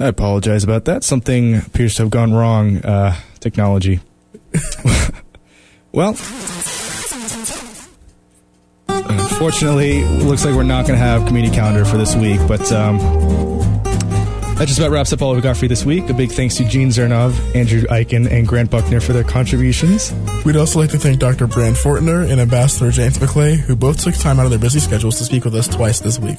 I 0.00 0.06
apologize 0.06 0.62
about 0.62 0.84
that. 0.84 1.02
Something 1.02 1.56
appears 1.56 1.96
to 1.96 2.02
have 2.02 2.10
gone 2.10 2.32
wrong. 2.32 2.78
Uh, 2.78 3.16
technology. 3.40 4.00
well, 5.92 6.10
unfortunately, 8.88 10.04
looks 10.04 10.44
like 10.44 10.54
we're 10.54 10.62
not 10.62 10.86
going 10.86 10.98
to 10.98 11.04
have 11.04 11.26
community 11.26 11.54
calendar 11.54 11.84
for 11.84 11.96
this 11.96 12.14
week. 12.14 12.40
But 12.46 12.70
um, 12.72 12.98
that 14.58 14.66
just 14.66 14.78
about 14.78 14.90
wraps 14.90 15.12
up 15.12 15.22
all 15.22 15.34
we 15.34 15.40
got 15.40 15.56
for 15.56 15.64
you 15.64 15.68
this 15.68 15.84
week. 15.84 16.08
A 16.08 16.14
big 16.14 16.30
thanks 16.30 16.56
to 16.56 16.64
Gene 16.64 16.88
Zernov, 16.88 17.32
Andrew 17.54 17.82
Eichen, 17.82 18.30
and 18.30 18.46
Grant 18.46 18.70
Buckner 18.70 19.00
for 19.00 19.12
their 19.12 19.24
contributions. 19.24 20.12
We'd 20.44 20.56
also 20.56 20.78
like 20.78 20.90
to 20.90 20.98
thank 20.98 21.18
Dr. 21.18 21.46
Brand 21.46 21.76
Fortner 21.76 22.28
and 22.28 22.40
Ambassador 22.40 22.90
James 22.90 23.18
McLay, 23.18 23.56
who 23.56 23.76
both 23.76 24.02
took 24.02 24.14
time 24.14 24.38
out 24.38 24.44
of 24.44 24.50
their 24.50 24.58
busy 24.58 24.80
schedules 24.80 25.18
to 25.18 25.24
speak 25.24 25.44
with 25.44 25.54
us 25.54 25.68
twice 25.68 26.00
this 26.00 26.18
week. 26.18 26.38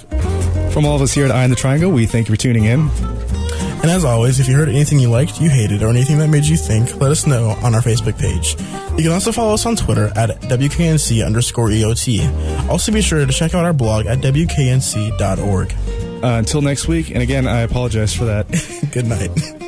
From 0.71 0.85
all 0.85 0.95
of 0.95 1.01
us 1.01 1.13
here 1.13 1.25
at 1.25 1.31
Eye 1.31 1.43
in 1.43 1.49
the 1.49 1.55
Triangle, 1.55 1.91
we 1.91 2.05
thank 2.05 2.27
you 2.27 2.35
for 2.35 2.41
tuning 2.41 2.65
in. 2.65 2.89
And 3.81 3.89
as 3.89 4.03
always, 4.03 4.39
if 4.39 4.47
you 4.47 4.55
heard 4.55 4.67
anything 4.67 4.99
you 4.99 5.09
liked, 5.09 5.39
you 5.39 5.49
hated, 5.49 5.83
or 5.83 5.89
anything 5.89 6.17
that 6.17 6.27
made 6.27 6.43
you 6.43 6.57
think, 6.57 6.99
let 6.99 7.11
us 7.11 7.25
know 7.25 7.49
on 7.63 7.73
our 7.73 7.81
Facebook 7.81 8.19
page. 8.19 8.55
You 8.97 9.05
can 9.05 9.13
also 9.13 9.31
follow 9.31 9.53
us 9.53 9.65
on 9.65 9.77
Twitter 9.77 10.07
at 10.15 10.29
WKNC 10.41 11.25
underscore 11.25 11.69
EOT. 11.69 12.67
Also 12.69 12.91
be 12.91 13.01
sure 13.01 13.25
to 13.25 13.31
check 13.31 13.55
out 13.55 13.63
our 13.63 13.73
blog 13.73 14.05
at 14.05 14.19
WKNC.org. 14.19 15.73
Uh, 16.21 16.27
until 16.37 16.61
next 16.61 16.89
week, 16.89 17.11
and 17.11 17.21
again, 17.21 17.47
I 17.47 17.61
apologize 17.61 18.13
for 18.13 18.25
that. 18.25 18.47
Good 18.91 19.05
night. 19.05 19.58